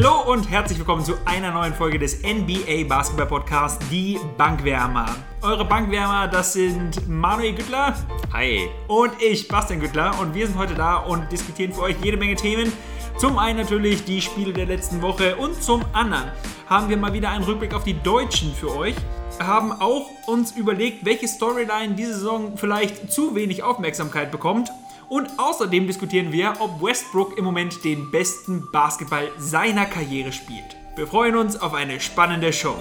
Hallo 0.00 0.30
und 0.30 0.48
herzlich 0.48 0.78
willkommen 0.78 1.04
zu 1.04 1.14
einer 1.24 1.50
neuen 1.50 1.74
Folge 1.74 1.98
des 1.98 2.22
NBA 2.22 2.84
Basketball 2.88 3.26
Podcasts, 3.26 3.84
die 3.90 4.16
Bankwärmer. 4.36 5.06
Eure 5.42 5.64
Bankwärmer, 5.64 6.28
das 6.28 6.52
sind 6.52 7.08
Manuel 7.08 7.52
Güttler. 7.52 7.96
Hi. 8.32 8.68
Und 8.86 9.20
ich, 9.20 9.48
Bastian 9.48 9.80
Güttler. 9.80 10.16
Und 10.20 10.36
wir 10.36 10.46
sind 10.46 10.56
heute 10.56 10.76
da 10.76 10.98
und 10.98 11.32
diskutieren 11.32 11.72
für 11.72 11.80
euch 11.80 11.96
jede 12.00 12.16
Menge 12.16 12.36
Themen. 12.36 12.72
Zum 13.16 13.40
einen 13.40 13.58
natürlich 13.58 14.04
die 14.04 14.20
Spiele 14.20 14.52
der 14.52 14.66
letzten 14.66 15.02
Woche 15.02 15.34
und 15.34 15.60
zum 15.60 15.84
anderen 15.92 16.30
haben 16.68 16.88
wir 16.88 16.96
mal 16.96 17.12
wieder 17.12 17.30
einen 17.30 17.42
Rückblick 17.42 17.74
auf 17.74 17.82
die 17.82 18.00
Deutschen 18.00 18.54
für 18.54 18.72
euch. 18.76 18.94
Haben 19.40 19.72
auch 19.72 20.10
uns 20.28 20.52
überlegt, 20.52 21.04
welche 21.06 21.26
Storyline 21.26 21.94
diese 21.96 22.14
Saison 22.14 22.56
vielleicht 22.56 23.10
zu 23.10 23.34
wenig 23.34 23.64
Aufmerksamkeit 23.64 24.30
bekommt 24.30 24.70
und 25.08 25.38
außerdem 25.38 25.86
diskutieren 25.86 26.32
wir, 26.32 26.54
ob 26.60 26.82
Westbrook 26.82 27.38
im 27.38 27.44
Moment 27.44 27.84
den 27.84 28.10
besten 28.10 28.70
Basketball 28.70 29.28
seiner 29.38 29.86
Karriere 29.86 30.32
spielt. 30.32 30.76
Wir 30.96 31.06
freuen 31.06 31.36
uns 31.36 31.60
auf 31.60 31.74
eine 31.74 32.00
spannende 32.00 32.52
Show. 32.52 32.74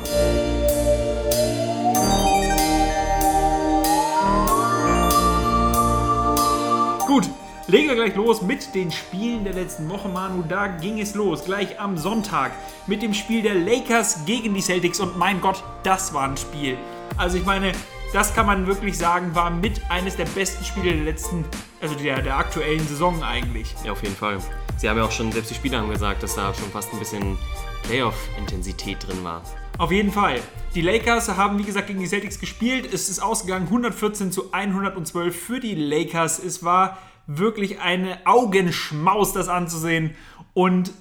Gut, 7.05 7.29
legen 7.67 7.87
wir 7.87 7.95
gleich 7.95 8.15
los 8.15 8.41
mit 8.41 8.73
den 8.75 8.91
Spielen 8.91 9.43
der 9.43 9.53
letzten 9.53 9.87
Woche, 9.89 10.09
Manu. 10.09 10.43
Da 10.47 10.67
ging 10.67 10.99
es 10.99 11.15
los, 11.15 11.45
gleich 11.45 11.79
am 11.79 11.97
Sonntag 11.97 12.51
mit 12.87 13.01
dem 13.01 13.13
Spiel 13.13 13.41
der 13.41 13.55
Lakers 13.55 14.25
gegen 14.25 14.53
die 14.53 14.61
Celtics. 14.61 14.99
Und 14.99 15.17
mein 15.17 15.39
Gott, 15.39 15.63
das 15.83 16.13
war 16.13 16.27
ein 16.27 16.35
Spiel. 16.37 16.77
Also 17.15 17.37
ich 17.37 17.45
meine, 17.45 17.71
das 18.13 18.33
kann 18.33 18.45
man 18.45 18.67
wirklich 18.67 18.97
sagen, 18.97 19.35
war 19.35 19.49
mit 19.49 19.81
eines 19.89 20.15
der 20.15 20.25
besten 20.25 20.63
Spiele 20.63 20.93
der 20.93 21.03
letzten, 21.03 21.43
also 21.81 21.95
der, 21.95 22.21
der 22.21 22.37
aktuellen 22.37 22.85
Saison 22.87 23.21
eigentlich. 23.23 23.75
Ja, 23.83 23.91
auf 23.91 24.01
jeden 24.01 24.15
Fall. 24.15 24.37
Sie 24.77 24.87
haben 24.89 24.97
ja 24.97 25.03
auch 25.03 25.11
schon, 25.11 25.31
selbst 25.31 25.51
die 25.51 25.55
Spieler 25.55 25.79
haben 25.79 25.89
gesagt, 25.89 26.23
dass 26.23 26.35
da 26.35 26.53
schon 26.53 26.69
fast 26.69 26.93
ein 26.93 26.99
bisschen 26.99 27.37
Playoff-Intensität 27.83 29.05
drin 29.05 29.23
war. 29.23 29.41
Auf 29.77 29.91
jeden 29.91 30.11
Fall. 30.11 30.39
Die 30.73 30.81
Lakers 30.81 31.29
haben, 31.29 31.59
wie 31.59 31.63
gesagt, 31.63 31.87
gegen 31.87 31.99
die 31.99 32.07
Celtics 32.07 32.39
gespielt. 32.39 32.91
Es 32.91 33.09
ist 33.09 33.19
ausgegangen 33.19 33.65
114 33.65 34.31
zu 34.31 34.51
112 34.53 35.39
für 35.39 35.59
die 35.59 35.75
Lakers. 35.75 36.39
Es 36.39 36.63
war 36.63 36.97
wirklich 37.27 37.79
eine 37.79 38.25
Augenschmaus, 38.25 39.33
das 39.33 39.49
anzusehen. 39.49 40.15
Und 40.53 40.91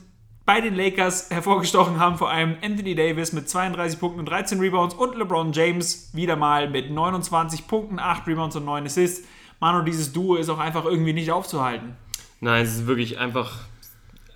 bei 0.46 0.60
den 0.60 0.76
Lakers 0.76 1.30
hervorgestochen 1.30 1.98
haben 1.98 2.16
vor 2.16 2.30
allem 2.30 2.56
Anthony 2.62 2.94
Davis 2.94 3.32
mit 3.32 3.48
32 3.48 3.98
Punkten 3.98 4.20
und 4.20 4.26
13 4.26 4.60
Rebounds 4.60 4.94
und 4.94 5.16
LeBron 5.16 5.52
James 5.52 6.10
wieder 6.14 6.36
mal 6.36 6.70
mit 6.70 6.90
29 6.90 7.66
Punkten, 7.66 7.98
8 7.98 8.28
Rebounds 8.28 8.54
und 8.54 8.64
9 8.64 8.86
Assists. 8.86 9.26
Mano, 9.58 9.82
dieses 9.82 10.12
Duo 10.12 10.36
ist 10.36 10.48
auch 10.48 10.58
einfach 10.58 10.84
irgendwie 10.84 11.12
nicht 11.12 11.32
aufzuhalten. 11.32 11.96
Nein, 12.40 12.64
es 12.64 12.76
ist 12.76 12.86
wirklich 12.86 13.18
einfach. 13.18 13.58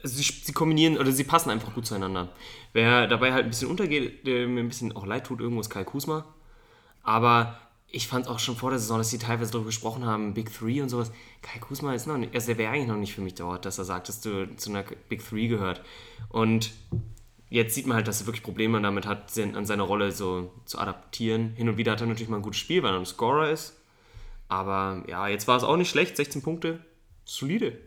Sie, 0.02 0.22
sie 0.22 0.52
kombinieren 0.52 0.96
oder 0.98 1.12
sie 1.12 1.24
passen 1.24 1.50
einfach 1.50 1.74
gut 1.74 1.86
zueinander. 1.86 2.30
Wer 2.72 3.06
dabei 3.06 3.32
halt 3.32 3.44
ein 3.44 3.50
bisschen 3.50 3.68
untergeht, 3.68 4.26
der 4.26 4.48
mir 4.48 4.60
ein 4.60 4.68
bisschen 4.68 4.96
auch 4.96 5.06
leid 5.06 5.26
tut, 5.26 5.40
irgendwo 5.40 5.60
ist 5.60 5.70
Kai 5.70 5.84
Kusma. 5.84 6.24
Aber 7.02 7.58
ich 7.92 8.06
fand 8.06 8.28
auch 8.28 8.38
schon 8.38 8.56
vor 8.56 8.70
der 8.70 8.78
Saison, 8.78 8.98
dass 8.98 9.10
sie 9.10 9.18
teilweise 9.18 9.52
darüber 9.52 9.66
gesprochen 9.66 10.04
haben, 10.04 10.34
Big 10.34 10.52
Three 10.52 10.80
und 10.80 10.88
sowas. 10.88 11.10
Kai 11.42 11.58
Kusma 11.58 11.94
ist 11.94 12.06
noch 12.06 12.16
nicht, 12.16 12.34
also 12.34 12.46
der 12.46 12.58
wäre 12.58 12.72
eigentlich 12.72 12.88
noch 12.88 12.96
nicht 12.96 13.14
für 13.14 13.20
mich 13.20 13.34
dort, 13.34 13.64
dass 13.64 13.78
er 13.78 13.84
sagt, 13.84 14.08
dass 14.08 14.20
du 14.20 14.54
zu 14.56 14.70
einer 14.70 14.84
Big 15.08 15.26
Three 15.26 15.48
gehört. 15.48 15.82
Und 16.28 16.72
jetzt 17.48 17.74
sieht 17.74 17.86
man 17.86 17.96
halt, 17.96 18.06
dass 18.06 18.20
er 18.20 18.26
wirklich 18.26 18.44
Probleme 18.44 18.80
damit 18.80 19.06
hat, 19.06 19.36
an 19.38 19.66
seine 19.66 19.82
Rolle 19.82 20.12
so 20.12 20.52
zu 20.64 20.78
adaptieren. 20.78 21.54
Hin 21.56 21.68
und 21.68 21.76
wieder 21.76 21.92
hat 21.92 22.00
er 22.00 22.06
natürlich 22.06 22.28
mal 22.28 22.36
ein 22.36 22.42
gutes 22.42 22.60
Spiel, 22.60 22.82
weil 22.82 22.94
er 22.94 23.00
ein 23.00 23.06
Scorer 23.06 23.50
ist. 23.50 23.76
Aber 24.48 25.02
ja, 25.08 25.28
jetzt 25.28 25.48
war 25.48 25.56
es 25.56 25.64
auch 25.64 25.76
nicht 25.76 25.90
schlecht, 25.90 26.16
16 26.16 26.42
Punkte, 26.42 26.84
solide. 27.24 27.78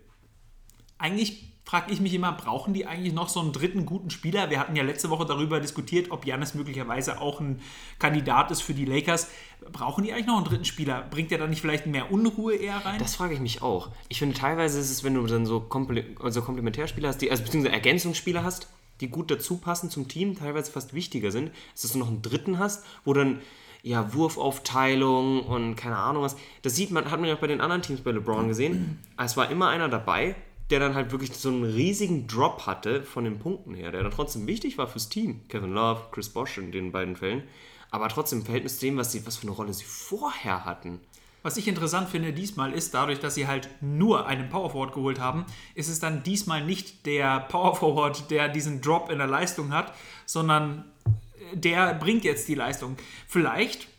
Eigentlich 0.98 1.53
frage 1.66 1.92
ich 1.92 2.02
mich 2.02 2.14
immer, 2.14 2.32
brauchen 2.34 2.74
die 2.74 2.86
eigentlich 2.86 3.14
noch 3.14 3.30
so 3.30 3.40
einen 3.40 3.52
dritten 3.52 3.86
guten 3.86 4.10
Spieler? 4.10 4.50
Wir 4.50 4.60
hatten 4.60 4.76
ja 4.76 4.84
letzte 4.84 5.10
Woche 5.10 5.26
darüber 5.26 5.60
diskutiert, 5.60 6.12
ob 6.12 6.26
Janis 6.26 6.54
möglicherweise 6.54 7.22
auch 7.22 7.40
ein 7.40 7.62
Kandidat 8.00 8.52
ist 8.52 8.62
für 8.62 8.74
die 8.74 8.86
Lakers. 8.86 9.30
Brauchen 9.72 10.04
die 10.04 10.12
eigentlich 10.12 10.28
noch 10.28 10.38
einen 10.38 10.46
dritten 10.46 10.66
Spieler? 10.66 11.06
Bringt 11.10 11.32
der 11.32 11.38
da 11.38 11.48
nicht 11.48 11.62
vielleicht 11.62 11.86
mehr 11.86 12.12
Unruhe 12.12 12.56
eher 12.56 12.86
rein? 12.86 13.00
Das 13.00 13.16
frage 13.16 13.34
ich 13.34 13.40
mich 13.40 13.62
auch. 13.62 13.90
Ich 14.10 14.20
finde, 14.20 14.36
teilweise 14.36 14.80
ist 14.80 14.92
es, 14.92 15.04
wenn 15.04 15.14
du 15.14 15.26
dann 15.26 15.46
so, 15.46 15.62
Komple 15.62 16.06
also 16.22 16.42
Komplementärspieler 16.42 17.08
hast, 17.08 17.20
die, 17.20 17.32
also 17.32 17.44
beziehungsweise 17.44 17.74
Ergänzungsspieler 17.74 18.44
hast, 18.44 18.68
die 19.00 19.08
gut 19.08 19.32
dazu 19.32 19.58
passen 19.58 19.90
zum 19.90 20.08
Team, 20.08 20.38
teilweise 20.38 20.72
fast 20.72 20.94
wichtiger 20.94 21.32
sind, 21.32 21.52
dass 21.72 21.92
du 21.92 21.98
noch 21.98 22.08
einen 22.08 22.22
dritten 22.22 22.60
hast, 22.60 22.86
wo 23.06 23.14
dann 23.14 23.42
ja, 23.84 24.14
Wurfaufteilung 24.14 25.42
und 25.42 25.76
keine 25.76 25.98
Ahnung 25.98 26.24
was. 26.24 26.38
Das 26.62 26.76
sieht 26.76 26.92
man, 26.92 27.12
hat 27.12 27.20
man 27.20 27.28
ja 27.28 27.36
auch 27.36 27.40
bei 27.40 27.48
den 27.48 27.60
anderen 27.60 27.82
Teams 27.82 28.02
bei 28.02 28.12
LeBron 28.12 28.48
gesehen. 28.48 29.00
Es 29.18 29.36
war 29.36 29.52
immer 29.52 29.68
einer 29.68 29.90
dabei, 29.90 30.36
der 30.74 30.80
dann 30.80 30.96
halt 30.96 31.12
wirklich 31.12 31.32
so 31.36 31.50
einen 31.50 31.66
riesigen 31.66 32.26
Drop 32.26 32.66
hatte 32.66 33.04
von 33.04 33.26
den 33.26 33.38
Punkten 33.38 33.76
her, 33.76 33.92
der 33.92 34.02
dann 34.02 34.12
trotzdem 34.12 34.48
wichtig 34.48 34.80
war 34.80 34.88
fürs 34.88 35.08
Team. 35.08 35.48
Kevin 35.48 35.72
Love, 35.72 36.08
Chris 36.10 36.30
Bosch 36.30 36.58
in 36.58 36.72
den 36.72 36.92
beiden 36.92 37.16
Fällen. 37.16 37.44
Aber 37.92 38.10
trotzdem 38.10 38.40
im 38.40 38.46
Verhältnis 38.46 38.80
zu 38.80 38.88
dem, 38.88 38.98
was, 38.98 39.12
sie, 39.12 39.24
was 39.28 39.38
für 39.38 39.44
eine 39.44 39.56
Rolle 39.56 39.72
sie 39.72 39.84
vorher 39.84 40.66
hatten. 40.66 41.00
Was 41.44 41.58
ich 41.58 41.68
interessant 41.68 42.10
finde 42.10 42.34
diesmal 42.34 42.74
ist, 42.74 42.92
dadurch, 42.96 43.20
dass 43.20 43.36
sie 43.36 43.46
halt 43.46 43.70
nur 43.82 44.26
einen 44.26 44.50
Power 44.50 44.72
Forward 44.72 44.96
geholt 44.96 45.20
haben, 45.20 45.46
ist 45.76 45.90
es 45.90 46.00
dann 46.00 46.24
diesmal 46.24 46.66
nicht 46.66 47.06
der 47.06 47.42
Power 47.42 47.76
Forward, 47.76 48.32
der 48.32 48.50
diesen 48.50 48.82
Drop 48.82 49.12
in 49.12 49.20
der 49.20 49.28
Leistung 49.28 49.72
hat, 49.72 49.94
sondern 50.26 50.86
der 51.54 51.94
bringt 51.94 52.24
jetzt 52.24 52.48
die 52.48 52.56
Leistung. 52.56 52.98
Vielleicht 53.28 53.90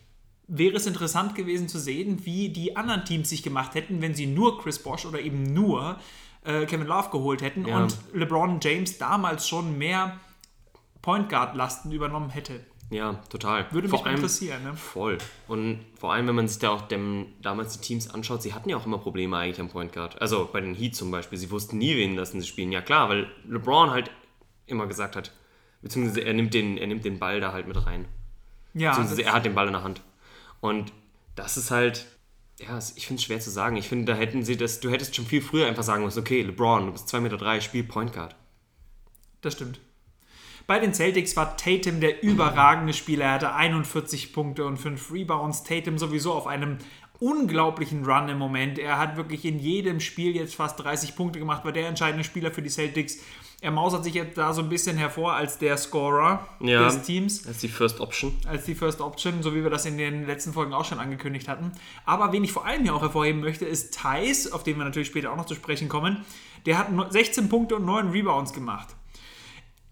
wäre 0.49 0.75
es 0.75 0.87
interessant 0.87 1.35
gewesen 1.35 1.69
zu 1.69 1.79
sehen, 1.79 2.25
wie 2.25 2.49
die 2.49 2.75
anderen 2.75 3.05
Teams 3.05 3.29
sich 3.29 3.43
gemacht 3.43 3.75
hätten, 3.75 4.01
wenn 4.01 4.13
sie 4.13 4.25
nur 4.25 4.61
Chris 4.61 4.79
Bosch 4.79 5.05
oder 5.05 5.21
eben 5.21 5.53
nur 5.53 6.01
äh, 6.45 6.65
Kevin 6.65 6.87
Love 6.87 7.09
geholt 7.11 7.41
hätten 7.41 7.67
ja. 7.67 7.77
und 7.77 7.97
LeBron 8.13 8.59
James 8.61 8.97
damals 8.97 9.47
schon 9.47 9.77
mehr 9.77 10.19
Point 11.01 11.29
Guard 11.29 11.55
Lasten 11.55 11.91
übernommen 11.91 12.29
hätte. 12.29 12.61
Ja, 12.91 13.13
total. 13.29 13.65
Würde 13.71 13.87
mich 13.87 14.05
allem, 14.05 14.15
interessieren. 14.15 14.63
Ne? 14.63 14.73
Voll. 14.75 15.17
Und 15.47 15.79
vor 15.99 16.13
allem, 16.13 16.27
wenn 16.27 16.35
man 16.35 16.47
sich 16.47 16.59
da 16.59 16.69
auch 16.69 16.83
dem, 16.83 17.27
damals 17.41 17.77
die 17.77 17.81
Teams 17.85 18.13
anschaut, 18.13 18.43
sie 18.43 18.53
hatten 18.53 18.69
ja 18.69 18.77
auch 18.77 18.85
immer 18.85 18.99
Probleme 18.99 19.37
eigentlich 19.37 19.59
am 19.59 19.69
Point 19.69 19.91
Guard. 19.91 20.21
Also 20.21 20.47
bei 20.51 20.61
den 20.61 20.75
Heat 20.75 20.95
zum 20.95 21.09
Beispiel. 21.09 21.37
Sie 21.37 21.49
wussten 21.49 21.79
nie, 21.79 21.95
wen 21.95 22.15
lassen 22.15 22.41
sie 22.41 22.47
spielen. 22.47 22.71
Ja 22.71 22.81
klar, 22.81 23.09
weil 23.09 23.27
LeBron 23.47 23.89
halt 23.89 24.11
immer 24.67 24.85
gesagt 24.87 25.15
hat, 25.15 25.31
beziehungsweise 25.81 26.21
er 26.21 26.33
nimmt 26.33 26.53
den, 26.53 26.77
er 26.77 26.87
nimmt 26.87 27.05
den 27.05 27.17
Ball 27.17 27.39
da 27.39 27.53
halt 27.53 27.67
mit 27.67 27.85
rein. 27.85 28.05
Ja. 28.73 28.91
Beziehungsweise 28.91 29.23
er 29.23 29.33
hat 29.33 29.45
den 29.45 29.55
Ball 29.55 29.67
in 29.67 29.73
der 29.73 29.83
Hand. 29.83 30.01
Und 30.61 30.91
das 31.35 31.57
ist 31.57 31.71
halt, 31.71 32.05
ja, 32.59 32.77
ich 32.77 33.07
finde 33.07 33.19
es 33.19 33.23
schwer 33.23 33.39
zu 33.39 33.49
sagen. 33.49 33.75
Ich 33.75 33.89
finde, 33.89 34.13
da 34.13 34.17
hätten 34.17 34.43
sie 34.43 34.57
das, 34.57 34.79
du 34.79 34.89
hättest 34.89 35.15
schon 35.15 35.25
viel 35.25 35.41
früher 35.41 35.67
einfach 35.67 35.83
sagen 35.83 36.03
müssen, 36.03 36.19
okay, 36.19 36.41
LeBron, 36.41 36.85
du 36.85 36.91
bist 36.93 37.13
2,3 37.13 37.19
Meter, 37.21 37.37
drei, 37.37 37.59
spiel 37.59 37.83
Point 37.83 38.13
Guard. 38.13 38.35
Das 39.41 39.53
stimmt. 39.53 39.79
Bei 40.67 40.79
den 40.79 40.93
Celtics 40.93 41.35
war 41.35 41.57
Tatum 41.57 41.99
der 41.99 42.23
überragende 42.23 42.93
Spieler. 42.93 43.25
Er 43.25 43.33
hatte 43.33 43.53
41 43.53 44.33
Punkte 44.33 44.65
und 44.65 44.77
5 44.77 45.11
Rebounds. 45.11 45.63
Tatum 45.63 45.99
sowieso 45.99 46.33
auf 46.33 46.47
einem 46.47 46.79
unglaublichen 47.19 48.03
Run 48.03 48.29
im 48.29 48.39
Moment. 48.39 48.79
Er 48.79 48.97
hat 48.97 49.15
wirklich 49.15 49.45
in 49.45 49.59
jedem 49.59 49.99
Spiel 49.99 50.35
jetzt 50.35 50.55
fast 50.55 50.79
30 50.79 51.15
Punkte 51.15 51.39
gemacht, 51.39 51.63
war 51.63 51.71
der 51.71 51.87
entscheidende 51.87 52.23
Spieler 52.23 52.51
für 52.51 52.61
die 52.61 52.69
Celtics. 52.69 53.19
Er 53.61 53.71
mausert 53.71 54.03
sich 54.03 54.13
jetzt 54.13 54.37
da 54.37 54.53
so 54.53 54.61
ein 54.61 54.69
bisschen 54.69 54.97
hervor 54.97 55.33
als 55.33 55.57
der 55.57 55.77
Scorer 55.77 56.47
ja, 56.59 56.83
des 56.83 57.01
Teams. 57.03 57.47
Als 57.47 57.59
die 57.59 57.67
First 57.67 57.99
Option. 57.99 58.33
Als 58.47 58.65
die 58.65 58.75
First 58.75 59.01
Option, 59.01 59.41
so 59.41 59.55
wie 59.55 59.63
wir 59.63 59.69
das 59.69 59.85
in 59.85 59.97
den 59.97 60.27
letzten 60.27 60.53
Folgen 60.53 60.73
auch 60.73 60.85
schon 60.85 60.99
angekündigt 60.99 61.47
hatten. 61.47 61.71
Aber 62.05 62.31
wen 62.31 62.43
ich 62.43 62.51
vor 62.51 62.65
allem 62.65 62.83
hier 62.83 62.93
auch 62.93 63.01
hervorheben 63.01 63.41
möchte, 63.41 63.65
ist 63.65 63.95
Thais, 63.95 64.51
auf 64.51 64.63
den 64.63 64.77
wir 64.77 64.83
natürlich 64.83 65.07
später 65.07 65.31
auch 65.31 65.37
noch 65.37 65.45
zu 65.45 65.55
sprechen 65.55 65.89
kommen. 65.89 66.25
Der 66.65 66.77
hat 66.77 66.87
16 67.09 67.49
Punkte 67.49 67.77
und 67.77 67.85
9 67.85 68.09
Rebounds 68.09 68.53
gemacht. 68.53 68.89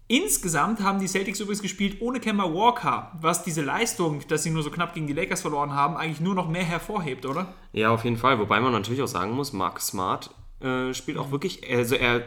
Insgesamt 0.06 0.80
haben 0.80 1.00
die 1.00 1.08
Celtics 1.08 1.40
übrigens 1.40 1.62
gespielt 1.62 2.02
ohne 2.02 2.20
Kemba 2.20 2.44
Walker, 2.44 3.10
was 3.20 3.42
diese 3.42 3.62
Leistung, 3.62 4.20
dass 4.28 4.42
sie 4.42 4.50
nur 4.50 4.62
so 4.62 4.70
knapp 4.70 4.92
gegen 4.92 5.06
die 5.06 5.14
Lakers 5.14 5.40
verloren 5.40 5.72
haben, 5.72 5.96
eigentlich 5.96 6.20
nur 6.20 6.34
noch 6.34 6.46
mehr 6.46 6.62
hervorhebt, 6.62 7.24
oder? 7.24 7.54
Ja, 7.72 7.90
auf 7.90 8.04
jeden 8.04 8.18
Fall. 8.18 8.38
Wobei 8.38 8.60
man 8.60 8.72
natürlich 8.72 9.00
auch 9.00 9.08
sagen 9.08 9.32
muss, 9.32 9.54
Mark 9.54 9.80
Smart 9.80 10.30
äh, 10.60 10.92
spielt 10.92 11.16
auch 11.16 11.30
wirklich, 11.30 11.66
also 11.70 11.94
er 11.94 12.22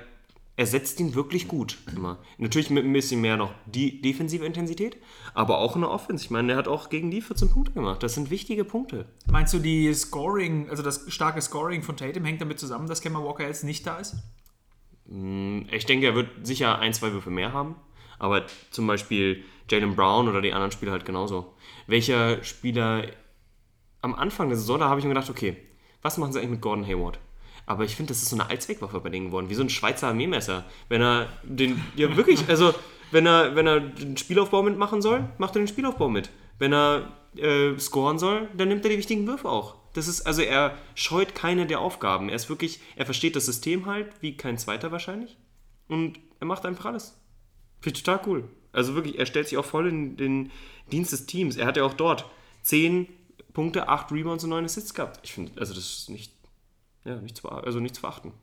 ersetzt 0.57 1.00
ihn 1.00 1.13
wirklich 1.13 1.48
gut 1.48 1.77
immer. 1.95 2.18
Natürlich 2.39 2.71
mit 2.71 2.83
ein 2.83 2.92
bisschen 2.92 3.21
mehr 3.21 3.38
noch 3.38 3.54
die 3.68 4.01
defensive 4.01 4.44
Intensität, 4.44 4.98
aber 5.36 5.59
auch 5.59 5.75
in 5.75 5.81
der 5.81 5.92
Offense. 5.92 6.25
Ich 6.25 6.31
meine, 6.31 6.54
er 6.54 6.57
hat 6.57 6.68
auch 6.68 6.89
gegen 6.89 7.12
die 7.12 7.21
14 7.21 7.50
Punkte 7.50 7.71
gemacht. 7.71 8.01
Das 8.01 8.15
sind 8.15 8.31
wichtige 8.31 8.65
Punkte. 8.65 9.06
Meinst 9.31 9.54
du, 9.54 9.59
die 9.59 9.94
Scoring, 9.94 10.69
also 10.69 10.81
das 10.81 11.06
starke 11.13 11.42
Scoring 11.42 11.83
von 11.83 11.95
Tatum 11.95 12.25
hängt 12.25 12.42
damit 12.42 12.59
zusammen, 12.59 12.88
dass 12.88 13.01
Kemba 13.01 13.24
Walker 13.24 13.45
jetzt 13.45 13.63
nicht 13.63 13.86
da 13.86 13.98
ist? 13.98 14.15
Mm, 15.06 15.62
ich 15.71 15.86
denke, 15.86 16.07
er 16.07 16.15
wird 16.15 16.30
sicher 16.45 16.80
ein, 16.80 16.92
zwei 16.92 17.13
Würfe 17.13 17.30
mehr 17.30 17.54
haben. 17.54 17.75
Aber 18.18 18.48
zum 18.71 18.88
Beispiel 18.88 19.44
Jalen 19.69 19.95
Brown 19.95 20.27
oder 20.27 20.42
die 20.42 20.54
anderen 20.54 20.71
Spieler 20.71 20.92
halt 20.92 21.06
genauso. 21.06 21.54
Welcher 21.86 22.44
Spieler 22.44 23.06
am 24.01 24.15
Anfang 24.15 24.50
der 24.50 24.57
Saison, 24.57 24.80
da 24.80 24.89
habe 24.89 25.00
ich 25.00 25.06
mir 25.06 25.13
gedacht, 25.13 25.30
okay, 25.30 25.56
was 26.01 26.18
machen 26.18 26.33
sie 26.33 26.39
eigentlich 26.39 26.51
mit 26.51 26.62
Gordon 26.62 26.88
Hayward? 26.88 27.19
Aber 27.67 27.83
ich 27.83 27.95
finde, 27.95 28.11
das 28.11 28.23
ist 28.23 28.29
so 28.29 28.35
eine 28.35 28.49
Allzweckwaffe 28.49 28.99
bei 29.01 29.09
denen 29.09 29.27
geworden, 29.27 29.49
wie 29.49 29.55
so 29.55 29.61
ein 29.61 29.69
Schweizer 29.69 30.07
Armeemesser. 30.07 30.65
Wenn 30.87 31.01
er 31.01 31.27
den, 31.43 31.83
ja 31.95 32.15
wirklich, 32.15 32.47
also 32.49 32.73
wenn 33.11 33.27
er, 33.27 33.55
wenn 33.55 33.67
er 33.67 33.81
den 33.81 34.17
Spielaufbau 34.17 34.63
mitmachen 34.63 35.01
soll, 35.01 35.27
macht 35.37 35.55
er 35.55 35.61
den 35.61 35.67
Spielaufbau 35.67 36.07
mit. 36.07 36.29
Wenn 36.57 36.73
er 36.73 37.11
äh, 37.35 37.77
scoren 37.77 38.19
soll, 38.19 38.47
dann 38.55 38.69
nimmt 38.69 38.85
er 38.85 38.91
die 38.91 38.97
wichtigen 38.97 39.27
Würfe 39.27 39.49
auch. 39.49 39.75
Das 39.93 40.07
ist, 40.07 40.21
also 40.21 40.41
er 40.41 40.77
scheut 40.95 41.35
keine 41.35 41.65
der 41.65 41.81
Aufgaben. 41.81 42.29
Er 42.29 42.35
ist 42.35 42.49
wirklich, 42.49 42.79
er 42.95 43.05
versteht 43.05 43.35
das 43.35 43.45
System 43.45 43.85
halt, 43.85 44.07
wie 44.21 44.37
kein 44.37 44.57
zweiter 44.57 44.91
wahrscheinlich. 44.91 45.37
Und 45.89 46.19
er 46.39 46.47
macht 46.47 46.65
einfach 46.65 46.85
alles. 46.85 47.19
Finde 47.81 47.97
ich 47.97 48.03
total 48.03 48.21
cool. 48.27 48.43
Also 48.71 48.95
wirklich, 48.95 49.19
er 49.19 49.25
stellt 49.25 49.49
sich 49.49 49.57
auch 49.57 49.65
voll 49.65 49.87
in 49.87 50.15
den 50.15 50.51
Dienst 50.91 51.11
des 51.11 51.25
Teams. 51.25 51.57
Er 51.57 51.65
hat 51.65 51.75
ja 51.77 51.83
auch 51.83 51.93
dort 51.93 52.25
10 52.61 53.07
Punkte, 53.53 53.89
8 53.89 54.11
Rebounds 54.11 54.43
und 54.43 54.51
9 54.51 54.65
Assists 54.65 54.93
gehabt. 54.93 55.19
Ich 55.23 55.33
finde, 55.33 55.59
also 55.59 55.73
das 55.73 55.83
ist 55.83 56.09
nicht, 56.09 56.31
ja, 57.07 57.15
nicht 57.15 57.38
zu, 57.38 57.50
also 57.50 57.80
nicht 57.80 57.95
zu 57.95 58.01
verachten. 58.01 58.33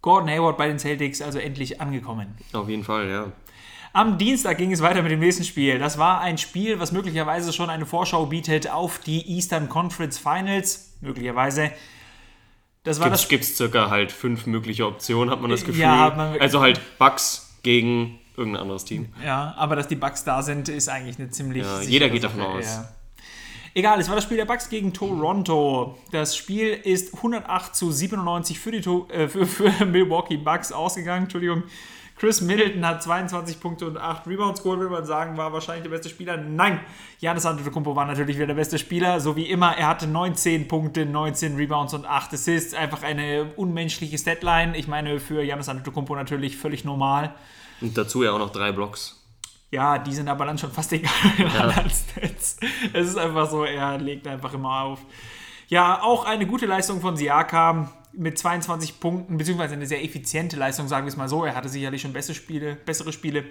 Gordon 0.00 0.30
Hayward 0.30 0.56
bei 0.56 0.68
den 0.68 0.78
Celtics 0.78 1.20
also 1.20 1.38
endlich 1.38 1.80
angekommen. 1.80 2.36
Auf 2.52 2.68
jeden 2.68 2.84
Fall, 2.84 3.08
ja. 3.08 3.32
Am 3.92 4.18
Dienstag 4.18 4.58
ging 4.58 4.70
es 4.72 4.80
weiter 4.80 5.02
mit 5.02 5.10
dem 5.10 5.20
nächsten 5.20 5.44
Spiel. 5.44 5.78
Das 5.78 5.98
war 5.98 6.20
ein 6.20 6.38
Spiel, 6.38 6.78
was 6.78 6.92
möglicherweise 6.92 7.52
schon 7.52 7.70
eine 7.70 7.86
Vorschau 7.86 8.26
bietet 8.26 8.70
auf 8.70 8.98
die 8.98 9.28
Eastern 9.28 9.68
Conference 9.68 10.18
Finals. 10.18 10.96
Möglicherweise. 11.00 11.72
Das 12.84 13.00
war 13.00 13.10
Gibt 13.10 13.44
es 13.44 13.56
circa 13.56 13.90
halt 13.90 14.12
fünf 14.12 14.46
mögliche 14.46 14.86
Optionen, 14.86 15.30
hat 15.30 15.40
man 15.40 15.50
das 15.50 15.64
Gefühl. 15.64 15.82
Ja, 15.82 16.12
man, 16.16 16.38
also 16.38 16.60
halt 16.60 16.80
Bucks 16.98 17.58
gegen 17.62 18.18
irgendein 18.36 18.62
anderes 18.62 18.84
Team. 18.84 19.12
Ja, 19.24 19.54
aber 19.56 19.74
dass 19.74 19.88
die 19.88 19.96
Bucks 19.96 20.22
da 20.24 20.42
sind, 20.42 20.68
ist 20.68 20.88
eigentlich 20.88 21.18
eine 21.18 21.30
ziemlich. 21.30 21.64
Ja, 21.64 21.80
jeder 21.80 22.08
geht 22.08 22.24
davon 22.24 22.40
aus. 22.42 22.64
Ja. 22.64 22.88
Egal, 23.78 24.00
es 24.00 24.08
war 24.08 24.16
das 24.16 24.24
Spiel 24.24 24.38
der 24.38 24.44
Bucks 24.44 24.70
gegen 24.70 24.92
Toronto. 24.92 25.96
Das 26.10 26.36
Spiel 26.36 26.70
ist 26.70 27.14
108 27.14 27.76
zu 27.76 27.92
97 27.92 28.58
für 28.58 28.72
die 28.72 28.78
äh, 29.14 29.28
für, 29.28 29.46
für 29.46 29.84
Milwaukee 29.86 30.36
Bucks 30.36 30.72
ausgegangen. 30.72 31.22
Entschuldigung. 31.22 31.62
Chris 32.16 32.40
Middleton 32.40 32.84
hat 32.84 33.04
22 33.04 33.60
Punkte 33.60 33.86
und 33.86 33.96
8 33.96 34.26
Rebounds 34.26 34.64
geholt, 34.64 34.80
will 34.80 34.88
man 34.88 35.06
sagen, 35.06 35.36
war 35.36 35.52
wahrscheinlich 35.52 35.84
der 35.84 35.90
beste 35.90 36.08
Spieler. 36.08 36.36
Nein, 36.36 36.80
Janis 37.20 37.46
Antetokounmpo 37.46 37.94
war 37.94 38.04
natürlich 38.04 38.34
wieder 38.34 38.48
der 38.48 38.54
beste 38.54 38.80
Spieler, 38.80 39.20
so 39.20 39.36
wie 39.36 39.48
immer. 39.48 39.76
Er 39.76 39.86
hatte 39.86 40.08
19 40.08 40.66
Punkte, 40.66 41.06
19 41.06 41.54
Rebounds 41.54 41.94
und 41.94 42.04
8 42.04 42.34
Assists. 42.34 42.74
Einfach 42.74 43.04
eine 43.04 43.52
unmenschliche 43.54 44.18
Statline. 44.18 44.76
Ich 44.76 44.88
meine, 44.88 45.20
für 45.20 45.44
Janis 45.44 45.68
Antetokounmpo 45.68 46.16
natürlich 46.16 46.56
völlig 46.56 46.84
normal. 46.84 47.32
Und 47.80 47.96
dazu 47.96 48.24
ja 48.24 48.32
auch 48.32 48.40
noch 48.40 48.50
drei 48.50 48.72
Blocks. 48.72 49.18
Ja, 49.70 49.98
die 49.98 50.14
sind 50.14 50.28
aber 50.28 50.46
dann 50.46 50.58
schon 50.58 50.72
fast 50.72 50.92
egal 50.94 51.12
ja. 51.38 51.68
als 51.68 52.04
Stats. 52.10 52.56
Es 52.92 53.08
ist 53.08 53.18
einfach 53.18 53.50
so, 53.50 53.64
er 53.64 53.98
legt 53.98 54.26
einfach 54.26 54.54
immer 54.54 54.82
auf. 54.82 55.00
Ja, 55.68 56.02
auch 56.02 56.24
eine 56.24 56.46
gute 56.46 56.66
Leistung 56.66 57.00
von 57.00 57.16
Siakam 57.16 57.90
mit 58.12 58.38
22 58.38 59.00
Punkten, 59.00 59.36
beziehungsweise 59.36 59.74
eine 59.74 59.86
sehr 59.86 60.02
effiziente 60.02 60.56
Leistung, 60.56 60.88
sagen 60.88 61.04
wir 61.04 61.10
es 61.10 61.16
mal 61.16 61.28
so. 61.28 61.44
Er 61.44 61.54
hatte 61.54 61.68
sicherlich 61.68 62.00
schon 62.00 62.12
bessere 62.12 62.34
Spiele, 62.34 62.74
bessere 62.74 63.12
Spiele. 63.12 63.44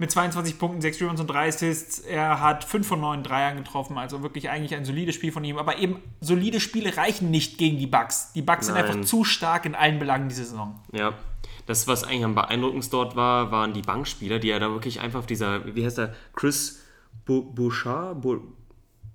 Mit 0.00 0.12
22 0.12 0.60
Punkten, 0.60 0.80
6 0.80 1.00
Rebounds 1.00 1.20
und 1.20 1.26
3 1.26 1.48
Assists. 1.48 1.98
Er 1.98 2.40
hat 2.40 2.62
5 2.62 2.86
von 2.86 3.00
9 3.00 3.24
Dreiern 3.24 3.56
getroffen, 3.56 3.98
also 3.98 4.22
wirklich 4.22 4.48
eigentlich 4.48 4.76
ein 4.76 4.84
solides 4.84 5.16
Spiel 5.16 5.32
von 5.32 5.42
ihm. 5.42 5.58
Aber 5.58 5.78
eben 5.78 6.00
solide 6.20 6.60
Spiele 6.60 6.96
reichen 6.96 7.32
nicht 7.32 7.58
gegen 7.58 7.78
die 7.78 7.88
Bucks. 7.88 8.32
Die 8.32 8.42
Bucks 8.42 8.68
Nein. 8.68 8.76
sind 8.76 8.86
einfach 8.86 9.04
zu 9.04 9.24
stark 9.24 9.66
in 9.66 9.74
allen 9.74 9.98
Belangen 9.98 10.28
diese 10.28 10.44
Saison. 10.44 10.78
Ja, 10.92 11.14
das, 11.68 11.86
was 11.86 12.02
eigentlich 12.02 12.24
am 12.24 12.34
beeindruckendsten 12.34 12.98
dort 12.98 13.14
war, 13.14 13.50
waren 13.50 13.74
die 13.74 13.82
Bankspieler, 13.82 14.38
die 14.38 14.48
ja 14.48 14.58
da 14.58 14.70
wirklich 14.70 15.00
einfach 15.00 15.18
auf 15.18 15.26
dieser, 15.26 15.74
wie 15.76 15.84
heißt 15.84 15.98
der, 15.98 16.14
Chris 16.34 16.82
Bouchard? 17.26 18.24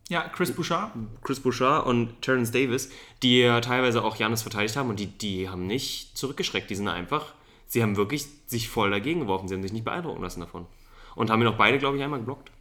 ja, 0.08 0.22
Chris 0.30 0.52
Bouchard. 0.52 0.92
Chris 1.24 1.40
Bouchard 1.40 1.88
und 1.88 2.22
Terence 2.22 2.52
Davis, 2.52 2.92
die 3.24 3.40
ja 3.40 3.60
teilweise 3.60 4.04
auch 4.04 4.18
Janis 4.18 4.44
verteidigt 4.44 4.76
haben 4.76 4.92
und 4.92 5.00
die, 5.00 5.08
die 5.08 5.50
haben 5.50 5.66
nicht 5.66 6.16
zurückgeschreckt. 6.16 6.70
Die 6.70 6.76
sind 6.76 6.88
einfach, 6.88 7.34
sie 7.66 7.82
haben 7.82 7.98
wirklich 7.98 8.28
sich 8.46 8.70
voll 8.70 8.92
dagegen 8.92 9.22
geworfen. 9.22 9.48
Sie 9.48 9.56
haben 9.56 9.64
sich 9.64 9.74
nicht 9.74 9.86
beeindrucken 9.86 10.22
lassen 10.22 10.42
davon. 10.42 10.68
Und 11.16 11.32
haben 11.32 11.42
ihn 11.42 11.48
auch 11.48 11.58
beide, 11.58 11.80
glaube 11.80 11.98
ich, 11.98 12.04
einmal 12.04 12.20
geblockt. 12.20 12.52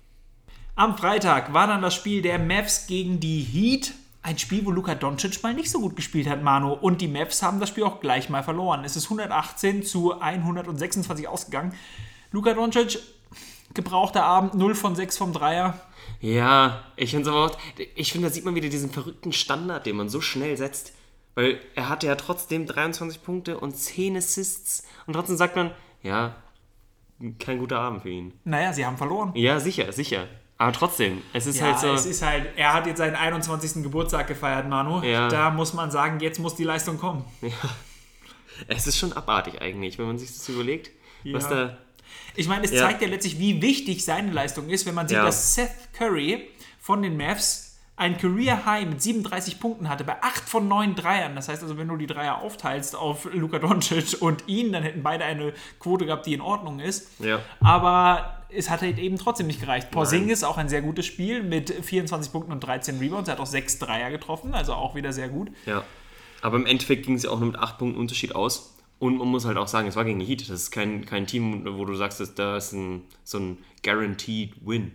Am 0.75 0.97
Freitag 0.97 1.53
war 1.53 1.67
dann 1.67 1.83
das 1.83 1.95
Spiel 1.95 2.23
der 2.23 2.39
Mavs 2.39 2.87
gegen 2.87 3.21
die 3.21 3.43
Heat 3.43 3.93
ein 4.23 4.39
Spiel, 4.39 4.65
wo 4.65 4.71
Luka 4.71 4.95
Doncic 4.95 5.43
mal 5.43 5.55
nicht 5.55 5.71
so 5.71 5.81
gut 5.81 5.97
gespielt 5.97 6.29
hat, 6.29 6.43
Manu. 6.43 6.73
Und 6.73 7.01
die 7.01 7.09
Mavs 7.09 7.43
haben 7.43 7.61
das 7.61 7.71
Spiel 7.71 7.85
auch 7.85 8.01
gleich 8.01 8.29
mal 8.29 8.43
verloren. 8.43 8.85
Es 8.85 8.97
ist 8.97 9.05
118 9.05 9.83
zu 9.83 10.21
126 10.21 11.27
ausgegangen. 11.27 11.75
Luka 12.31 12.55
Doncic, 12.55 13.01
gebrauchter 13.75 14.25
Abend, 14.25 14.55
0 14.55 14.75
von 14.75 14.95
6 14.95 15.19
vom 15.19 15.33
Dreier. 15.33 15.81
Ja, 16.21 16.85
ich 16.97 17.11
finde 17.11 17.31
aber 17.31 17.47
auch, 17.47 17.59
ich 17.97 18.13
finde, 18.13 18.29
da 18.29 18.35
sieht 18.35 18.45
man 18.45 18.55
wieder 18.55 18.69
diesen 18.69 18.91
verrückten 18.91 19.33
Standard, 19.33 19.87
den 19.87 19.97
man 19.97 20.09
so 20.09 20.21
schnell 20.21 20.57
setzt. 20.57 20.93
Weil 21.35 21.59
er 21.75 21.89
hatte 21.89 22.07
ja 22.07 22.15
trotzdem 22.15 22.67
23 22.67 23.23
Punkte 23.23 23.59
und 23.59 23.77
10 23.77 24.17
Assists. 24.17 24.87
Und 25.07 25.15
trotzdem 25.15 25.37
sagt 25.37 25.57
man, 25.57 25.73
ja, 26.03 26.37
kein 27.39 27.59
guter 27.59 27.81
Abend 27.81 28.03
für 28.03 28.11
ihn. 28.11 28.35
Naja, 28.45 28.73
sie 28.73 28.85
haben 28.87 28.99
verloren. 28.99 29.33
Ja, 29.35 29.59
sicher, 29.59 29.93
sicher. 29.93 30.29
Aber 30.63 30.71
trotzdem, 30.71 31.23
es 31.33 31.47
ist 31.47 31.59
ja, 31.59 31.67
halt 31.67 31.81
so. 31.81 31.93
Es 31.93 32.07
ist 32.07 32.23
halt, 32.23 32.51
er 32.55 32.73
hat 32.73 32.87
jetzt 32.87 32.99
seinen 32.99 33.17
21. 33.17 33.83
Geburtstag 33.83 34.29
gefeiert, 34.29 34.69
Manu. 34.69 35.03
Ja. 35.03 35.27
Da 35.27 35.51
muss 35.51 35.73
man 35.73 35.91
sagen, 35.91 36.21
jetzt 36.21 36.39
muss 36.39 36.55
die 36.55 36.63
Leistung 36.63 36.99
kommen. 36.99 37.25
Ja. 37.41 37.49
Es 38.69 38.87
ist 38.87 38.97
schon 38.97 39.13
abartig 39.13 39.61
eigentlich, 39.61 39.99
wenn 39.99 40.07
man 40.07 40.19
sich 40.19 40.29
das 40.29 40.49
überlegt, 40.49 40.93
ja. 41.25 41.35
was 41.35 41.49
da. 41.49 41.79
Ich 42.37 42.47
meine, 42.47 42.65
es 42.65 42.71
zeigt 42.71 43.03
ja 43.03 43.09
letztlich, 43.09 43.41
wie 43.41 43.61
wichtig 43.61 44.05
seine 44.05 44.31
Leistung 44.31 44.69
ist, 44.69 44.87
wenn 44.87 44.95
man 44.95 45.09
sieht, 45.09 45.19
dass 45.19 45.57
Seth 45.57 45.93
Curry 45.95 46.49
von 46.79 47.03
den 47.03 47.17
Mavs 47.17 47.81
ein 47.97 48.17
Career 48.17 48.65
High 48.65 48.87
mit 48.87 49.03
37 49.03 49.59
Punkten 49.59 49.89
hatte, 49.89 50.05
bei 50.05 50.23
8 50.23 50.49
von 50.49 50.69
9 50.69 50.95
Dreiern. 50.95 51.35
Das 51.35 51.49
heißt 51.49 51.63
also, 51.63 51.77
wenn 51.77 51.89
du 51.89 51.97
die 51.97 52.07
Dreier 52.07 52.41
aufteilst 52.41 52.95
auf 52.95 53.29
Luka 53.33 53.59
Doncic 53.59 54.23
und 54.23 54.47
ihn, 54.47 54.73
dann 54.73 54.85
hätten 54.85 55.03
beide 55.03 55.25
eine 55.25 55.55
Quote 55.81 56.07
gehabt, 56.07 56.27
die 56.27 56.35
in 56.35 56.41
Ordnung 56.41 56.79
ist. 56.79 57.21
Ja. 57.21 57.41
Aber 57.61 58.42
es 58.55 58.71
hat 58.71 58.83
halt 58.83 58.99
eben 58.99 59.19
trotzdem 59.19 59.47
nicht 59.47 59.61
gereicht. 59.61 59.91
Porzingis 59.91 60.45
auch 60.45 60.59
ein 60.59 60.69
sehr 60.69 60.83
gutes 60.83 61.07
Spiel 61.07 61.43
mit 61.43 61.71
24 61.71 62.33
Punkten 62.33 62.53
und 62.53 62.61
13 62.61 62.99
Rebounds. 62.99 63.29
Er 63.29 63.35
hat 63.35 63.41
auch 63.41 63.47
6 63.47 63.79
Dreier 63.79 64.11
getroffen, 64.11 64.55
also 64.55 64.75
auch 64.75 64.95
wieder 64.95 65.13
sehr 65.13 65.29
gut. 65.29 65.51
Ja. 65.67 65.85
Aber 66.41 66.57
im 66.57 66.67
Endeffekt 66.67 67.07
ging 67.07 67.15
es 67.15 67.23
ja 67.23 67.31
auch 67.31 67.39
nur 67.39 67.49
mit 67.49 67.59
8 67.59 67.79
Punkten 67.79 67.99
Unterschied 67.99 68.35
aus. 68.35 68.77
Und 68.99 69.19
man 69.19 69.29
muss 69.29 69.45
halt 69.45 69.57
auch 69.57 69.67
sagen, 69.67 69.89
es 69.89 69.97
war 69.97 70.05
gegen 70.05 70.21
die 70.21 70.27
Heat. 70.27 70.43
Das 70.43 70.51
ist 70.51 70.71
kein, 70.71 71.05
kein 71.05 71.27
Team, 71.27 71.65
wo 71.77 71.85
du 71.85 71.95
sagst, 71.95 72.21
dass 72.21 72.35
da 72.35 72.57
ist 72.57 72.73
ein, 72.73 73.03
so 73.25 73.39
ein 73.39 73.59
Guaranteed 73.83 74.55
Win. 74.65 74.93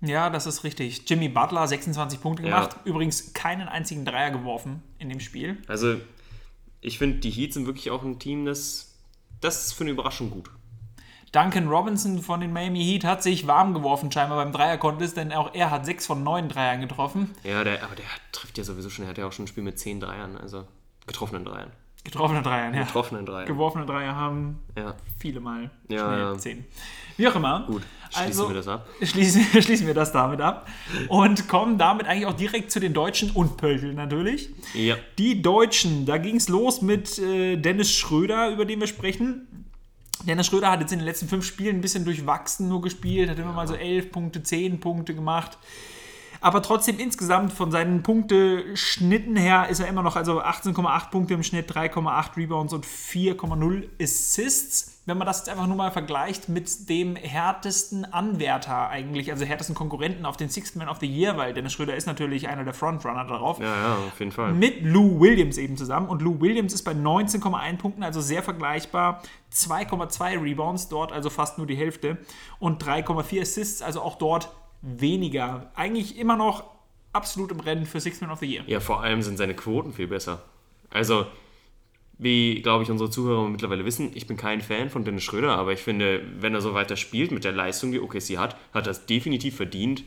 Ja, 0.00 0.30
das 0.30 0.46
ist 0.46 0.62
richtig. 0.62 1.08
Jimmy 1.08 1.28
Butler, 1.28 1.66
26 1.66 2.20
Punkte 2.20 2.44
gemacht. 2.44 2.74
Ja. 2.74 2.80
Übrigens 2.84 3.32
keinen 3.32 3.66
einzigen 3.66 4.04
Dreier 4.04 4.30
geworfen 4.30 4.82
in 4.98 5.08
dem 5.08 5.18
Spiel. 5.18 5.58
Also, 5.66 5.96
ich 6.80 6.98
finde, 6.98 7.18
die 7.18 7.30
Heat 7.30 7.52
sind 7.52 7.66
wirklich 7.66 7.90
auch 7.90 8.04
ein 8.04 8.20
Team, 8.20 8.44
das, 8.44 8.94
das 9.40 9.66
ist 9.66 9.72
für 9.72 9.82
eine 9.82 9.90
Überraschung 9.90 10.30
gut. 10.30 10.50
Duncan 11.32 11.68
Robinson 11.68 12.20
von 12.22 12.40
den 12.40 12.52
Miami 12.52 12.82
Heat 12.82 13.04
hat 13.04 13.22
sich 13.22 13.46
warm 13.46 13.74
geworfen 13.74 14.10
scheinbar 14.10 14.38
beim 14.38 14.52
Dreier-Contest, 14.52 15.16
denn 15.16 15.32
auch 15.32 15.54
er 15.54 15.70
hat 15.70 15.84
sechs 15.84 16.06
von 16.06 16.22
neun 16.22 16.48
Dreiern 16.48 16.80
getroffen. 16.80 17.34
Ja, 17.44 17.64
der, 17.64 17.82
aber 17.82 17.96
der 17.96 18.06
trifft 18.32 18.56
ja 18.56 18.64
sowieso 18.64 18.88
schon, 18.88 19.04
er 19.04 19.10
hat 19.10 19.18
ja 19.18 19.26
auch 19.26 19.32
schon 19.32 19.44
ein 19.44 19.48
Spiel 19.48 19.62
mit 19.62 19.78
zehn 19.78 20.00
Dreiern, 20.00 20.36
also 20.36 20.64
getroffenen 21.06 21.44
Dreiern. 21.44 21.70
Getroffene 22.04 22.42
Dreier, 22.42 22.72
ja. 22.72 22.84
Getroffene 22.84 23.22
Dreier. 23.24 23.44
Geworfene 23.44 23.84
Dreier 23.84 24.14
haben 24.14 24.60
ja. 24.76 24.94
viele 25.18 25.40
Mal 25.40 25.70
ja, 25.88 25.98
schnell 25.98 26.18
ja. 26.18 26.38
zehn. 26.38 26.64
Wie 27.18 27.28
auch 27.28 27.34
immer. 27.34 27.64
Gut, 27.66 27.82
schließen 28.10 28.26
also, 28.26 28.48
wir 28.48 28.54
das 28.54 28.68
ab. 28.68 28.88
Schließen, 29.02 29.42
schließen 29.62 29.86
wir 29.86 29.94
das 29.94 30.12
damit 30.12 30.40
ab 30.40 30.68
und 31.08 31.48
kommen 31.48 31.76
damit 31.76 32.06
eigentlich 32.06 32.26
auch 32.26 32.36
direkt 32.36 32.70
zu 32.70 32.80
den 32.80 32.94
Deutschen 32.94 33.32
und 33.32 33.58
Pöltl 33.58 33.92
natürlich. 33.92 34.48
Ja. 34.72 34.96
Die 35.18 35.42
Deutschen, 35.42 36.06
da 36.06 36.16
ging 36.16 36.36
es 36.36 36.48
los 36.48 36.80
mit 36.80 37.18
äh, 37.18 37.56
Dennis 37.56 37.92
Schröder, 37.92 38.50
über 38.50 38.64
den 38.64 38.80
wir 38.80 38.86
sprechen. 38.86 39.67
Dennis 40.26 40.46
Schröder 40.46 40.70
hat 40.70 40.80
jetzt 40.80 40.92
in 40.92 40.98
den 40.98 41.06
letzten 41.06 41.28
fünf 41.28 41.44
Spielen 41.44 41.76
ein 41.76 41.80
bisschen 41.80 42.04
durchwachsen 42.04 42.68
nur 42.68 42.82
gespielt, 42.82 43.30
hat 43.30 43.38
immer 43.38 43.52
mal 43.52 43.68
so 43.68 43.74
elf 43.74 44.10
Punkte, 44.10 44.42
zehn 44.42 44.80
Punkte 44.80 45.14
gemacht. 45.14 45.58
Aber 46.40 46.62
trotzdem 46.62 46.98
insgesamt 46.98 47.52
von 47.52 47.70
seinen 47.70 48.02
Punkteschnitten 48.02 49.36
her 49.36 49.68
ist 49.68 49.80
er 49.80 49.88
immer 49.88 50.02
noch, 50.02 50.16
also 50.16 50.40
18,8 50.40 51.10
Punkte 51.10 51.34
im 51.34 51.42
Schnitt, 51.42 51.70
3,8 51.70 52.36
Rebounds 52.36 52.72
und 52.72 52.86
4,0 52.86 53.88
Assists. 54.00 54.94
Wenn 55.06 55.16
man 55.16 55.26
das 55.26 55.38
jetzt 55.38 55.48
einfach 55.48 55.66
nur 55.66 55.76
mal 55.76 55.90
vergleicht 55.90 56.50
mit 56.50 56.90
dem 56.90 57.16
härtesten 57.16 58.04
Anwärter 58.04 58.90
eigentlich, 58.90 59.32
also 59.32 59.46
härtesten 59.46 59.74
Konkurrenten 59.74 60.26
auf 60.26 60.36
den 60.36 60.50
Sixth 60.50 60.76
Man 60.76 60.86
of 60.86 60.98
the 61.00 61.06
Year, 61.06 61.38
weil 61.38 61.54
Dennis 61.54 61.72
Schröder 61.72 61.96
ist 61.96 62.06
natürlich 62.06 62.46
einer 62.46 62.62
der 62.62 62.74
Frontrunner 62.74 63.24
darauf. 63.24 63.58
Ja, 63.58 63.64
ja, 63.64 63.94
auf 64.06 64.18
jeden 64.18 64.32
Fall. 64.32 64.52
Mit 64.52 64.82
Lou 64.82 65.18
Williams 65.18 65.56
eben 65.56 65.78
zusammen. 65.78 66.08
Und 66.08 66.20
Lou 66.20 66.40
Williams 66.42 66.74
ist 66.74 66.82
bei 66.82 66.92
19,1 66.92 67.78
Punkten, 67.78 68.02
also 68.02 68.20
sehr 68.20 68.42
vergleichbar. 68.42 69.22
2,2 69.50 70.42
Rebounds, 70.42 70.88
dort 70.88 71.10
also 71.10 71.30
fast 71.30 71.56
nur 71.56 71.66
die 71.66 71.76
Hälfte. 71.76 72.18
Und 72.58 72.84
3,4 72.84 73.40
Assists, 73.40 73.80
also 73.80 74.02
auch 74.02 74.16
dort 74.16 74.50
weniger. 74.82 75.70
Eigentlich 75.74 76.18
immer 76.18 76.36
noch 76.36 76.64
absolut 77.12 77.50
im 77.52 77.60
Rennen 77.60 77.86
für 77.86 78.00
Six 78.00 78.20
Man 78.20 78.30
of 78.30 78.40
the 78.40 78.46
Year. 78.46 78.64
Ja, 78.66 78.80
vor 78.80 79.02
allem 79.02 79.22
sind 79.22 79.36
seine 79.36 79.54
Quoten 79.54 79.92
viel 79.92 80.06
besser. 80.06 80.42
Also, 80.90 81.26
wie, 82.18 82.62
glaube 82.62 82.82
ich, 82.82 82.90
unsere 82.90 83.10
Zuhörer 83.10 83.48
mittlerweile 83.48 83.84
wissen, 83.84 84.10
ich 84.14 84.26
bin 84.26 84.36
kein 84.36 84.60
Fan 84.60 84.90
von 84.90 85.04
Dennis 85.04 85.24
Schröder, 85.24 85.56
aber 85.56 85.72
ich 85.72 85.80
finde, 85.80 86.22
wenn 86.40 86.54
er 86.54 86.60
so 86.60 86.74
weiter 86.74 86.96
spielt 86.96 87.30
mit 87.30 87.44
der 87.44 87.52
Leistung, 87.52 87.92
die 87.92 88.00
OKC 88.00 88.38
hat, 88.38 88.56
hat 88.74 88.86
er 88.86 88.90
es 88.90 89.06
definitiv 89.06 89.56
verdient, 89.56 90.04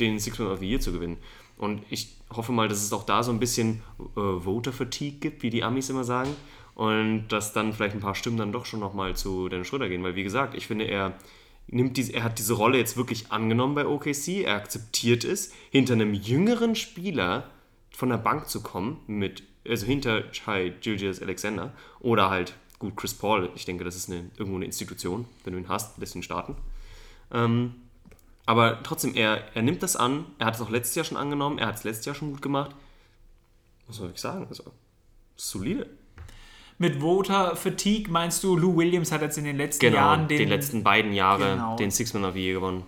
den 0.00 0.18
Six 0.18 0.38
Man 0.38 0.50
of 0.50 0.60
the 0.60 0.68
Year 0.68 0.80
zu 0.80 0.92
gewinnen. 0.92 1.18
Und 1.58 1.82
ich 1.90 2.16
hoffe 2.30 2.52
mal, 2.52 2.68
dass 2.68 2.82
es 2.82 2.92
auch 2.92 3.04
da 3.04 3.22
so 3.22 3.30
ein 3.30 3.38
bisschen 3.38 3.82
äh, 4.16 4.40
Voter-Fatigue 4.40 5.20
gibt, 5.20 5.42
wie 5.42 5.50
die 5.50 5.62
Amis 5.62 5.90
immer 5.90 6.04
sagen. 6.04 6.34
Und 6.74 7.28
dass 7.28 7.52
dann 7.52 7.72
vielleicht 7.74 7.94
ein 7.94 8.00
paar 8.00 8.14
Stimmen 8.14 8.38
dann 8.38 8.52
doch 8.52 8.64
schon 8.64 8.80
nochmal 8.80 9.14
zu 9.14 9.48
Dennis 9.48 9.68
Schröder 9.68 9.88
gehen. 9.88 10.02
Weil, 10.02 10.16
wie 10.16 10.22
gesagt, 10.22 10.54
ich 10.54 10.66
finde, 10.66 10.86
er 10.86 11.12
nimmt 11.66 11.96
diese, 11.96 12.12
er 12.12 12.24
hat 12.24 12.38
diese 12.38 12.54
Rolle 12.54 12.78
jetzt 12.78 12.96
wirklich 12.96 13.32
angenommen 13.32 13.74
bei 13.74 13.86
OKC, 13.86 14.44
er 14.44 14.56
akzeptiert 14.56 15.24
es, 15.24 15.52
hinter 15.70 15.94
einem 15.94 16.14
jüngeren 16.14 16.74
Spieler 16.74 17.50
von 17.90 18.08
der 18.08 18.18
Bank 18.18 18.48
zu 18.48 18.62
kommen, 18.62 19.00
mit, 19.06 19.42
also 19.66 19.86
hinter 19.86 20.30
Chai 20.32 20.74
Julius 20.82 21.20
Alexander 21.20 21.72
oder 22.00 22.30
halt 22.30 22.54
Gut, 22.82 22.96
Chris 22.96 23.14
Paul, 23.14 23.48
ich 23.54 23.64
denke, 23.64 23.84
das 23.84 23.94
ist 23.94 24.10
eine, 24.10 24.28
irgendwo 24.36 24.56
eine 24.56 24.64
Institution. 24.64 25.24
Wenn 25.44 25.52
du 25.52 25.60
ihn 25.60 25.68
hast, 25.68 25.98
lässt 25.98 26.16
ihn 26.16 26.24
starten. 26.24 26.56
Ähm, 27.30 27.74
aber 28.44 28.82
trotzdem, 28.82 29.14
er, 29.14 29.54
er 29.54 29.62
nimmt 29.62 29.84
das 29.84 29.94
an. 29.94 30.26
Er 30.40 30.46
hat 30.46 30.56
es 30.56 30.60
auch 30.60 30.68
letztes 30.68 30.96
Jahr 30.96 31.04
schon 31.04 31.16
angenommen. 31.16 31.58
Er 31.58 31.68
hat 31.68 31.76
es 31.76 31.84
letztes 31.84 32.06
Jahr 32.06 32.16
schon 32.16 32.32
gut 32.32 32.42
gemacht. 32.42 32.74
Muss 33.86 34.00
man 34.00 34.08
wirklich 34.08 34.20
sagen. 34.20 34.48
Also, 34.48 34.64
solide. 35.36 35.88
Mit 36.82 37.00
Voter 37.00 37.54
Fatigue 37.54 38.10
meinst 38.10 38.42
du, 38.42 38.56
Lou 38.56 38.76
Williams 38.76 39.12
hat 39.12 39.22
jetzt 39.22 39.38
in 39.38 39.44
den 39.44 39.56
letzten 39.56 39.86
Genau, 39.86 39.98
Jahren 39.98 40.26
den, 40.26 40.38
den, 40.38 40.48
letzten 40.48 40.82
beiden 40.82 41.12
Jahre 41.12 41.52
Genau. 41.52 41.76
den 41.76 41.92
Six-Man 41.92 42.24
of 42.24 42.34
the 42.34 42.40
Year 42.44 42.54
gewonnen. 42.54 42.82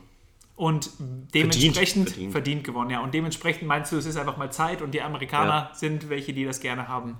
und 0.56 0.90
dementsprechend 1.32 1.74
Verdient, 1.74 2.08
verdient. 2.08 2.32
verdient. 2.32 2.64
gewonnen. 2.64 2.90
Ja, 2.90 3.00
und 3.04 3.14
dementsprechend 3.14 3.68
meinst 3.68 3.92
du, 3.92 3.96
es 3.96 4.04
ist 4.06 4.16
einfach 4.16 4.36
mal 4.36 4.50
Zeit 4.50 4.82
und 4.82 4.94
die 4.94 5.00
Amerikaner 5.00 5.70
sind 5.74 6.08
welche, 6.10 6.32
die 6.32 6.44
das 6.44 6.58
gerne 6.58 6.88
haben. 6.88 7.18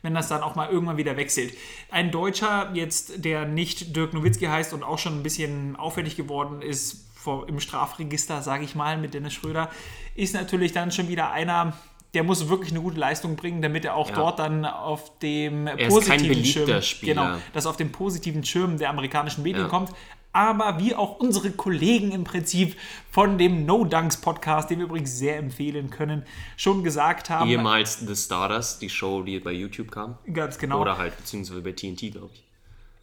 Wenn 0.00 0.14
das 0.14 0.28
dann 0.28 0.42
auch 0.42 0.54
mal 0.54 0.70
irgendwann 0.70 0.96
wieder 0.96 1.18
wechselt. 1.18 1.52
Ein 1.90 2.10
Deutscher 2.10 2.70
jetzt, 2.72 3.22
der 3.22 3.44
nicht 3.44 3.94
Dirk 3.94 4.14
Nowitzki 4.14 4.46
heißt 4.46 4.72
und 4.72 4.82
auch 4.82 4.98
schon 4.98 5.18
ein 5.18 5.22
bisschen 5.22 5.76
auffällig 5.76 6.16
geworden 6.16 6.62
ist 6.62 7.06
vor, 7.14 7.48
im 7.48 7.60
Strafregister, 7.60 8.40
sage 8.40 8.64
ich 8.64 8.74
mal, 8.74 8.96
mit 8.96 9.12
Dennis 9.12 9.34
Schröder, 9.34 9.70
ist 10.14 10.32
natürlich 10.34 10.72
dann 10.72 10.90
schon 10.90 11.08
wieder 11.08 11.32
einer, 11.32 11.74
der 12.14 12.22
muss 12.22 12.48
wirklich 12.48 12.70
eine 12.70 12.80
gute 12.80 12.98
Leistung 12.98 13.36
bringen, 13.36 13.60
damit 13.60 13.84
er 13.84 13.94
auch 13.96 14.08
Ja. 14.10 14.14
dort 14.16 14.38
dann 14.38 14.64
auf 14.64 15.18
dem 15.18 15.66
kein 15.66 15.88
positiven 15.88 16.44
Schirm, 16.44 16.82
Spieler. 16.82 17.14
genau, 17.26 17.36
das 17.52 17.66
auf 17.66 17.76
den 17.76 17.90
positiven 17.92 18.44
Schirm 18.44 18.78
der 18.78 18.90
amerikanischen 18.90 19.42
Medien 19.42 19.64
Ja. 19.64 19.68
kommt. 19.68 19.90
Aber 20.32 20.80
wie 20.80 20.96
auch 20.96 21.20
unsere 21.20 21.52
Kollegen 21.52 22.10
im 22.10 22.24
Prinzip 22.24 22.76
von 23.08 23.38
dem 23.38 23.66
No 23.66 23.84
Dunks 23.84 24.16
Podcast, 24.16 24.68
den 24.68 24.78
wir 24.80 24.86
übrigens 24.86 25.16
sehr 25.16 25.36
empfehlen 25.38 25.90
können, 25.90 26.24
schon 26.56 26.82
gesagt 26.82 27.30
haben. 27.30 27.48
Ehemals 27.48 28.00
The 28.00 28.16
Stardust, 28.16 28.82
die 28.82 28.90
Show, 28.90 29.22
die 29.22 29.38
bei 29.38 29.52
YouTube 29.52 29.92
kam. 29.92 30.18
Ganz 30.32 30.58
genau. 30.58 30.80
Oder 30.80 30.98
halt, 30.98 31.16
beziehungsweise 31.16 31.60
bei 31.62 31.70
TNT, 31.70 32.10
glaube 32.10 32.30
ich. 32.34 32.42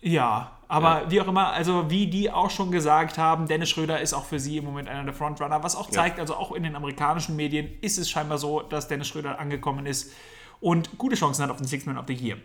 Ja, 0.02 0.58
aber 0.68 1.10
wie 1.10 1.22
auch 1.22 1.28
immer, 1.28 1.52
also 1.52 1.90
wie 1.90 2.08
die 2.08 2.32
auch 2.32 2.50
schon 2.50 2.72
gesagt 2.72 3.18
haben, 3.18 3.48
Dennis 3.48 3.70
Schröder 3.70 4.00
ist 4.02 4.14
auch 4.14 4.26
für 4.26 4.40
sie 4.40 4.58
im 4.58 4.66
Moment 4.66 4.88
einer 4.88 5.04
der 5.04 5.14
Frontrunner, 5.14 5.64
was 5.64 5.76
auch 5.76 5.90
zeigt, 5.90 6.20
also 6.20 6.36
auch 6.36 6.54
in 6.54 6.64
den 6.64 6.76
amerikanischen 6.76 7.36
Medien 7.36 7.70
ist 7.82 7.98
es 7.98 8.10
scheinbar 8.10 8.38
so, 8.38 8.62
dass 8.62 8.88
Dennis 8.88 9.08
Schröder 9.08 9.38
angekommen 9.38 9.86
ist 9.86 10.12
und 10.60 10.98
gute 10.98 11.16
Chancen 11.16 11.44
hat 11.44 11.52
auf 11.52 11.58
den 11.58 11.68
Six-Man 11.68 11.98
of 11.98 12.06
the 12.08 12.14
Year. 12.14 12.38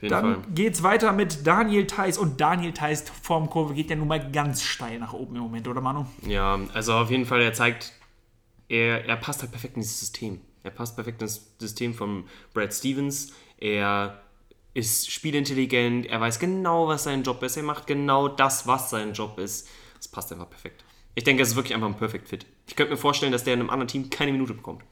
Fall. 0.00 0.08
Dann 0.08 0.54
geht's 0.54 0.82
weiter 0.82 1.12
mit 1.12 1.46
Daniel 1.46 1.86
Theiss 1.86 2.18
und 2.18 2.40
Daniel 2.40 2.72
Theiss 2.72 3.04
Formkurve 3.22 3.74
geht 3.74 3.90
ja 3.90 3.96
nun 3.96 4.08
mal 4.08 4.32
ganz 4.32 4.62
steil 4.62 4.98
nach 4.98 5.12
oben 5.12 5.36
im 5.36 5.42
Moment, 5.42 5.68
oder 5.68 5.80
Manu? 5.80 6.06
Ja, 6.26 6.58
also 6.74 6.94
auf 6.94 7.10
jeden 7.10 7.26
Fall, 7.26 7.40
er 7.42 7.52
zeigt, 7.52 7.92
er, 8.68 9.04
er 9.04 9.16
passt 9.16 9.42
halt 9.42 9.52
perfekt 9.52 9.76
in 9.76 9.82
dieses 9.82 10.00
System. 10.00 10.40
Er 10.64 10.70
passt 10.70 10.96
perfekt 10.96 11.22
ins 11.22 11.54
System 11.58 11.94
von 11.94 12.24
Brad 12.54 12.72
Stevens. 12.72 13.32
Er 13.58 14.22
ist 14.74 15.10
spielintelligent, 15.10 16.06
er 16.06 16.20
weiß 16.20 16.38
genau, 16.38 16.88
was 16.88 17.04
sein 17.04 17.22
Job 17.22 17.42
ist. 17.42 17.56
Er 17.56 17.62
macht 17.62 17.86
genau 17.86 18.28
das, 18.28 18.66
was 18.66 18.90
sein 18.90 19.12
Job 19.12 19.38
ist. 19.38 19.68
Das 19.96 20.08
passt 20.08 20.32
einfach 20.32 20.48
perfekt. 20.48 20.84
Ich 21.14 21.24
denke, 21.24 21.42
es 21.42 21.50
ist 21.50 21.56
wirklich 21.56 21.74
einfach 21.74 21.88
ein 21.88 21.96
Perfect 21.96 22.28
Fit. 22.28 22.46
Ich 22.66 22.74
könnte 22.74 22.92
mir 22.92 22.96
vorstellen, 22.98 23.32
dass 23.32 23.44
der 23.44 23.54
in 23.54 23.60
einem 23.60 23.70
anderen 23.70 23.88
Team 23.88 24.08
keine 24.08 24.32
Minute 24.32 24.54
bekommt. 24.54 24.82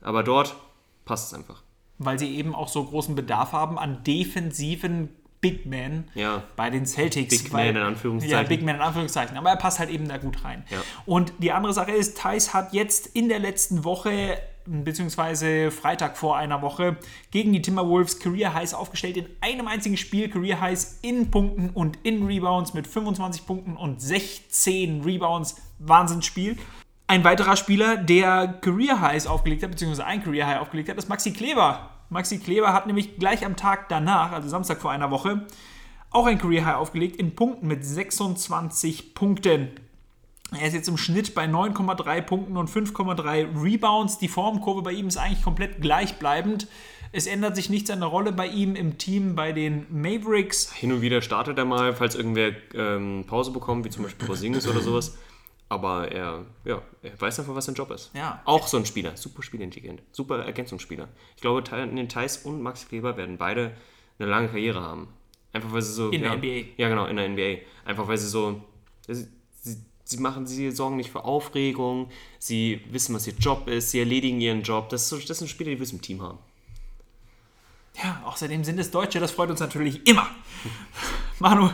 Aber 0.00 0.22
dort 0.22 0.56
passt 1.04 1.32
es 1.32 1.38
einfach. 1.38 1.62
weil 1.98 2.18
sie 2.18 2.34
eben 2.36 2.54
auch 2.54 2.68
so 2.68 2.84
großen 2.84 3.14
Bedarf 3.14 3.52
haben 3.52 3.78
an 3.78 4.02
defensiven 4.04 5.08
Big 5.40 5.66
Men 5.66 6.10
Ja. 6.14 6.42
bei 6.56 6.70
den 6.70 6.86
Celtics. 6.86 7.42
Big 7.44 7.52
weil, 7.52 7.72
Man 7.72 7.82
in 7.82 7.88
Anführungszeichen. 7.88 8.36
Ja, 8.36 8.42
Big 8.42 8.62
Man 8.62 8.76
in 8.76 8.80
Anführungszeichen. 8.82 9.36
Aber 9.36 9.50
er 9.50 9.56
passt 9.56 9.78
halt 9.78 9.90
eben 9.90 10.08
da 10.08 10.16
gut 10.18 10.44
rein. 10.44 10.64
Ja. 10.70 10.82
Und 11.04 11.32
die 11.38 11.52
andere 11.52 11.72
Sache 11.74 11.92
ist, 11.92 12.16
Thais 12.18 12.52
hat 12.54 12.72
jetzt 12.72 13.06
in 13.08 13.28
der 13.28 13.38
letzten 13.38 13.84
Woche, 13.84 14.38
beziehungsweise 14.66 15.70
Freitag 15.70 16.16
vor 16.16 16.36
einer 16.36 16.62
Woche, 16.62 16.96
gegen 17.30 17.52
die 17.52 17.62
Timberwolves 17.62 18.18
Career 18.18 18.54
Highs 18.54 18.74
aufgestellt. 18.74 19.16
In 19.16 19.26
einem 19.40 19.68
einzigen 19.68 19.96
Spiel 19.96 20.28
Career 20.28 20.60
Highs 20.60 20.98
in 21.02 21.30
Punkten 21.30 21.70
und 21.70 21.98
in 22.02 22.26
Rebounds 22.26 22.74
mit 22.74 22.86
25 22.86 23.46
Punkten 23.46 23.76
und 23.76 24.00
16 24.00 25.02
Rebounds. 25.02 25.56
Wahnsinnsspiel. 25.78 26.56
Ein 27.06 27.22
weiterer 27.22 27.56
Spieler, 27.56 27.96
der 27.96 28.48
Career 28.60 29.00
Highs 29.00 29.26
aufgelegt 29.26 29.62
hat, 29.62 29.70
beziehungsweise 29.70 30.06
ein 30.06 30.24
Career 30.24 30.46
High 30.46 30.60
aufgelegt 30.60 30.88
hat, 30.88 30.96
ist 30.96 31.08
Maxi 31.08 31.32
Kleber. 31.32 31.90
Maxi 32.08 32.38
Kleber 32.38 32.72
hat 32.72 32.86
nämlich 32.86 33.16
gleich 33.16 33.44
am 33.44 33.56
Tag 33.56 33.88
danach, 33.88 34.32
also 34.32 34.48
Samstag 34.48 34.80
vor 34.80 34.90
einer 34.90 35.10
Woche, 35.10 35.46
auch 36.10 36.26
ein 36.26 36.38
Career 36.38 36.64
High 36.64 36.76
aufgelegt 36.76 37.16
in 37.16 37.34
Punkten 37.34 37.66
mit 37.68 37.84
26 37.84 39.14
Punkten. 39.14 39.70
Er 40.52 40.66
ist 40.66 40.74
jetzt 40.74 40.88
im 40.88 40.96
Schnitt 40.96 41.34
bei 41.34 41.46
9,3 41.46 42.20
Punkten 42.22 42.56
und 42.56 42.70
5,3 42.70 43.62
Rebounds. 43.62 44.18
Die 44.18 44.28
Formkurve 44.28 44.82
bei 44.82 44.92
ihm 44.92 45.08
ist 45.08 45.16
eigentlich 45.16 45.42
komplett 45.42 45.80
gleichbleibend. 45.80 46.68
Es 47.12 47.26
ändert 47.26 47.56
sich 47.56 47.70
nichts 47.70 47.90
an 47.90 48.00
der 48.00 48.08
Rolle 48.08 48.32
bei 48.32 48.46
ihm 48.46 48.76
im 48.76 48.98
Team 48.98 49.34
bei 49.34 49.52
den 49.52 49.86
Mavericks. 49.90 50.72
Hin 50.72 50.92
und 50.92 51.00
wieder 51.00 51.22
startet 51.22 51.58
er 51.58 51.64
mal, 51.64 51.94
falls 51.94 52.14
irgendwer 52.14 52.52
ähm, 52.74 53.24
Pause 53.26 53.50
bekommt, 53.52 53.84
wie 53.84 53.90
zum 53.90 54.04
Beispiel 54.04 54.26
Porzingis 54.26 54.68
oder 54.68 54.80
sowas. 54.80 55.16
Aber 55.68 56.12
er, 56.12 56.44
ja, 56.64 56.80
er 57.02 57.20
weiß 57.20 57.40
einfach, 57.40 57.54
was 57.54 57.64
sein 57.64 57.74
Job 57.74 57.90
ist. 57.90 58.10
Ja. 58.14 58.40
Auch 58.44 58.68
so 58.68 58.76
ein 58.76 58.86
Spieler, 58.86 59.16
super 59.16 59.42
spielintelligent, 59.42 60.00
super 60.12 60.44
Ergänzungsspieler. 60.44 61.08
Ich 61.34 61.42
glaube, 61.42 61.64
Theiss 61.64 62.38
und 62.38 62.62
Max 62.62 62.86
Kleber 62.88 63.16
werden 63.16 63.36
beide 63.36 63.72
eine 64.18 64.28
lange 64.28 64.48
Karriere 64.48 64.80
haben. 64.80 65.08
Einfach 65.52 65.72
weil 65.72 65.82
sie 65.82 65.92
so. 65.92 66.10
In 66.10 66.22
der 66.22 66.32
ja, 66.32 66.36
NBA. 66.36 66.68
Ja, 66.76 66.88
genau, 66.88 67.06
in 67.06 67.16
der 67.16 67.28
NBA. 67.28 67.62
Einfach 67.84 68.06
weil 68.06 68.18
sie 68.18 68.28
so. 68.28 68.62
Sie, 69.08 69.26
sie, 70.06 70.18
machen, 70.18 70.46
sie 70.46 70.70
sorgen 70.70 70.96
nicht 70.96 71.10
für 71.10 71.24
Aufregung, 71.24 72.08
sie 72.38 72.80
wissen, 72.90 73.14
was 73.14 73.26
ihr 73.26 73.34
Job 73.34 73.68
ist, 73.68 73.90
sie 73.90 73.98
erledigen 73.98 74.40
ihren 74.40 74.62
Job. 74.62 74.88
Das, 74.88 75.08
so, 75.08 75.18
das 75.18 75.38
sind 75.38 75.48
Spieler, 75.48 75.70
die 75.72 75.80
wir 75.80 75.92
im 75.92 76.00
Team 76.00 76.22
haben. 76.22 76.38
Ja, 78.02 78.22
außerdem 78.24 78.62
sind 78.62 78.78
es 78.78 78.90
Deutsche, 78.90 79.20
das 79.20 79.32
freut 79.32 79.50
uns 79.50 79.60
natürlich 79.60 80.06
immer. 80.06 80.28
Manu, 81.38 81.70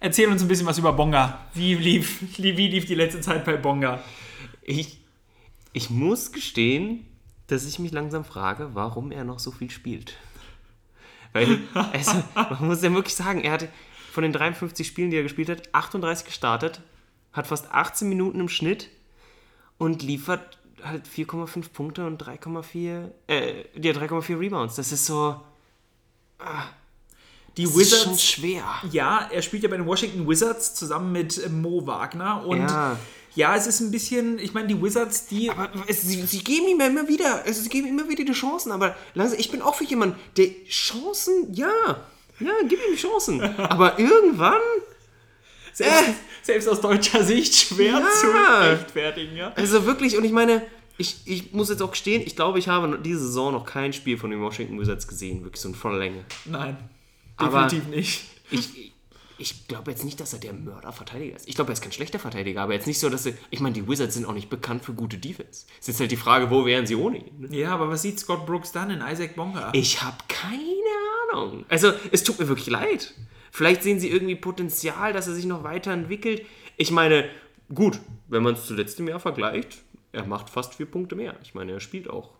erzähl 0.00 0.28
uns 0.28 0.42
ein 0.42 0.48
bisschen 0.48 0.66
was 0.66 0.78
über 0.78 0.92
Bonga. 0.92 1.46
Wie 1.54 1.74
lief, 1.74 2.22
wie 2.38 2.50
lief 2.50 2.86
die 2.86 2.94
letzte 2.94 3.20
Zeit 3.20 3.44
bei 3.44 3.56
Bonga? 3.56 4.02
Ich, 4.62 4.98
ich 5.72 5.90
muss 5.90 6.32
gestehen, 6.32 7.06
dass 7.46 7.66
ich 7.66 7.78
mich 7.78 7.92
langsam 7.92 8.24
frage, 8.24 8.70
warum 8.74 9.12
er 9.12 9.22
noch 9.22 9.38
so 9.38 9.52
viel 9.52 9.70
spielt. 9.70 10.14
Weil, 11.32 11.60
also, 11.74 12.22
man 12.34 12.66
muss 12.66 12.82
ja 12.82 12.92
wirklich 12.92 13.14
sagen, 13.14 13.42
er 13.42 13.52
hatte 13.52 13.68
von 14.10 14.22
den 14.22 14.32
53 14.32 14.84
Spielen, 14.84 15.10
die 15.10 15.18
er 15.18 15.22
gespielt 15.22 15.50
hat, 15.50 15.72
38 15.72 16.26
gestartet, 16.26 16.80
hat 17.36 17.46
fast 17.46 17.70
18 17.70 18.08
Minuten 18.08 18.40
im 18.40 18.48
Schnitt 18.48 18.88
und 19.78 20.02
liefert 20.02 20.58
halt 20.82 21.06
4,5 21.06 21.70
Punkte 21.72 22.06
und 22.06 22.22
3,4 22.22 23.10
äh, 23.28 23.64
ja, 23.80 23.92
3,4 23.92 24.38
Rebounds. 24.38 24.76
Das 24.76 24.92
ist 24.92 25.06
so 25.06 25.40
Die 27.56 27.64
das 27.64 27.76
ist 27.76 27.90
schon 28.02 28.12
Wizards. 28.12 28.24
schwer. 28.24 28.64
Ja, 28.90 29.28
er 29.32 29.40
spielt 29.42 29.62
ja 29.62 29.68
bei 29.68 29.76
den 29.78 29.86
Washington 29.86 30.28
Wizards 30.28 30.74
zusammen 30.74 31.12
mit 31.12 31.42
äh, 31.42 31.48
Mo 31.48 31.86
Wagner. 31.86 32.44
Und 32.46 32.58
ja, 32.58 32.98
Ja. 33.34 33.56
es 33.56 33.66
ist 33.66 33.80
ein 33.80 33.90
bisschen, 33.90 34.38
ich 34.38 34.52
meine, 34.52 34.68
die 34.68 34.80
Wizards, 34.82 35.26
die. 35.26 35.50
Aber 35.50 35.70
es, 35.86 36.02
sie, 36.02 36.22
sie 36.26 36.44
geben 36.44 36.68
ihm 36.68 36.80
ja 36.80 36.86
immer 36.86 37.08
wieder, 37.08 37.42
also 37.44 37.62
sie 37.62 37.68
geben 37.70 37.88
ihm 37.88 37.98
immer 37.98 38.08
wieder 38.10 38.24
die 38.24 38.32
Chancen, 38.32 38.72
aber 38.72 38.94
langsam, 39.14 39.38
ich 39.38 39.50
bin 39.50 39.62
auch 39.62 39.74
für 39.74 39.84
jemanden, 39.84 40.16
der 40.36 40.48
Chancen, 40.68 41.52
ja, 41.54 41.70
ja, 42.38 42.52
gib 42.68 42.78
ihm 42.78 42.92
die 42.94 43.00
Chancen. 43.00 43.40
Aber 43.58 43.98
irgendwann, 43.98 44.60
selbst, 45.76 46.14
selbst 46.42 46.68
aus 46.68 46.80
deutscher 46.80 47.22
Sicht 47.22 47.54
schwer 47.54 48.02
zu 48.20 48.26
rechtfertigen, 48.28 49.36
ja. 49.36 49.52
also 49.54 49.84
wirklich, 49.86 50.16
und 50.16 50.24
ich 50.24 50.32
meine, 50.32 50.62
ich, 50.98 51.16
ich 51.26 51.52
muss 51.52 51.68
jetzt 51.68 51.82
auch 51.82 51.90
gestehen, 51.90 52.22
ich 52.24 52.34
glaube, 52.36 52.58
ich 52.58 52.68
habe 52.68 52.98
diese 52.98 53.18
Saison 53.20 53.52
noch 53.52 53.66
kein 53.66 53.92
Spiel 53.92 54.16
von 54.16 54.30
den 54.30 54.40
Washington 54.40 54.80
Wizards 54.80 55.06
gesehen, 55.06 55.44
wirklich 55.44 55.60
so 55.60 55.68
in 55.68 55.74
voller 55.74 55.98
Länge. 55.98 56.24
Nein, 56.46 56.76
Aber- 57.36 57.64
definitiv 57.66 57.88
nicht. 57.94 58.24
Ich, 58.50 58.92
ich 59.38 59.68
glaube 59.68 59.90
jetzt 59.90 60.04
nicht, 60.04 60.18
dass 60.20 60.32
er 60.32 60.38
der 60.38 60.54
Mörderverteidiger 60.54 61.36
ist. 61.36 61.46
Ich 61.48 61.56
glaube, 61.56 61.70
er 61.70 61.74
ist 61.74 61.82
kein 61.82 61.92
schlechter 61.92 62.18
Verteidiger, 62.18 62.62
aber 62.62 62.72
jetzt 62.72 62.86
nicht 62.86 62.98
so, 62.98 63.10
dass 63.10 63.26
er. 63.26 63.34
Ich 63.50 63.60
meine, 63.60 63.74
die 63.74 63.86
Wizards 63.86 64.14
sind 64.14 64.24
auch 64.24 64.32
nicht 64.32 64.48
bekannt 64.48 64.84
für 64.84 64.94
gute 64.94 65.18
Defense. 65.18 65.66
Es 65.78 65.88
ist 65.88 66.00
halt 66.00 66.10
die 66.10 66.16
Frage, 66.16 66.48
wo 66.50 66.64
wären 66.64 66.86
sie 66.86 66.94
ohne 66.94 67.18
ihn? 67.18 67.40
ne? 67.40 67.54
Ja, 67.54 67.74
aber 67.74 67.90
was 67.90 68.00
sieht 68.00 68.18
Scott 68.18 68.46
Brooks 68.46 68.72
dann 68.72 68.90
in 68.90 69.02
Isaac 69.02 69.36
Bonga? 69.36 69.70
Ich 69.74 70.00
habe 70.02 70.16
keine 70.28 70.62
Ahnung. 71.34 71.66
Also, 71.68 71.92
es 72.12 72.22
tut 72.24 72.38
mir 72.38 72.48
wirklich 72.48 72.68
leid. 72.68 73.12
Vielleicht 73.56 73.82
sehen 73.82 73.98
sie 73.98 74.10
irgendwie 74.10 74.36
Potenzial, 74.36 75.14
dass 75.14 75.28
er 75.28 75.32
sich 75.34 75.46
noch 75.46 75.64
weiterentwickelt. 75.64 76.44
Ich 76.76 76.90
meine, 76.90 77.24
gut, 77.74 77.98
wenn 78.28 78.42
man 78.42 78.52
es 78.52 78.66
zu 78.66 78.74
letztem 78.74 79.08
Jahr 79.08 79.18
vergleicht, 79.18 79.78
er 80.12 80.26
macht 80.26 80.50
fast 80.50 80.74
vier 80.74 80.84
Punkte 80.84 81.14
mehr. 81.16 81.34
Ich 81.42 81.54
meine, 81.54 81.72
er 81.72 81.80
spielt 81.80 82.10
auch 82.10 82.34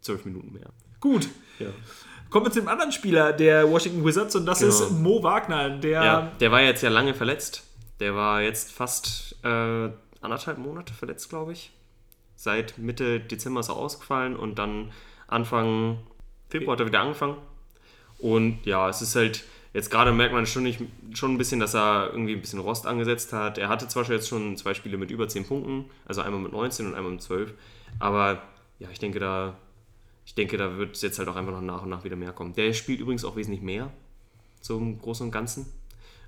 zwölf 0.00 0.24
Minuten 0.24 0.52
mehr. 0.52 0.70
Gut. 0.98 1.28
Ja. 1.60 1.68
Kommen 2.28 2.46
wir 2.46 2.50
zu 2.50 2.58
dem 2.58 2.66
anderen 2.66 2.90
Spieler 2.90 3.32
der 3.32 3.70
Washington 3.70 4.04
Wizards 4.04 4.34
und 4.34 4.46
das 4.46 4.58
Genau. 4.58 4.70
ist 4.72 4.90
Mo 4.90 5.22
Wagner, 5.22 5.70
der 5.70 6.02
ja, 6.04 6.32
der 6.40 6.50
war 6.50 6.60
jetzt 6.60 6.82
ja 6.82 6.88
lange 6.90 7.14
verletzt. 7.14 7.62
Der 8.00 8.16
war 8.16 8.42
jetzt 8.42 8.72
fast 8.72 9.36
äh, 9.44 9.90
anderthalb 10.20 10.58
Monate 10.58 10.92
verletzt, 10.92 11.28
glaube 11.28 11.52
ich. 11.52 11.70
Seit 12.34 12.78
Mitte 12.78 13.20
Dezember 13.20 13.60
ist 13.60 13.68
er 13.68 13.76
ausgefallen 13.76 14.34
und 14.34 14.58
dann 14.58 14.90
Anfang 15.28 16.00
Februar 16.48 16.72
hat 16.72 16.80
er 16.80 16.86
wieder 16.86 17.00
angefangen. 17.00 17.36
Und 18.18 18.66
ja, 18.66 18.88
es 18.88 19.02
ist 19.02 19.14
halt, 19.14 19.44
jetzt 19.76 19.90
gerade 19.90 20.10
merkt 20.10 20.32
man 20.32 20.46
schon, 20.46 20.62
nicht, 20.62 20.80
schon 21.12 21.34
ein 21.34 21.38
bisschen, 21.38 21.60
dass 21.60 21.74
er 21.74 22.08
irgendwie 22.10 22.32
ein 22.32 22.40
bisschen 22.40 22.60
Rost 22.60 22.86
angesetzt 22.86 23.34
hat. 23.34 23.58
Er 23.58 23.68
hatte 23.68 23.86
zwar 23.88 24.06
schon 24.06 24.14
jetzt 24.14 24.26
schon 24.26 24.56
zwei 24.56 24.72
Spiele 24.72 24.96
mit 24.96 25.10
über 25.10 25.28
10 25.28 25.44
Punkten, 25.44 25.90
also 26.06 26.22
einmal 26.22 26.40
mit 26.40 26.52
19 26.52 26.86
und 26.86 26.94
einmal 26.94 27.12
mit 27.12 27.20
12, 27.20 27.52
aber 27.98 28.42
ja, 28.78 28.88
ich 28.90 28.98
denke, 28.98 29.18
da, 29.18 29.58
ich 30.24 30.34
denke, 30.34 30.56
da 30.56 30.78
wird 30.78 30.96
es 30.96 31.02
jetzt 31.02 31.18
halt 31.18 31.28
auch 31.28 31.36
einfach 31.36 31.52
noch 31.52 31.60
nach 31.60 31.82
und 31.82 31.90
nach 31.90 32.04
wieder 32.04 32.16
mehr 32.16 32.32
kommen. 32.32 32.54
Der 32.54 32.72
spielt 32.72 33.00
übrigens 33.00 33.24
auch 33.26 33.36
wesentlich 33.36 33.60
mehr. 33.60 33.92
so 34.62 34.78
im 34.78 34.98
Großen 34.98 35.26
und 35.26 35.32
Ganzen. 35.32 35.66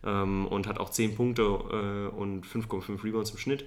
Ähm, 0.05 0.47
und 0.47 0.67
hat 0.67 0.79
auch 0.79 0.91
10 0.91 1.17
Punkte 1.17 1.43
äh, 1.43 2.15
und 2.15 2.47
5,5 2.47 3.03
Rebounds 3.03 3.31
im 3.31 3.39
Schnitt. 3.39 3.65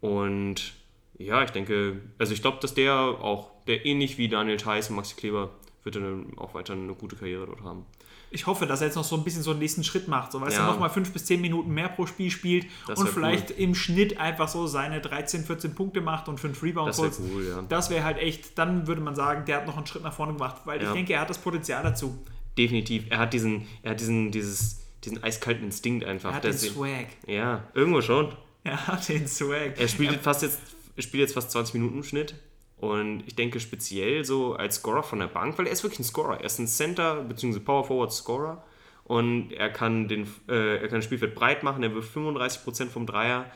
Und 0.00 0.74
ja, 1.18 1.42
ich 1.42 1.50
denke, 1.50 2.00
also 2.18 2.32
ich 2.32 2.40
glaube, 2.40 2.58
dass 2.60 2.74
der 2.74 2.94
auch, 2.94 3.50
der 3.66 3.84
ähnlich 3.84 4.16
wie 4.16 4.28
Daniel 4.28 4.56
Theiss 4.56 4.90
und 4.90 4.96
Maxi 4.96 5.16
Kleber, 5.16 5.50
wird 5.94 6.04
dann 6.04 6.26
auch 6.38 6.54
weiter 6.54 6.74
eine 6.74 6.94
gute 6.94 7.16
Karriere 7.16 7.46
dort 7.46 7.62
haben. 7.62 7.84
Ich 8.30 8.46
hoffe, 8.46 8.66
dass 8.66 8.80
er 8.82 8.88
jetzt 8.88 8.96
noch 8.96 9.04
so 9.04 9.16
ein 9.16 9.24
bisschen 9.24 9.42
so 9.42 9.52
einen 9.52 9.60
nächsten 9.60 9.82
Schritt 9.84 10.06
macht, 10.06 10.32
so 10.32 10.40
weil 10.42 10.52
Ja. 10.52 10.60
er 10.60 10.66
nochmal 10.66 10.90
5 10.90 11.12
bis 11.12 11.24
10 11.24 11.40
Minuten 11.40 11.70
mehr 11.72 11.88
pro 11.88 12.04
Spiel 12.04 12.30
spielt 12.30 12.66
Das 12.86 12.98
und 12.98 13.08
vielleicht 13.08 13.50
im 13.52 13.74
Schnitt 13.74 14.18
einfach 14.20 14.48
so 14.48 14.66
seine 14.66 15.00
13, 15.00 15.44
14 15.44 15.74
Punkte 15.74 16.02
macht 16.02 16.28
und 16.28 16.38
5 16.38 16.62
Rebounds 16.62 16.98
Das 16.98 17.18
wäre 17.20 17.28
holt. 17.30 17.32
cool, 17.34 17.48
ja. 17.48 17.62
Das 17.68 17.88
wäre 17.88 18.04
halt 18.04 18.18
echt, 18.18 18.58
dann 18.58 18.86
würde 18.86 19.00
man 19.00 19.14
sagen, 19.14 19.44
der 19.46 19.56
hat 19.56 19.66
noch 19.66 19.78
einen 19.78 19.86
Schritt 19.86 20.02
nach 20.02 20.12
vorne 20.12 20.34
gemacht, 20.34 20.56
weil 20.66 20.78
ich 20.78 20.84
Ja. 20.86 20.92
denke, 20.92 21.14
er 21.14 21.20
hat 21.20 21.30
das 21.30 21.38
Potenzial 21.38 21.82
dazu. 21.82 22.18
Definitiv. 22.58 23.04
Er 23.08 23.18
hat 23.18 23.32
diesen, 23.32 23.66
er 23.82 23.92
hat 23.92 24.00
diesen, 24.00 24.30
dieses, 24.30 24.80
diesen 25.04 25.22
eiskalten 25.22 25.64
Instinkt 25.64 26.04
einfach. 26.04 26.30
Er 26.30 26.36
hat 26.36 26.44
den 26.44 26.52
Swag. 26.58 27.06
ja, 27.26 27.64
irgendwo 27.72 28.02
schon. 28.02 28.32
Er 28.64 28.88
hat 28.88 29.08
den 29.08 29.26
Swag. 29.26 29.78
Er 29.78 29.88
spielt 29.88 30.20
fast 30.20 30.42
jetzt, 30.42 30.58
er 30.96 31.02
spielt 31.02 31.22
jetzt 31.22 31.32
fast 31.34 31.50
20 31.52 31.74
Minuten 31.74 31.98
im 31.98 32.04
Schnitt. 32.04 32.34
Und 32.80 33.24
ich 33.26 33.34
denke 33.34 33.58
speziell 33.60 34.24
so 34.24 34.54
als 34.54 34.76
Scorer 34.76 35.02
von 35.02 35.18
der 35.18 35.26
Bank, 35.26 35.58
weil 35.58 35.66
er 35.66 35.72
ist 35.72 35.82
wirklich 35.82 35.98
ein 36.00 36.04
Scorer. 36.04 36.38
Er 36.38 36.44
ist 36.44 36.58
ein 36.58 36.66
Center 36.68 37.16
bzw. 37.22 37.58
Power 37.60 37.84
Forward 37.84 38.12
Scorer. 38.12 38.62
Und 39.04 39.52
er 39.52 39.70
kann, 39.70 40.06
den, 40.06 40.28
äh, 40.48 40.76
er 40.76 40.88
kann 40.88 40.98
das 40.98 41.04
Spielfeld 41.06 41.34
breit 41.34 41.62
machen. 41.62 41.82
Er 41.82 41.94
wirft 41.94 42.14
35% 42.16 42.88
vom 42.90 43.06
Dreier. 43.06 43.46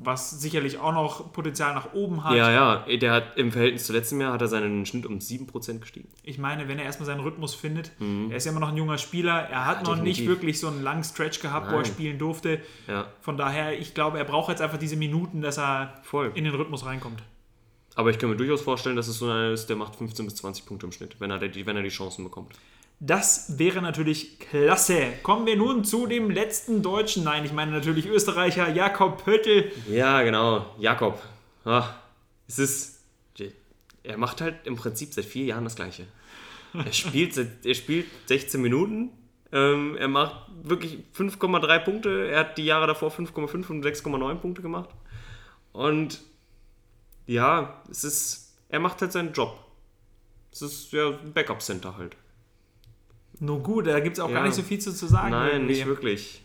was 0.00 0.30
sicherlich 0.40 0.78
auch 0.78 0.92
noch 0.92 1.32
Potenzial 1.32 1.74
nach 1.74 1.92
oben 1.92 2.22
hat. 2.22 2.36
Ja, 2.36 2.52
ja, 2.52 2.96
der 2.98 3.12
hat 3.12 3.36
im 3.36 3.50
Verhältnis 3.50 3.84
zu 3.84 3.92
letztem 3.92 4.20
Jahr 4.20 4.32
hat 4.32 4.40
er 4.40 4.46
seinen 4.46 4.86
Schnitt 4.86 5.04
um 5.06 5.18
7% 5.18 5.80
gestiegen. 5.80 6.08
Ich 6.22 6.38
meine, 6.38 6.68
wenn 6.68 6.78
er 6.78 6.84
erstmal 6.84 7.06
seinen 7.06 7.18
Rhythmus 7.18 7.56
findet, 7.56 7.90
er 8.30 8.36
ist 8.36 8.44
ja 8.44 8.52
immer 8.52 8.60
noch 8.60 8.68
ein 8.68 8.76
junger 8.76 8.96
Spieler, 8.98 9.32
er 9.50 9.66
hat 9.66 9.82
noch 9.82 9.96
Mhm. 9.96 10.04
definitiv. 10.04 10.18
nicht 10.20 10.28
wirklich 10.28 10.60
so 10.60 10.68
einen 10.68 10.84
langen 10.84 11.02
Stretch 11.02 11.40
gehabt, 11.40 11.66
wo 11.66 11.70
er 11.72 11.82
Nein. 11.82 11.84
spielen 11.86 12.16
durfte. 12.16 12.60
Ja, 12.86 13.06
Von 13.22 13.36
daher, 13.36 13.76
ich 13.76 13.92
glaube, 13.92 14.18
er 14.18 14.24
braucht 14.24 14.50
jetzt 14.50 14.62
einfach 14.62 14.78
diese 14.78 14.94
Minuten, 14.94 15.40
dass 15.42 15.58
er 15.58 15.94
voll. 16.04 16.30
in 16.36 16.44
den 16.44 16.54
Rhythmus 16.54 16.86
reinkommt. 16.86 17.20
Aber 17.98 18.10
ich 18.10 18.18
kann 18.20 18.30
mir 18.30 18.36
durchaus 18.36 18.60
vorstellen, 18.60 18.94
dass 18.94 19.08
es 19.08 19.18
so 19.18 19.24
einer 19.24 19.50
ist, 19.50 19.66
der 19.66 19.74
macht 19.74 19.96
15 19.96 20.24
bis 20.24 20.36
20 20.36 20.66
Punkte 20.66 20.86
im 20.86 20.92
Schnitt, 20.92 21.16
wenn 21.18 21.32
er 21.32 21.40
die, 21.40 21.66
wenn 21.66 21.76
er 21.76 21.82
die 21.82 21.88
Chancen 21.88 22.22
bekommt. 22.22 22.52
Das 23.00 23.58
wäre 23.58 23.82
natürlich 23.82 24.38
klasse. 24.38 25.14
Kommen 25.24 25.46
wir 25.46 25.56
nun 25.56 25.82
zu 25.84 26.06
dem 26.06 26.30
letzten 26.30 26.80
Deutschen. 26.80 27.24
Nein, 27.24 27.44
ich 27.44 27.52
meine 27.52 27.72
natürlich 27.72 28.06
Österreicher 28.06 28.68
Jakob 28.68 29.24
Pöttl. 29.24 29.72
Ja, 29.90 30.22
genau. 30.22 30.66
Jakob. 30.78 31.20
Ah, 31.64 31.88
es 32.46 32.60
ist. 32.60 33.00
Er 34.04 34.16
macht 34.16 34.42
halt 34.42 34.64
im 34.64 34.76
Prinzip 34.76 35.12
seit 35.12 35.24
vier 35.24 35.46
Jahren 35.46 35.64
das 35.64 35.74
Gleiche. 35.74 36.06
Er 36.74 36.92
spielt, 36.92 37.34
seit, 37.34 37.66
er 37.66 37.74
spielt 37.74 38.06
16 38.26 38.62
Minuten. 38.62 39.10
Ähm, 39.50 39.96
er 39.96 40.06
macht 40.06 40.36
wirklich 40.62 40.98
5,3 41.16 41.78
Punkte. 41.80 42.28
Er 42.28 42.40
hat 42.40 42.58
die 42.58 42.64
Jahre 42.64 42.86
davor 42.86 43.10
5,5 43.10 43.70
und 43.70 43.84
6,9 43.84 44.36
Punkte 44.36 44.62
gemacht. 44.62 44.90
Und 45.72 46.20
ja, 47.28 47.80
es 47.90 48.02
ist. 48.02 48.56
Er 48.68 48.80
macht 48.80 49.00
halt 49.00 49.12
seinen 49.12 49.32
Job. 49.32 49.56
Es 50.52 50.60
ist 50.62 50.92
ja 50.92 51.08
ein 51.10 51.32
Backup-Center 51.32 51.96
halt. 51.96 52.16
Nur 53.38 53.62
gut, 53.62 53.86
da 53.86 54.00
gibt 54.00 54.16
es 54.18 54.20
auch 54.20 54.28
Ja. 54.28 54.36
gar 54.36 54.42
nicht 54.44 54.54
so 54.54 54.62
viel 54.62 54.78
zu, 54.80 54.92
zu 54.92 55.06
sagen. 55.06 55.30
Nein, 55.30 55.50
irgendwie. 55.52 55.74
nicht 55.74 55.86
wirklich. 55.86 56.42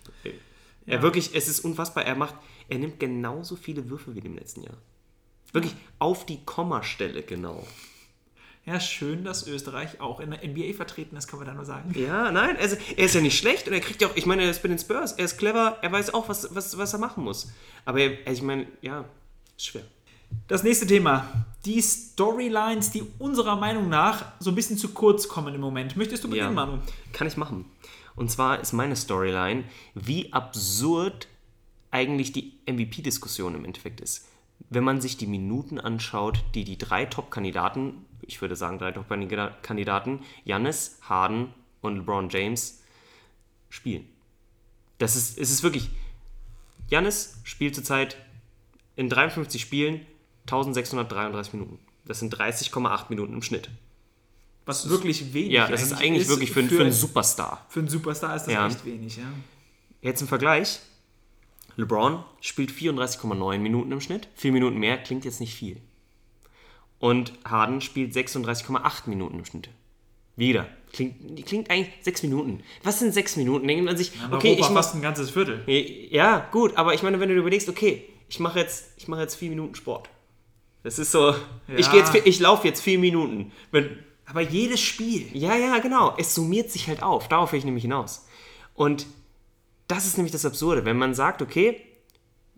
Er 0.86 1.02
wirklich, 1.02 1.34
es 1.34 1.48
ist 1.48 1.62
unfassbar. 1.62 2.06
Er 2.06 2.16
macht, 2.16 2.36
er 2.70 2.78
nimmt 2.78 3.00
genauso 3.00 3.56
viele 3.56 3.90
Würfe 3.90 4.14
wie 4.16 4.20
im 4.20 4.36
letzten 4.36 4.64
Jahr. 4.64 4.78
Wirklich 5.54 5.76
auf 6.00 6.26
die 6.26 6.44
Kommastelle 6.46 7.24
genau. 7.24 7.66
Ja, 8.66 8.80
schön, 8.80 9.24
dass 9.24 9.48
Österreich 9.48 10.00
auch 10.02 10.20
in 10.20 10.32
der 10.32 10.46
NBA 10.48 10.74
vertreten 10.74 11.16
ist, 11.18 11.28
kann 11.28 11.40
man 11.40 11.48
da 11.48 11.54
nur 11.54 11.66
sagen. 11.66 11.94
Ja, 11.98 12.32
nein, 12.32 12.56
also 12.58 12.78
er 12.96 13.06
ist 13.06 13.16
ja 13.16 13.22
nicht 13.22 13.38
schlecht 13.38 13.68
und 13.68 13.74
er 13.74 13.80
kriegt 13.82 14.02
ja 14.02 14.08
auch, 14.08 14.16
ich 14.16 14.26
meine, 14.26 14.44
er 14.44 14.50
ist 14.52 14.62
bei 14.62 14.70
den 14.70 14.80
Spurs, 14.80 15.14
er 15.14 15.26
ist 15.26 15.38
clever, 15.38 15.78
er 15.82 15.92
weiß 15.92 16.14
auch, 16.14 16.30
was, 16.30 16.54
was, 16.56 16.78
was 16.78 16.94
er 16.94 17.00
machen 17.00 17.24
muss. 17.24 17.52
Aber 17.86 18.00
er, 18.00 18.18
also 18.26 18.38
ich 18.40 18.42
meine, 18.42 18.68
ja, 18.82 19.04
ist 19.58 19.66
schwer. 19.68 19.84
Das 20.48 20.64
nächste 20.64 20.86
Thema. 20.86 21.46
Die 21.66 21.82
Storylines, 21.82 22.92
die 22.92 23.04
unserer 23.20 23.56
Meinung 23.56 23.90
nach 23.90 24.26
so 24.40 24.52
ein 24.52 24.56
bisschen 24.56 24.78
zu 24.78 24.90
kurz 24.90 25.28
kommen 25.28 25.56
im 25.56 25.62
Moment. 25.62 25.96
Möchtest 25.96 26.24
du 26.24 26.30
beginnen, 26.30 26.54
Manu? 26.54 26.80
Kann 27.14 27.28
ich 27.28 27.38
machen. 27.38 27.66
Und 28.16 28.30
zwar 28.30 28.60
ist 28.60 28.74
meine 28.74 28.96
Storyline, 28.96 29.64
wie 29.96 30.32
absurd 30.34 31.28
eigentlich 31.92 32.32
die 32.32 32.54
MVP-Diskussion 32.68 33.56
im 33.56 33.66
Endeffekt 33.66 34.02
ist. 34.02 34.28
Wenn 34.70 34.84
man 34.84 35.02
sich 35.02 35.18
die 35.18 35.28
Minuten 35.28 35.80
anschaut, 35.80 36.44
die 36.54 36.64
die 36.64 36.78
drei 36.78 37.06
Top-Kandidaten, 37.06 38.06
ich 38.22 38.42
würde 38.42 38.56
sagen 38.56 38.80
drei 38.80 38.92
Top-Kandidaten, 38.92 40.20
Giannis, 40.46 41.00
Harden 41.02 41.54
und 41.82 41.98
LeBron 41.98 42.30
James 42.30 42.82
spielen. 43.70 44.08
Das 44.98 45.16
ist, 45.16 45.38
es 45.38 45.50
ist 45.50 45.64
wirklich, 45.64 45.90
Giannis 46.90 47.38
spielt 47.44 47.76
zurzeit 47.76 48.18
in 48.96 49.10
53 49.10 49.62
Spielen 49.62 50.06
1633 50.46 51.54
Minuten. 51.54 51.80
Das 52.06 52.20
sind 52.20 52.36
30,8 52.38 53.06
Minuten 53.10 53.34
im 53.34 53.42
Schnitt. 53.42 53.70
Was 54.66 54.90
wirklich 54.90 55.34
wenig 55.34 55.52
Ja, 55.52 55.68
das 55.68 55.82
ist 55.84 55.94
eigentlich 55.94 56.28
wirklich 56.30 56.52
für, 56.52 56.64
für 56.64 56.82
einen 56.82 56.92
Superstar. 56.92 57.66
für 57.70 57.80
einen 57.80 57.90
Superstar 57.90 58.36
ist 58.36 58.44
das 58.46 58.54
Ja. 58.54 58.68
echt 58.68 58.86
wenig, 58.86 59.18
ja. 59.18 59.24
Jetzt 60.02 60.22
im 60.22 60.28
Vergleich. 60.28 60.80
LeBron 61.76 62.24
spielt 62.40 62.72
34,9 62.72 63.58
Minuten 63.60 63.92
im 63.92 64.00
Schnitt. 64.02 64.28
Vier 64.36 64.52
Minuten 64.52 64.78
mehr 64.78 64.98
klingt 64.98 65.26
jetzt 65.26 65.40
nicht 65.40 65.56
viel. 65.56 65.78
Und 67.00 67.34
Harden 67.46 67.82
spielt 67.82 68.14
36,8 68.16 69.08
Minuten 69.10 69.40
im 69.40 69.46
Schnitt. 69.46 69.70
Wieder. 70.36 70.68
Klingt, 70.94 71.46
klingt 71.46 71.70
eigentlich 71.70 71.92
sechs 72.02 72.24
Minuten. 72.24 72.64
Was 72.84 73.00
sind 73.00 73.14
sechs 73.14 73.36
Minuten? 73.36 73.68
Denkt 73.68 73.84
man 73.86 73.98
sich, 73.98 74.12
okay, 74.32 74.32
Europa 74.32 74.48
ich 74.50 74.60
mach, 74.62 74.72
fast 74.72 74.96
ein 74.96 75.02
ganzes 75.02 75.32
Viertel. 75.32 75.64
ja, 76.12 76.48
gut, 76.52 76.76
aber 76.78 76.94
ich 76.94 77.04
meine, 77.04 77.20
wenn 77.20 77.30
du 77.30 77.36
dir 77.36 77.42
überlegst, 77.42 77.68
okay, 77.70 78.04
ich 78.30 78.40
mache 78.40 78.60
jetzt, 78.60 78.92
ich 78.98 79.08
mache 79.08 79.22
jetzt 79.22 79.36
vier 79.36 79.50
Minuten 79.50 79.76
Sport. 79.76 80.10
Das 80.84 81.00
ist 81.00 81.12
so, 81.12 81.34
ich, 81.68 81.92
jetzt, 81.94 82.12
vier- 82.12 82.26
ich 82.28 82.40
laufe 82.40 82.68
jetzt 82.68 82.82
vier 82.82 83.00
Minuten. 83.00 83.52
Aber 84.26 84.42
jedes 84.42 84.80
Spiel. 84.82 85.26
ja, 85.34 85.56
ja, 85.56 85.78
genau. 85.80 86.14
Es 86.18 86.36
summiert 86.36 86.72
sich 86.72 86.88
halt 86.88 87.02
auf. 87.04 87.28
Darauf 87.30 87.52
will 87.52 87.60
ich 87.60 87.66
nämlich 87.66 87.84
hinaus. 87.84 88.28
Und 88.74 89.06
das 89.88 90.06
ist 90.06 90.18
nämlich 90.18 90.32
das 90.32 90.46
Absurde. 90.46 90.86
Wenn 90.86 90.98
man 90.98 91.14
sagt, 91.14 91.42
okay, 91.42 91.82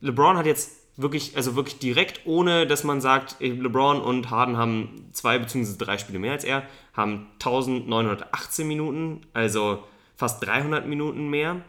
LeBron 0.02 0.38
hat 0.38 0.46
jetzt 0.46 0.72
wirklich, 0.98 1.36
also 1.36 1.56
wirklich 1.56 1.78
direkt, 1.80 2.22
ohne 2.26 2.66
dass 2.68 2.84
man 2.84 3.02
sagt, 3.02 3.36
LeBron 3.40 4.00
und 4.02 4.30
Harden 4.30 4.58
haben 4.58 5.10
zwei 5.12 5.38
bzw. 5.40 5.76
drei 5.78 5.98
Spiele 5.98 6.20
mehr 6.20 6.32
als 6.34 6.44
er, 6.44 6.64
haben 6.94 7.28
1918 7.34 8.68
Minuten, 8.68 9.22
also 9.34 9.84
fast 10.16 10.44
300 10.46 10.88
Minuten 10.88 11.28
mehr 11.30 11.62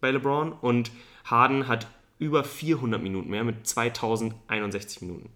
bei 0.00 0.10
LeBron 0.10 0.52
und 0.52 0.92
Harden 1.24 1.66
hat 1.66 1.88
über 2.18 2.44
400 2.44 3.02
Minuten 3.02 3.30
mehr 3.30 3.42
mit 3.44 3.66
2061 3.66 5.00
Minuten. 5.02 5.30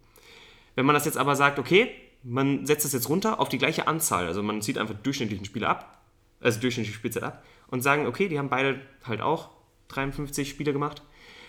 Wenn 0.78 0.86
man 0.86 0.94
das 0.94 1.06
jetzt 1.06 1.18
aber 1.18 1.34
sagt, 1.34 1.58
okay, 1.58 1.90
man 2.22 2.64
setzt 2.64 2.84
das 2.84 2.92
jetzt 2.92 3.08
runter 3.08 3.40
auf 3.40 3.48
die 3.48 3.58
gleiche 3.58 3.88
Anzahl, 3.88 4.28
also 4.28 4.44
man 4.44 4.62
zieht 4.62 4.78
einfach 4.78 4.94
durchschnittlichen 4.94 5.44
Spieler 5.44 5.70
ab, 5.70 6.04
also 6.40 6.60
durchschnittliche 6.60 6.96
Spielzeit 6.96 7.24
ab 7.24 7.44
und 7.66 7.82
sagen, 7.82 8.06
okay, 8.06 8.28
die 8.28 8.38
haben 8.38 8.48
beide 8.48 8.78
halt 9.02 9.20
auch 9.20 9.50
53 9.88 10.48
Spiele 10.48 10.72
gemacht, 10.72 11.02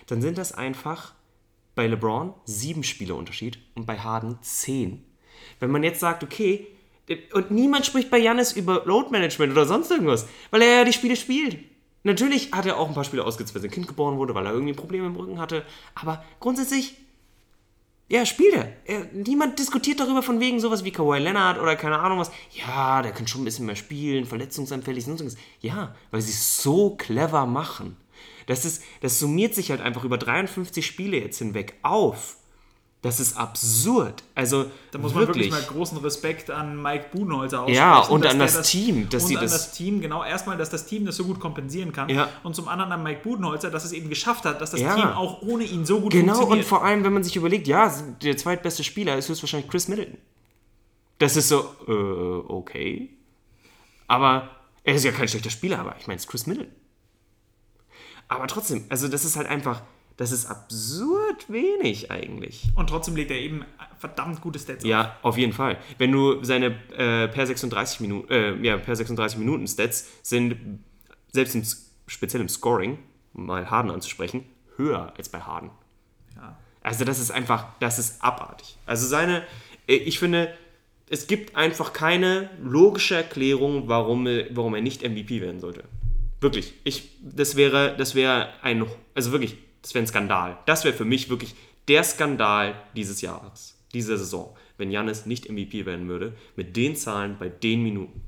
dann 0.08 0.20
sind 0.20 0.36
das 0.36 0.50
einfach 0.50 1.14
bei 1.76 1.86
LeBron 1.86 2.34
sieben 2.44 2.82
Spiele 2.82 3.14
Unterschied 3.14 3.60
und 3.76 3.86
bei 3.86 4.00
Harden 4.00 4.36
zehn. 4.42 5.04
Wenn 5.60 5.70
man 5.70 5.84
jetzt 5.84 6.00
sagt, 6.00 6.24
okay, 6.24 6.66
und 7.32 7.52
niemand 7.52 7.86
spricht 7.86 8.10
bei 8.10 8.18
Janis 8.18 8.50
über 8.50 8.82
Load 8.84 9.10
Management 9.12 9.52
oder 9.52 9.64
sonst 9.64 9.92
irgendwas, 9.92 10.26
weil 10.50 10.62
er 10.62 10.78
ja 10.78 10.84
die 10.84 10.92
Spiele 10.92 11.14
spielt. 11.14 11.56
Natürlich 12.02 12.50
hat 12.50 12.66
er 12.66 12.78
auch 12.78 12.88
ein 12.88 12.94
paar 12.94 13.04
Spiele 13.04 13.24
ausgesetzt, 13.24 13.54
weil 13.54 13.62
sein 13.62 13.70
Kind 13.70 13.86
geboren 13.86 14.18
wurde, 14.18 14.34
weil 14.34 14.46
er 14.46 14.52
irgendwie 14.52 14.74
Probleme 14.74 15.06
im 15.06 15.14
Rücken 15.14 15.38
hatte, 15.38 15.64
aber 15.94 16.24
grundsätzlich 16.40 16.96
ja, 18.10 18.26
spielt 18.26 18.54
er. 18.54 18.72
er. 18.86 19.06
Niemand 19.12 19.56
diskutiert 19.60 20.00
darüber 20.00 20.20
von 20.20 20.40
wegen 20.40 20.58
sowas 20.58 20.82
wie 20.82 20.90
Kawhi 20.90 21.20
Leonard 21.20 21.60
oder 21.60 21.76
keine 21.76 22.00
Ahnung 22.00 22.18
was. 22.18 22.32
Ja, 22.52 23.02
der 23.02 23.12
kann 23.12 23.28
schon 23.28 23.42
ein 23.42 23.44
bisschen 23.44 23.66
mehr 23.66 23.76
spielen, 23.76 24.26
verletzungsanfällig, 24.26 25.04
sonst 25.04 25.20
irgendwas. 25.20 25.40
Ja, 25.60 25.94
weil 26.10 26.20
sie 26.20 26.32
es 26.32 26.60
so 26.60 26.96
clever 26.96 27.46
machen. 27.46 27.96
Das, 28.46 28.64
ist, 28.64 28.82
das 29.00 29.20
summiert 29.20 29.54
sich 29.54 29.70
halt 29.70 29.80
einfach 29.80 30.02
über 30.02 30.18
53 30.18 30.84
Spiele 30.84 31.18
jetzt 31.18 31.38
hinweg 31.38 31.74
auf. 31.82 32.36
Das 33.02 33.18
ist 33.18 33.34
absurd. 33.38 34.22
Also, 34.34 34.66
Da 34.90 34.98
muss 34.98 35.14
man 35.14 35.26
wirklich, 35.26 35.50
mal 35.50 35.62
großen 35.62 35.96
Respekt 35.98 36.50
an 36.50 36.82
Mike 36.82 37.06
Buhnholzer 37.12 37.60
aussprechen. 37.60 37.76
Ja, 37.78 38.00
und 38.00 38.26
an 38.26 38.38
der 38.38 38.46
das 38.48 38.68
Team, 38.70 39.08
dass 39.08 39.22
und 39.22 39.28
sie 39.28 39.36
an 39.38 39.42
das- 39.42 39.52
das 39.52 39.72
Team, 39.72 40.02
genau. 40.02 40.22
Erstmal, 40.22 40.58
dass 40.58 40.68
das 40.68 40.84
Team 40.84 41.06
das 41.06 41.16
so 41.16 41.24
gut 41.24 41.40
kompensieren 41.40 41.94
kann. 41.94 42.10
Ja. 42.10 42.28
Und 42.42 42.54
zum 42.54 42.68
anderen 42.68 42.92
an 42.92 43.02
Mike 43.02 43.20
Budenholzer, 43.22 43.70
dass 43.70 43.86
es 43.86 43.92
eben 43.92 44.10
geschafft 44.10 44.44
hat, 44.44 44.60
dass 44.60 44.72
das 44.72 44.80
Ja. 44.80 44.94
Team 44.96 45.04
auch 45.08 45.40
ohne 45.40 45.64
ihn 45.64 45.86
so 45.86 45.98
gut 45.98 46.12
Genau, 46.12 46.32
und 46.32 46.36
funktioniert. 46.40 46.66
vor 46.66 46.84
allem, 46.84 47.02
wenn 47.02 47.14
man 47.14 47.24
sich 47.24 47.36
überlegt, 47.36 47.66
ja, 47.66 47.90
der 48.22 48.36
zweitbeste 48.36 48.84
Spieler 48.84 49.16
ist 49.16 49.30
höchstwahrscheinlich 49.30 49.70
Chris 49.70 49.88
Middleton. 49.88 50.18
Das 51.18 51.36
ist 51.36 51.48
so, 51.48 51.60
äh, 51.88 52.52
okay. 52.52 53.16
Aber 54.08 54.50
er 54.84 54.94
ist 54.94 55.04
ja 55.06 55.12
kein 55.12 55.26
schlechter 55.28 55.48
Spieler, 55.50 55.78
aber 55.78 55.96
ich 55.98 56.06
meine, 56.06 56.16
es 56.18 56.24
ist 56.24 56.30
Chris 56.30 56.46
Middleton. 56.46 56.74
Aber 58.28 58.46
trotzdem, 58.46 58.84
also 58.90 59.08
das 59.08 59.24
ist 59.24 59.36
halt 59.36 59.48
einfach, 59.48 59.80
das 60.20 60.32
ist 60.32 60.44
absurd 60.46 61.48
wenig 61.48 62.10
eigentlich. 62.10 62.64
Und 62.74 62.90
trotzdem 62.90 63.16
legt 63.16 63.30
er 63.30 63.38
eben 63.38 63.64
verdammt 63.98 64.42
gute 64.42 64.58
Stats. 64.58 64.84
Ja, 64.84 65.16
auf 65.22 65.38
jeden 65.38 65.54
Fall. 65.54 65.78
Wenn 65.96 66.12
du 66.12 66.44
seine 66.44 66.66
äh, 66.96 67.26
per 67.28 67.46
36 67.46 68.00
Minuten, 68.00 68.30
äh, 68.30 68.54
ja, 68.62 68.76
per 68.76 68.94
36 68.94 69.38
Minuten 69.38 69.66
Stats 69.66 70.08
sind 70.22 70.56
selbst 71.32 71.54
im, 71.54 71.62
speziell 72.06 72.42
im 72.42 72.50
Scoring, 72.50 72.98
um 73.32 73.46
mal 73.46 73.70
Harden 73.70 73.90
anzusprechen, 73.90 74.44
höher 74.76 75.14
als 75.16 75.30
bei 75.30 75.40
Harden. 75.40 75.70
Ja. 76.36 76.56
Also 76.82 77.04
das 77.06 77.18
ist 77.18 77.30
einfach, 77.30 77.68
das 77.80 77.98
ist 77.98 78.22
abartig. 78.22 78.76
Also 78.84 79.06
seine, 79.06 79.42
äh, 79.88 79.94
ich 79.94 80.18
finde, 80.18 80.52
es 81.08 81.26
gibt 81.28 81.56
einfach 81.56 81.94
keine 81.94 82.50
logische 82.62 83.14
Erklärung, 83.16 83.88
warum, 83.88 84.26
er- 84.26 84.54
warum 84.54 84.74
er 84.74 84.82
nicht 84.82 85.02
MVP 85.02 85.40
werden 85.40 85.60
sollte. 85.60 85.84
Wirklich. 86.42 86.74
Ich, 86.84 87.10
das 87.22 87.56
wäre, 87.56 87.94
das 87.96 88.14
wäre 88.14 88.50
ein, 88.62 88.84
also 89.14 89.32
wirklich, 89.32 89.56
das 89.82 89.94
wäre 89.94 90.04
ein 90.04 90.08
Skandal. 90.08 90.58
Das 90.66 90.84
wäre 90.84 90.94
für 90.94 91.04
mich 91.04 91.30
wirklich 91.30 91.54
der 91.88 92.04
Skandal 92.04 92.74
dieses 92.94 93.20
Jahres, 93.20 93.76
dieser 93.92 94.16
Saison, 94.16 94.56
wenn 94.78 94.90
Janis 94.90 95.26
nicht 95.26 95.50
MVP 95.50 95.86
werden 95.86 96.08
würde, 96.08 96.34
mit 96.56 96.76
den 96.76 96.96
Zahlen 96.96 97.36
bei 97.38 97.48
den 97.48 97.82
Minuten. 97.82 98.22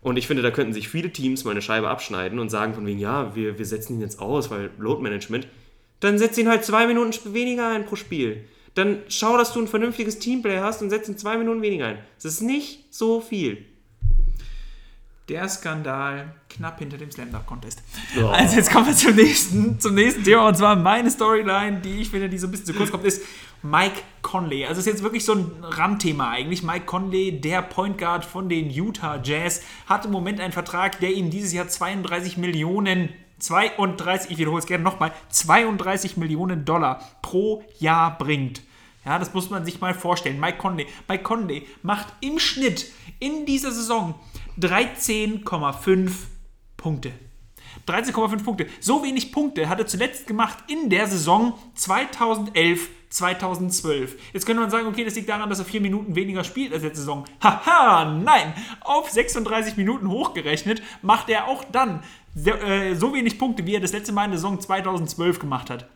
Und 0.00 0.16
ich 0.16 0.26
finde, 0.26 0.42
da 0.42 0.50
könnten 0.50 0.72
sich 0.72 0.88
viele 0.88 1.12
Teams 1.12 1.44
mal 1.44 1.50
eine 1.50 1.62
Scheibe 1.62 1.88
abschneiden 1.88 2.38
und 2.38 2.50
sagen 2.50 2.74
von 2.74 2.86
wegen, 2.86 3.00
ja, 3.00 3.34
wir, 3.34 3.58
wir 3.58 3.66
setzen 3.66 3.94
ihn 3.94 4.00
jetzt 4.00 4.20
aus, 4.20 4.50
weil 4.50 4.70
Load 4.78 5.02
Management. 5.02 5.48
Dann 6.00 6.18
setz 6.18 6.38
ihn 6.38 6.48
halt 6.48 6.64
zwei 6.64 6.86
Minuten 6.86 7.34
weniger 7.34 7.68
ein 7.70 7.84
pro 7.84 7.96
Spiel. 7.96 8.44
Dann 8.74 9.02
schau, 9.08 9.36
dass 9.36 9.52
du 9.52 9.60
ein 9.60 9.66
vernünftiges 9.66 10.20
Teamplay 10.20 10.58
hast 10.58 10.82
und 10.82 10.90
setz 10.90 11.08
ihn 11.08 11.18
zwei 11.18 11.36
Minuten 11.36 11.62
weniger 11.62 11.86
ein. 11.86 11.98
Das 12.16 12.26
ist 12.26 12.42
nicht 12.42 12.94
so 12.94 13.20
viel. 13.20 13.64
Der 15.28 15.48
Skandal 15.48 16.32
knapp 16.48 16.78
hinter 16.78 16.96
dem 16.96 17.10
Slam 17.10 17.30
Dunk 17.30 17.46
Contest. 17.46 17.82
Ja. 18.16 18.30
Also 18.30 18.56
jetzt 18.56 18.72
kommen 18.72 18.86
wir 18.86 18.94
zum 18.94 19.14
nächsten, 19.14 19.78
zum 19.78 19.94
nächsten 19.94 20.24
Thema 20.24 20.48
und 20.48 20.56
zwar 20.56 20.74
meine 20.74 21.10
Storyline, 21.10 21.80
die 21.80 22.00
ich 22.00 22.10
finde, 22.10 22.28
die 22.28 22.38
so 22.38 22.46
ein 22.46 22.50
bisschen 22.50 22.66
zu 22.66 22.74
kurz 22.74 22.90
kommt, 22.90 23.04
ist 23.04 23.22
Mike 23.62 24.00
Conley. 24.22 24.64
Also 24.64 24.78
ist 24.80 24.86
jetzt 24.86 25.02
wirklich 25.02 25.24
so 25.24 25.34
ein 25.34 25.50
Randthema 25.62 26.30
eigentlich. 26.30 26.62
Mike 26.62 26.86
Conley, 26.86 27.40
der 27.40 27.60
Point 27.62 27.98
Guard 27.98 28.24
von 28.24 28.48
den 28.48 28.70
Utah 28.70 29.20
Jazz, 29.22 29.62
hat 29.86 30.06
im 30.06 30.12
Moment 30.12 30.40
einen 30.40 30.52
Vertrag, 30.52 30.98
der 31.00 31.12
ihm 31.12 31.30
dieses 31.30 31.52
Jahr 31.52 31.68
32 31.68 32.38
Millionen 32.38 33.10
32, 33.38 34.32
ich 34.32 34.38
wiederhole 34.38 34.60
es 34.60 34.66
gerne 34.66 34.82
nochmal, 34.82 35.12
32 35.30 36.16
Millionen 36.16 36.64
Dollar 36.64 37.02
pro 37.22 37.62
Jahr 37.78 38.16
bringt. 38.18 38.62
Ja, 39.04 39.18
das 39.18 39.32
muss 39.32 39.48
man 39.48 39.64
sich 39.64 39.80
mal 39.80 39.94
vorstellen. 39.94 40.40
Mike 40.40 40.58
Conley. 40.58 40.86
Mike 41.08 41.22
Conley 41.22 41.66
macht 41.82 42.08
im 42.20 42.38
Schnitt 42.38 42.90
in 43.20 43.46
dieser 43.46 43.70
Saison 43.70 44.14
13,5 44.60 46.10
Punkte. 46.76 47.12
13,5 47.86 48.44
Punkte. 48.44 48.66
So 48.80 49.02
wenig 49.02 49.32
Punkte 49.32 49.68
hat 49.68 49.78
er 49.78 49.86
zuletzt 49.86 50.26
gemacht 50.26 50.58
in 50.68 50.90
der 50.90 51.06
Saison 51.06 51.58
2011, 51.74 52.88
2012. 53.08 54.16
Jetzt 54.32 54.46
könnte 54.46 54.60
man 54.60 54.70
sagen, 54.70 54.86
okay, 54.86 55.04
das 55.04 55.14
liegt 55.14 55.28
daran, 55.28 55.48
dass 55.48 55.58
er 55.58 55.64
vier 55.64 55.80
Minuten 55.80 56.14
weniger 56.14 56.44
spielt 56.44 56.72
als 56.72 56.82
letzte 56.82 57.00
Saison. 57.00 57.24
Haha, 57.42 58.04
nein! 58.04 58.52
Auf 58.80 59.10
36 59.10 59.76
Minuten 59.76 60.08
hochgerechnet 60.08 60.82
macht 61.02 61.28
er 61.28 61.46
auch 61.46 61.64
dann 61.64 62.02
so, 62.34 62.50
äh, 62.50 62.94
so 62.94 63.14
wenig 63.14 63.38
Punkte, 63.38 63.66
wie 63.66 63.74
er 63.74 63.80
das 63.80 63.92
letzte 63.92 64.12
Mal 64.12 64.26
in 64.26 64.32
der 64.32 64.38
Saison 64.38 64.60
2012 64.60 65.38
gemacht 65.38 65.70
hat. 65.70 65.88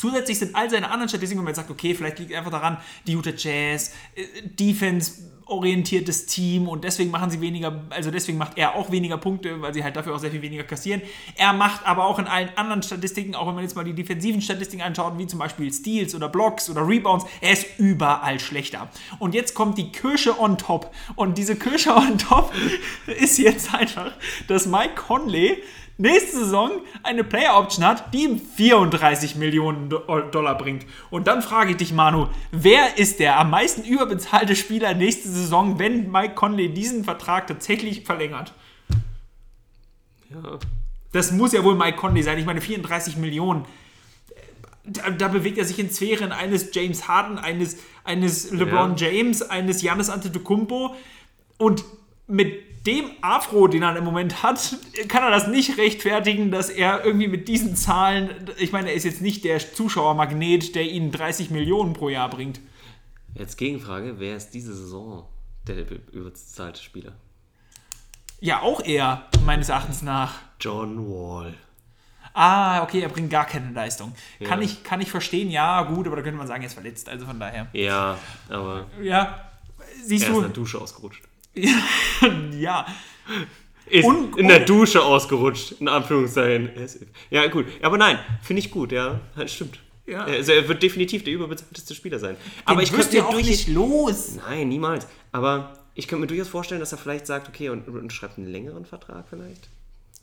Zusätzlich 0.00 0.38
sind 0.38 0.56
all 0.56 0.70
seine 0.70 0.90
anderen 0.90 1.10
Statistiken, 1.10 1.40
wenn 1.40 1.44
man 1.44 1.54
sagt, 1.54 1.70
okay, 1.70 1.94
vielleicht 1.94 2.18
liegt 2.18 2.32
einfach 2.32 2.50
daran, 2.50 2.78
die 3.06 3.12
Utah 3.12 3.32
Jazz, 3.36 3.92
äh, 4.14 4.24
Defense-orientiertes 4.44 6.24
Team 6.24 6.68
und 6.68 6.84
deswegen 6.84 7.10
machen 7.10 7.28
sie 7.28 7.42
weniger, 7.42 7.84
also 7.90 8.10
deswegen 8.10 8.38
macht 8.38 8.56
er 8.56 8.76
auch 8.76 8.90
weniger 8.90 9.18
Punkte, 9.18 9.60
weil 9.60 9.74
sie 9.74 9.84
halt 9.84 9.96
dafür 9.96 10.14
auch 10.14 10.18
sehr 10.18 10.30
viel 10.30 10.40
weniger 10.40 10.64
kassieren. 10.64 11.02
Er 11.36 11.52
macht 11.52 11.86
aber 11.86 12.06
auch 12.06 12.18
in 12.18 12.26
allen 12.26 12.48
anderen 12.56 12.82
Statistiken, 12.82 13.34
auch 13.34 13.46
wenn 13.46 13.54
man 13.56 13.62
jetzt 13.62 13.76
mal 13.76 13.84
die 13.84 13.92
defensiven 13.92 14.40
Statistiken 14.40 14.82
anschaut, 14.82 15.18
wie 15.18 15.26
zum 15.26 15.38
Beispiel 15.38 15.70
Steals 15.70 16.14
oder 16.14 16.30
Blocks 16.30 16.70
oder 16.70 16.88
Rebounds, 16.88 17.26
er 17.42 17.52
ist 17.52 17.66
überall 17.76 18.40
schlechter. 18.40 18.88
Und 19.18 19.34
jetzt 19.34 19.52
kommt 19.52 19.76
die 19.76 19.92
Kirsche 19.92 20.40
on 20.40 20.56
top. 20.56 20.94
Und 21.14 21.36
diese 21.36 21.56
Kirsche 21.56 21.94
on 21.94 22.16
top 22.16 22.54
ist 23.06 23.36
jetzt 23.36 23.74
einfach, 23.74 24.12
dass 24.48 24.64
Mike 24.64 24.94
Conley 24.94 25.62
nächste 26.00 26.38
Saison 26.38 26.70
eine 27.02 27.22
Player 27.24 27.56
Option 27.58 27.84
hat, 27.84 28.12
die 28.14 28.24
ihm 28.24 28.40
34 28.40 29.36
Millionen 29.36 29.90
Do- 29.90 30.02
Dollar 30.32 30.56
bringt. 30.56 30.86
Und 31.10 31.26
dann 31.26 31.42
frage 31.42 31.72
ich 31.72 31.76
dich, 31.76 31.92
Manu, 31.92 32.28
wer 32.50 32.98
ist 32.98 33.20
der 33.20 33.38
am 33.38 33.50
meisten 33.50 33.84
überbezahlte 33.84 34.56
Spieler 34.56 34.94
nächste 34.94 35.28
Saison, 35.28 35.78
wenn 35.78 36.10
Mike 36.10 36.34
Conley 36.34 36.70
diesen 36.72 37.04
Vertrag 37.04 37.46
tatsächlich 37.46 38.04
verlängert? 38.04 38.52
Ja. 40.30 40.58
Das 41.12 41.32
muss 41.32 41.52
ja 41.52 41.64
wohl 41.64 41.74
Mike 41.74 41.96
Conley 41.96 42.22
sein. 42.22 42.38
Ich 42.38 42.46
meine, 42.46 42.60
34 42.60 43.16
Millionen. 43.16 43.64
Da, 44.84 45.10
da 45.10 45.28
bewegt 45.28 45.58
er 45.58 45.64
sich 45.64 45.78
in 45.78 45.90
Sphären 45.90 46.32
eines 46.32 46.70
James 46.72 47.08
Harden, 47.08 47.38
eines, 47.38 47.78
eines 48.04 48.50
LeBron 48.52 48.96
James, 48.96 49.42
eines 49.42 49.80
Giannis 49.80 50.08
Antetokounmpo. 50.08 50.94
Und 51.58 51.84
mit 52.26 52.54
dem 52.86 53.10
Afro, 53.20 53.68
den 53.68 53.82
er 53.82 53.94
im 53.96 54.04
Moment 54.04 54.42
hat, 54.42 54.76
kann 55.08 55.22
er 55.22 55.30
das 55.30 55.48
nicht 55.48 55.76
rechtfertigen, 55.76 56.50
dass 56.50 56.70
er 56.70 57.04
irgendwie 57.04 57.28
mit 57.28 57.46
diesen 57.48 57.76
Zahlen, 57.76 58.30
ich 58.58 58.72
meine, 58.72 58.88
er 58.90 58.94
ist 58.94 59.04
jetzt 59.04 59.20
nicht 59.20 59.44
der 59.44 59.58
Zuschauermagnet, 59.58 60.74
der 60.74 60.84
ihn 60.84 61.12
30 61.12 61.50
Millionen 61.50 61.92
pro 61.92 62.08
Jahr 62.08 62.30
bringt. 62.30 62.60
Jetzt 63.34 63.56
Gegenfrage, 63.58 64.14
wer 64.18 64.36
ist 64.36 64.50
diese 64.50 64.74
Saison 64.74 65.26
der 65.66 65.76
überzahlte 66.12 66.82
Spieler? 66.82 67.12
Ja, 68.40 68.60
auch 68.62 68.80
er, 68.80 69.26
meines 69.44 69.68
Erachtens 69.68 70.00
nach. 70.02 70.32
John 70.58 71.06
Wall. 71.06 71.54
Ah, 72.32 72.82
okay, 72.82 73.00
er 73.00 73.08
bringt 73.08 73.28
gar 73.30 73.44
keine 73.44 73.72
Leistung. 73.72 74.14
Kann, 74.42 74.60
Ja. 74.60 74.64
ich, 74.66 74.82
kann 74.84 75.00
ich 75.00 75.10
verstehen, 75.10 75.50
ja, 75.50 75.82
gut, 75.82 76.06
aber 76.06 76.16
da 76.16 76.22
könnte 76.22 76.38
man 76.38 76.46
sagen, 76.46 76.62
er 76.62 76.68
ist 76.68 76.74
verletzt, 76.74 77.08
also 77.08 77.26
von 77.26 77.38
daher. 77.38 77.66
Ja, 77.72 78.16
aber 78.48 78.86
Ja, 79.02 79.50
siehst 80.02 80.24
er 80.24 80.30
ist 80.30 80.34
in 80.34 80.34
du, 80.34 80.40
der 80.42 80.50
Dusche 80.50 80.80
ausgerutscht. 80.80 81.24
ja, 82.58 82.86
Ist 83.86 84.04
Und- 84.04 84.38
in 84.38 84.48
der 84.48 84.60
Dusche 84.60 85.02
ausgerutscht, 85.02 85.72
in 85.80 85.88
Anführungszeichen. 85.88 86.70
Ja, 87.30 87.46
gut. 87.48 87.66
Aber 87.82 87.98
nein, 87.98 88.18
finde 88.42 88.60
ich 88.60 88.70
gut, 88.70 88.92
ja. 88.92 89.20
Stimmt. 89.46 89.78
Ja. 90.06 90.24
Also 90.24 90.52
er 90.52 90.66
wird 90.68 90.82
definitiv 90.82 91.22
der 91.24 91.32
überbezahlteste 91.34 91.94
Spieler 91.94 92.18
sein. 92.18 92.36
Aber 92.64 92.82
ich 92.82 92.92
könnte 92.92 93.14
mir 93.16 93.26
auch 93.26 93.32
durch- 93.32 93.46
nicht 93.46 93.68
los. 93.68 94.36
Nein, 94.48 94.68
niemals. 94.68 95.06
Aber 95.32 95.78
ich 95.94 96.08
könnte 96.08 96.22
mir 96.22 96.26
durchaus 96.26 96.48
vorstellen, 96.48 96.80
dass 96.80 96.92
er 96.92 96.98
vielleicht 96.98 97.26
sagt, 97.26 97.48
okay, 97.48 97.68
und, 97.68 97.86
und 97.88 98.12
schreibt 98.12 98.38
einen 98.38 98.50
längeren 98.50 98.84
Vertrag 98.84 99.26
vielleicht. 99.28 99.68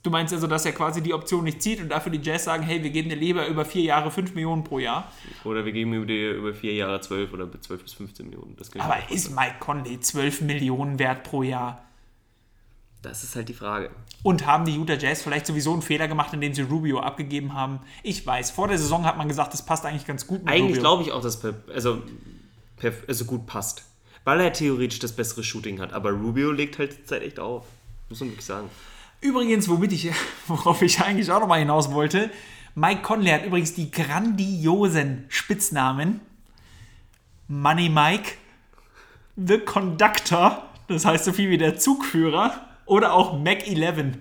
Du 0.04 0.10
meinst 0.10 0.34
also, 0.34 0.48
dass 0.48 0.66
er 0.66 0.72
quasi 0.72 1.02
die 1.02 1.14
Option 1.14 1.44
nicht 1.44 1.62
zieht 1.62 1.82
und 1.82 1.90
dafür 1.90 2.12
die 2.12 2.22
Jazz 2.22 2.46
sagen, 2.46 2.64
hey, 2.64 2.82
wir 2.82 2.92
geben 2.92 3.10
dir 3.10 3.16
lieber 3.16 3.46
über 3.48 3.66
vier 3.66 3.84
Jahre 3.84 4.10
5 4.10 4.36
Millionen 4.36 4.64
pro 4.64 4.80
Jahr. 4.80 5.12
Oder 5.44 5.66
wir 5.66 5.72
geben 5.74 6.08
die 6.08 6.30
über 6.30 6.54
vier 6.54 6.76
Jahre 6.76 7.02
12 7.02 7.34
oder 7.34 7.50
12 7.52 7.84
bis 7.84 7.94
15 7.94 8.30
Millionen. 8.30 8.56
Aber 8.78 8.98
ist 9.10 9.36
Mike 9.36 9.56
Conley 9.60 10.00
12 10.00 10.42
Millionen 10.42 11.00
wert 11.00 11.24
pro 11.24 11.44
Jahr? 11.44 11.88
das 13.08 13.24
ist 13.24 13.36
halt 13.36 13.50
die 13.50 13.54
Frage. 13.54 13.90
Und 14.24 14.46
haben 14.46 14.66
die 14.66 14.76
Utah 14.76 14.96
Jazz 14.96 15.22
vielleicht 15.22 15.46
sowieso 15.46 15.74
einen 15.74 15.82
Fehler 15.82 16.08
gemacht, 16.08 16.34
indem 16.34 16.54
sie 16.54 16.64
Rubio 16.64 17.00
abgegeben 17.00 17.54
haben? 17.54 17.80
Ich 18.04 18.26
weiß, 18.26 18.52
vor 18.52 18.68
der 18.68 18.78
Saison 18.78 19.06
hat 19.06 19.18
man 19.18 19.28
gesagt, 19.28 19.54
das 19.54 19.66
passt 19.66 19.86
eigentlich 19.86 20.06
ganz 20.06 20.28
gut 20.28 20.44
mit 20.44 20.54
Eigentlich 20.54 20.80
glaube 20.80 21.04
ich 21.04 21.12
auch, 21.12 21.22
dass 21.22 21.40
per, 21.40 21.54
also, 21.74 22.02
per, 22.78 22.94
also 23.08 23.26
gut 23.26 23.46
passt. 23.46 23.84
Weil 24.24 24.42
er 24.42 24.52
theoretisch 24.52 25.00
das 25.00 25.14
bessere 25.14 25.44
Shooting 25.44 25.80
hat. 25.80 25.94
Aber 25.94 26.12
Rubio 26.12 26.52
legt 26.52 26.80
halt 26.80 26.94
zur 26.94 27.06
Zeit 27.06 27.24
echt 27.24 27.40
auf. 27.40 27.66
Muss 28.10 28.20
man 28.20 28.30
wirklich 28.30 28.46
sagen. 28.46 28.70
Übrigens, 29.22 29.68
womit 29.68 29.92
ich, 29.94 30.12
worauf 30.48 30.82
ich 30.82 31.02
eigentlich 31.02 31.32
auch 31.32 31.40
nochmal 31.40 31.60
hinaus 31.60 31.92
wollte, 31.92 32.30
Mike 32.76 33.02
Conley 33.02 33.32
hat 33.32 33.46
übrigens 33.46 33.74
die 33.74 33.90
grandiosen 33.90 35.26
Spitznamen 35.30 36.22
Money 37.48 37.90
Mike, 37.90 38.34
The 39.36 39.60
Conductor, 39.60 40.70
das 40.88 41.06
heißt 41.06 41.26
so 41.26 41.34
viel 41.34 41.50
wie 41.50 41.58
der 41.58 41.78
Zugführer, 41.78 42.68
oder 42.86 43.14
auch 43.14 43.40
Mac 43.40 43.68
11. 43.68 44.18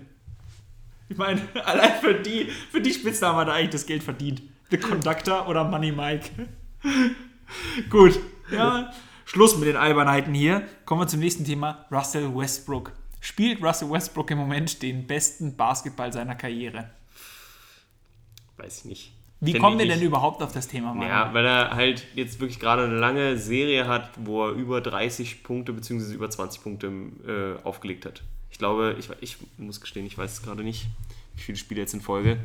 Ich 1.09 1.17
meine, 1.17 1.41
allein 1.65 1.99
für 1.99 2.13
die, 2.15 2.49
für 2.71 2.81
die 2.81 2.93
Spitznamen 2.93 3.37
hat 3.37 3.47
er 3.49 3.55
eigentlich 3.55 3.71
das 3.71 3.85
Geld 3.85 4.03
verdient. 4.03 4.41
The 4.71 4.77
Conductor 4.77 5.47
oder 5.47 5.63
Money 5.63 5.91
Mike. 5.91 6.29
Gut, 7.89 8.19
ja, 8.51 8.91
Schluss 9.25 9.57
mit 9.57 9.67
den 9.67 9.77
Albernheiten 9.77 10.33
hier. 10.33 10.67
Kommen 10.85 11.01
wir 11.01 11.07
zum 11.07 11.19
nächsten 11.19 11.45
Thema. 11.45 11.85
Russell 11.91 12.33
Westbrook. 12.33 12.91
Spielt 13.27 13.61
Russell 13.61 13.91
Westbrook 13.91 14.31
im 14.31 14.37
Moment 14.37 14.81
den 14.81 15.05
besten 15.05 15.57
Basketball 15.57 16.13
seiner 16.13 16.33
Karriere? 16.33 16.89
Weiß 18.55 18.79
ich 18.79 18.85
nicht. 18.85 19.11
Wie 19.41 19.51
Find 19.51 19.61
kommen 19.61 19.77
wir 19.77 19.85
denn 19.85 20.01
überhaupt 20.01 20.41
auf 20.41 20.53
das 20.53 20.69
Thema? 20.69 20.93
Manu? 20.93 21.09
Ja, 21.09 21.33
weil 21.33 21.45
er 21.45 21.71
halt 21.71 22.07
jetzt 22.15 22.39
wirklich 22.39 22.57
gerade 22.57 22.85
eine 22.85 22.97
lange 22.97 23.37
Serie 23.37 23.85
hat, 23.85 24.11
wo 24.15 24.45
er 24.45 24.53
über 24.53 24.79
30 24.79 25.43
Punkte 25.43 25.73
bzw. 25.73 26.13
über 26.13 26.29
20 26.29 26.63
Punkte 26.63 26.87
äh, 27.27 27.61
aufgelegt 27.65 28.05
hat. 28.05 28.23
Ich 28.49 28.59
glaube, 28.59 28.95
ich, 28.97 29.09
ich 29.19 29.35
muss 29.57 29.81
gestehen, 29.81 30.05
ich 30.05 30.17
weiß 30.17 30.31
es 30.31 30.41
gerade 30.41 30.63
nicht, 30.63 30.87
wie 31.35 31.41
viele 31.41 31.57
Spiele 31.57 31.81
jetzt 31.81 31.93
in 31.93 31.99
Folge. 31.99 32.37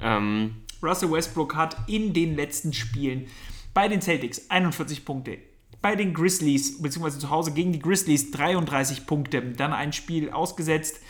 Ähm, 0.00 0.62
Russell 0.84 1.10
Westbrook 1.10 1.56
hat 1.56 1.76
in 1.88 2.12
den 2.12 2.36
letzten 2.36 2.72
Spielen 2.72 3.26
bei 3.74 3.88
den 3.88 4.00
Celtics 4.00 4.50
41 4.50 5.04
Punkte, 5.04 5.38
bei 5.82 5.96
den 5.96 6.14
Grizzlies, 6.14 6.80
beziehungsweise 6.80 7.18
zu 7.18 7.30
Hause 7.30 7.52
gegen 7.52 7.72
die 7.72 7.78
Grizzlies 7.78 8.30
33 8.30 9.06
Punkte, 9.06 9.42
dann 9.42 9.72
ein 9.72 9.92
Spiel 9.92 10.30
ausgesetzt. 10.30 11.00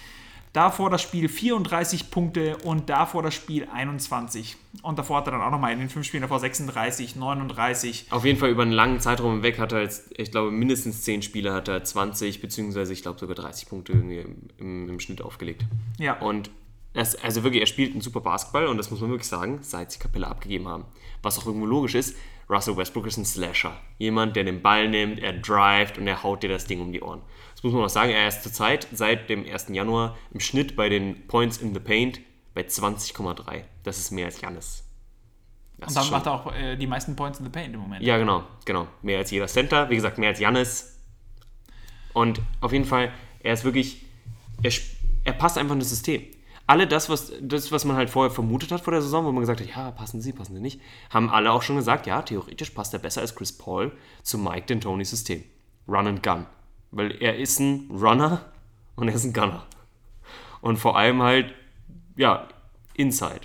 Davor 0.52 0.88
das 0.88 1.02
Spiel 1.02 1.29
34 1.29 2.11
Punkte 2.11 2.57
und 2.64 2.88
davor 2.88 3.22
das 3.22 3.35
Spiel 3.35 3.68
21. 3.70 4.57
Und 4.81 4.98
davor 4.98 5.18
hat 5.18 5.29
er 5.29 5.33
dann 5.33 5.42
auch 5.42 5.50
nochmal 5.50 5.72
in 5.74 5.81
den 5.81 5.90
fünf 5.90 6.07
Spielen 6.07 6.22
davor 6.22 6.40
36, 6.40 7.14
39. 7.14 8.07
Auf 8.09 8.24
jeden 8.24 8.38
Fall 8.38 8.48
über 8.48 8.62
einen 8.62 8.72
langen 8.72 8.98
Zeitraum 8.98 9.33
hinweg 9.33 9.59
hat 9.59 9.72
er 9.72 9.83
jetzt, 9.83 10.09
ich 10.16 10.31
glaube, 10.31 10.50
mindestens 10.50 11.02
10 11.02 11.20
Spiele 11.20 11.52
hat 11.52 11.68
er 11.68 11.85
20, 11.85 12.40
beziehungsweise 12.40 12.94
ich 12.94 13.02
glaube 13.02 13.18
sogar 13.18 13.35
30 13.35 13.68
Punkte 13.68 13.92
irgendwie 13.92 14.24
im, 14.57 14.88
im 14.88 14.98
Schnitt 14.98 15.20
aufgelegt. 15.20 15.66
Ja. 15.98 16.18
Und 16.20 16.50
das, 16.94 17.16
also 17.16 17.44
wirklich, 17.44 17.61
er 17.61 17.66
spielt 17.66 17.92
einen 17.92 18.00
super 18.00 18.20
Basketball 18.20 18.68
und 18.68 18.79
das 18.79 18.90
muss 18.90 19.02
man 19.02 19.11
wirklich 19.11 19.29
sagen, 19.29 19.59
seit 19.61 19.92
sie 19.92 19.98
Kapelle 19.98 20.26
abgegeben 20.26 20.68
haben. 20.68 20.87
Was 21.22 21.38
auch 21.38 21.44
irgendwo 21.44 21.66
logisch 21.66 21.94
ist, 21.94 22.16
Russell 22.48 22.76
Westbrook 22.76 23.06
ist 23.06 23.16
ein 23.16 23.24
Slasher. 23.24 23.76
Jemand, 23.98 24.37
der 24.37 24.44
den 24.44 24.62
Ball 24.62 24.88
nimmt, 24.88 25.18
er 25.18 25.32
drivet 25.32 25.98
und 25.98 26.06
er 26.06 26.22
haut 26.22 26.42
dir 26.42 26.48
das 26.48 26.66
Ding 26.66 26.80
um 26.80 26.92
die 26.92 27.02
Ohren. 27.02 27.22
Das 27.54 27.64
muss 27.64 27.72
man 27.72 27.85
auch 27.85 27.88
sagen, 27.88 28.12
er 28.12 28.28
ist 28.28 28.42
zurzeit 28.42 28.87
seit 28.92 29.28
dem 29.28 29.44
1. 29.44 29.68
Januar 29.70 30.16
im 30.32 30.40
Schnitt 30.40 30.76
bei 30.76 30.88
den 30.88 31.26
Points 31.26 31.59
in 31.59 31.74
the 31.74 31.80
Paint 31.80 32.20
bei 32.54 32.62
20,3. 32.62 33.64
Das 33.82 33.98
ist 33.98 34.12
mehr 34.12 34.26
als 34.26 34.40
Jannis. 34.40 34.85
Das 35.78 35.88
Und 35.88 35.96
dann 35.96 36.11
macht 36.11 36.26
er 36.26 36.32
auch 36.32 36.54
äh, 36.54 36.76
die 36.76 36.87
meisten 36.87 37.16
Points 37.16 37.38
in 37.38 37.44
the 37.44 37.50
Paint 37.50 37.74
im 37.74 37.80
Moment. 37.80 38.02
ja, 38.02 38.16
genau, 38.16 38.44
genau. 38.64 38.87
Mehr 39.02 39.18
als 39.18 39.30
jeder 39.30 39.46
Center, 39.46 39.90
wie 39.90 39.96
gesagt, 39.96 40.18
mehr 40.18 40.30
als 40.30 40.40
Jannis. 40.40 41.00
Und 42.12 42.40
auf 42.61 42.72
jeden 42.72 42.87
Fall, 42.87 43.12
er 43.40 43.52
ist 43.52 43.64
wirklich, 43.64 44.06
er, 44.62 44.72
er 45.24 45.32
passt 45.35 45.59
einfach 45.59 45.74
in 45.74 45.80
das 45.80 45.90
System. 45.90 46.22
Alle 46.66 46.87
das 46.87 47.09
was, 47.09 47.33
das, 47.40 47.70
was 47.70 47.85
man 47.85 47.96
halt 47.96 48.11
vorher 48.11 48.31
vermutet 48.31 48.72
hat 48.72 48.81
vor 48.81 48.92
der 48.92 49.02
Saison, 49.02 49.24
wo 49.24 49.33
man 49.33 49.40
gesagt 49.40 49.61
hat, 49.61 49.68
ja, 49.68 49.92
passen 49.92 50.20
sie, 50.20 50.33
passen 50.33 50.55
sie 50.55 50.61
nicht, 50.61 50.81
haben 51.11 51.31
alle 51.31 51.52
auch 51.52 51.62
schon 51.62 51.76
gesagt, 51.76 52.07
ja, 52.07 52.22
theoretisch 52.22 52.70
passt 52.70 52.92
er 52.92 52.98
besser 52.98 53.20
als 53.20 53.37
Chris 53.37 53.57
Paul 53.57 53.92
zu 54.22 54.38
Mike 54.38 54.72
D'Antoni's 54.72 55.11
System. 55.11 55.44
Run 55.87 56.09
and 56.09 56.22
Gun. 56.22 56.46
Weil 56.90 57.12
er 57.22 57.37
ist 57.37 57.61
ein 57.61 57.88
Runner 57.90 58.44
und 58.96 59.09
er 59.09 59.14
ist 59.14 59.24
ein 59.24 59.33
Gunner. 59.33 59.66
Und 60.61 60.79
vor 60.79 60.96
allem 60.96 61.22
halt, 61.22 61.55
ja, 62.16 62.48
Inside. 62.94 63.42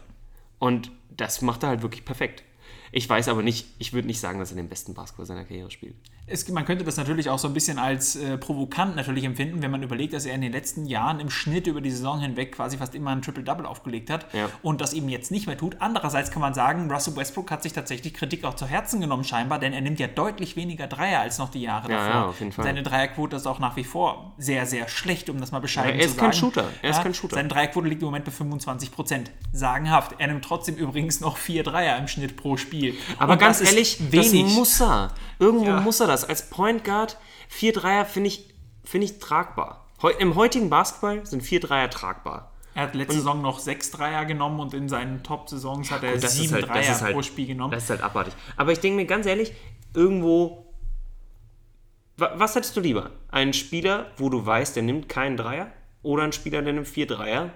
Und 0.58 0.92
das 1.16 1.42
macht 1.42 1.64
er 1.64 1.70
halt 1.70 1.82
wirklich 1.84 2.06
perfekt. 2.06 2.44
Ich 2.92 3.08
weiß 3.08 3.28
aber 3.28 3.44
nicht, 3.44 3.68
ich 3.80 3.94
würde 3.94 4.08
nicht 4.08 4.20
sagen, 4.20 4.40
dass 4.40 4.52
er 4.52 4.58
den 4.58 4.70
besten 4.70 4.94
Basketball 4.94 5.26
seiner 5.26 5.46
Karriere 5.46 5.72
spielt. 5.72 5.96
Es, 6.28 6.48
man 6.48 6.64
könnte 6.64 6.86
das 6.86 6.96
natürlich 6.96 7.30
auch 7.30 7.40
so 7.40 7.48
ein 7.50 7.54
bisschen 7.54 7.78
als 7.78 8.16
äh, 8.16 8.38
provokant 8.38 8.96
natürlich 8.96 9.26
empfinden, 9.26 9.62
wenn 9.62 9.70
man 9.72 9.84
überlegt, 9.84 10.14
dass 10.14 10.26
er 10.26 10.34
in 10.34 10.40
den 10.42 10.54
letzten 10.54 10.86
Jahren 10.86 11.20
im 11.20 11.30
Schnitt 11.30 11.68
über 11.68 11.82
die 11.82 11.92
Saison 11.92 12.22
hinweg 12.22 12.54
quasi 12.54 12.78
fast 12.78 12.96
immer 12.96 13.12
ein 13.12 13.22
Triple-Double 13.22 13.66
aufgelegt 13.66 14.10
hat 14.10 14.26
Ja. 14.34 14.48
und 14.62 14.80
das 14.80 14.94
eben 14.94 15.10
jetzt 15.10 15.32
nicht 15.32 15.46
mehr 15.48 15.58
tut. 15.58 15.76
Andererseits 15.80 16.32
kann 16.32 16.42
man 16.42 16.54
sagen, 16.54 16.90
Russell 16.90 17.18
Westbrook 17.18 17.52
hat 17.52 17.64
sich 17.64 17.74
tatsächlich 17.74 18.14
Kritik 18.14 18.46
auch 18.46 18.54
zu 18.56 18.66
Herzen 18.66 19.02
genommen 19.02 19.26
scheinbar, 19.26 19.60
denn 19.60 19.74
er 19.74 19.82
nimmt 19.82 20.00
ja 20.00 20.08
deutlich 20.08 20.56
weniger 20.56 20.88
Dreier 20.88 21.20
als 21.20 21.38
noch 21.38 21.50
die 21.50 21.62
Jahre 21.64 21.92
Ja, 21.92 21.98
davor. 21.98 22.14
ja, 22.14 22.26
auf 22.28 22.40
jeden 22.40 22.52
Fall. 22.54 22.64
Seine 22.64 22.84
Dreierquote 22.84 23.36
ist 23.36 23.46
auch 23.48 23.60
nach 23.60 23.76
wie 23.76 23.84
vor 23.84 24.32
sehr, 24.38 24.66
sehr 24.66 24.88
schlecht, 24.88 25.30
um 25.30 25.38
das 25.42 25.52
mal 25.52 25.60
bescheiden 25.60 25.90
Ja, 25.92 25.96
er 25.98 26.02
zu 26.04 26.08
ist 26.08 26.16
sagen. 26.18 26.32
kein 26.32 26.40
Shooter. 26.40 26.66
Er 26.82 26.90
ist 26.92 27.04
kein 27.04 27.14
Shooter. 27.14 27.36
Seine 27.36 27.50
Dreierquote 27.50 27.90
liegt 27.90 28.02
im 28.04 28.06
Moment 28.06 28.24
bei 28.24 28.32
25 28.32 28.92
Prozent. 28.94 29.32
Sagenhaft. 29.52 30.16
Er 30.18 30.28
nimmt 30.28 30.46
trotzdem 30.46 30.76
übrigens 30.76 31.20
noch 31.20 31.36
vier 31.36 31.64
Dreier 31.64 31.98
im 31.98 32.08
Schnitt 32.08 32.38
pro 32.38 32.56
Spiel. 32.56 32.96
Aber 33.20 33.34
Und 33.34 33.40
ganz 33.40 33.60
ist 33.60 33.70
ehrlich, 33.74 33.98
wenig. 34.12 34.44
das 34.46 34.54
muss 34.54 34.82
er. 34.82 35.12
Irgendwo 35.40 35.72
muss 35.82 36.00
er 36.00 36.08
das. 36.08 36.21
Als 36.26 36.50
Point 36.50 36.84
Guard, 36.84 37.18
vier 37.50 37.74
Dreier 37.74 38.06
finde 38.06 38.28
ich, 38.30 38.54
finde 38.84 39.06
ich 39.06 39.20
tragbar. 39.20 39.86
Heu, 40.02 40.12
Im 40.20 40.36
heutigen 40.36 40.70
Basketball 40.70 41.26
sind 41.26 41.42
vier 41.42 41.60
Dreier 41.60 41.90
tragbar. 41.90 42.52
Er 42.74 42.84
hat 42.84 42.96
letzte 42.96 43.16
Saison 43.16 43.42
noch 43.42 43.60
sechs 43.60 43.92
Dreier 43.92 44.24
genommen 44.26 44.60
und 44.62 44.74
in 44.74 44.88
seinen 44.88 45.24
Top-Saisons 45.24 45.92
hat 45.92 46.04
er 46.04 46.14
Und 46.14 46.24
das 46.24 46.36
sieben 46.36 46.54
halt, 46.54 46.68
Dreier 46.70 46.88
das 46.88 47.02
halt, 47.02 47.14
pro 47.14 47.22
Spiel 47.22 47.46
genommen. 47.48 47.72
Das 47.72 47.84
ist 47.84 47.90
halt 47.90 48.02
abartig. 48.02 48.34
Aber 48.56 48.72
ich 48.72 48.80
denke 48.80 48.96
mir 48.96 49.06
ganz 49.06 49.26
ehrlich, 49.26 49.54
irgendwo. 49.94 50.74
wa- 52.18 52.32
Was 52.36 52.56
hättest 52.56 52.76
du 52.78 52.80
lieber? 52.82 53.12
Einen 53.30 53.54
Spieler, 53.54 54.08
wo 54.18 54.30
du 54.30 54.46
weißt, 54.46 54.76
der 54.76 54.84
nimmt 54.84 55.10
keinen 55.10 55.38
Dreier? 55.38 55.68
Oder 56.02 56.24
einen 56.24 56.32
Spieler, 56.34 56.62
der 56.62 56.74
nimmt 56.74 56.88
vier 56.88 57.08
Dreier 57.08 57.50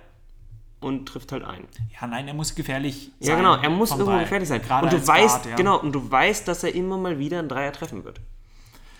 und 0.81 1.07
trifft 1.07 1.31
halt 1.31 1.43
einen? 1.43 1.67
Ja, 1.99 2.07
nein, 2.07 2.27
er 2.27 2.33
muss 2.33 2.53
gefährlich 2.53 3.11
sein. 3.19 3.29
Ja, 3.29 3.35
genau, 3.37 3.55
er 3.55 3.69
muss 3.69 3.91
irgendwo 3.91 4.11
Ball. 4.11 4.19
gefährlich 4.23 4.49
sein. 4.49 4.61
Gerade 4.61 4.85
und 4.87 4.93
du 4.93 5.07
weißt, 5.07 5.35
Guard, 5.43 5.45
ja. 5.47 5.55
genau, 5.55 5.79
und 5.79 5.93
du 5.93 6.11
weißt, 6.11 6.47
dass 6.47 6.63
er 6.63 6.75
immer 6.75 6.97
mal 6.97 7.17
wieder 7.19 7.39
einen 7.39 7.49
Dreier 7.49 7.71
treffen 7.71 8.03
wird. 8.03 8.19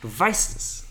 Du 0.05 0.19
weißt 0.19 0.55
es. 0.55 0.83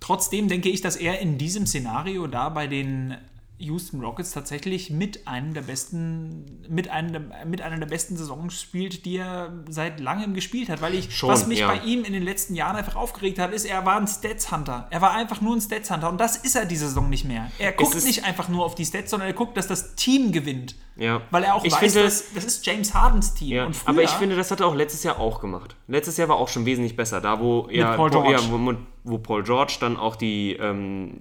Trotzdem 0.00 0.48
denke 0.48 0.68
ich, 0.68 0.80
dass 0.80 0.96
er 0.96 1.20
in 1.20 1.38
diesem 1.38 1.66
Szenario 1.66 2.26
da 2.26 2.48
bei 2.48 2.66
den 2.66 3.16
Houston 3.56 4.00
Rockets 4.00 4.32
tatsächlich 4.32 4.90
mit 4.90 5.28
einem 5.28 5.54
der 5.54 5.62
besten, 5.62 6.60
mit 6.68 6.90
einem 6.90 7.12
der, 7.12 7.46
mit 7.46 7.62
einer 7.62 7.78
der 7.78 7.86
besten 7.86 8.16
Saisons 8.16 8.60
spielt, 8.60 9.04
die 9.04 9.16
er 9.18 9.52
seit 9.68 10.00
langem 10.00 10.34
gespielt 10.34 10.68
hat. 10.68 10.82
Weil 10.82 10.94
ich, 10.94 11.16
Schon, 11.16 11.28
was 11.30 11.46
mich 11.46 11.60
ja. 11.60 11.68
bei 11.68 11.78
ihm 11.84 12.02
in 12.04 12.12
den 12.12 12.24
letzten 12.24 12.56
Jahren 12.56 12.74
einfach 12.74 12.96
aufgeregt 12.96 13.38
hat, 13.38 13.52
ist, 13.52 13.64
er 13.64 13.86
war 13.86 13.96
ein 13.96 14.08
Stats-Hunter. 14.08 14.88
Er 14.90 15.00
war 15.00 15.12
einfach 15.12 15.40
nur 15.40 15.54
ein 15.54 15.60
Stats-Hunter 15.60 16.08
und 16.08 16.18
das 16.20 16.36
ist 16.36 16.56
er 16.56 16.66
diese 16.66 16.88
Saison 16.88 17.08
nicht 17.08 17.24
mehr. 17.24 17.50
Er 17.58 17.72
guckt 17.72 17.94
nicht 18.04 18.24
einfach 18.24 18.48
nur 18.48 18.64
auf 18.64 18.74
die 18.74 18.84
Stats, 18.84 19.10
sondern 19.10 19.28
er 19.28 19.34
guckt, 19.34 19.56
dass 19.56 19.68
das 19.68 19.94
Team 19.94 20.32
gewinnt. 20.32 20.74
Ja. 20.96 21.22
Weil 21.30 21.44
er 21.44 21.54
auch 21.54 21.64
Ich 21.64 21.72
weiß, 21.72 21.80
finde- 21.80 22.02
dass, 22.02 22.34
das 22.34 22.44
ist 22.44 22.66
James 22.66 22.92
Hardens 22.92 23.34
Team. 23.34 23.48
Ja, 23.50 23.72
früher, 23.72 23.88
aber 23.88 24.02
ich 24.02 24.10
finde, 24.10 24.34
das 24.36 24.50
hat 24.50 24.60
er 24.60 24.66
auch 24.66 24.74
letztes 24.74 25.04
Jahr 25.04 25.20
auch 25.20 25.40
gemacht. 25.40 25.76
Letztes 25.86 26.16
Jahr 26.16 26.28
war 26.28 26.36
auch 26.36 26.48
schon 26.48 26.66
wesentlich 26.66 26.96
besser. 26.96 27.20
Da, 27.20 27.40
wo, 27.40 27.68
ja, 27.70 27.96
Paul 27.96 28.10
Paul, 28.10 28.22
George. 28.24 28.42
ja, 28.42 28.50
wo, 28.50 28.74
wo 29.04 29.18
Paul 29.18 29.42
George 29.44 29.76
dann 29.80 29.96
auch 29.96 30.16
die, 30.16 30.54
ähm, 30.54 31.18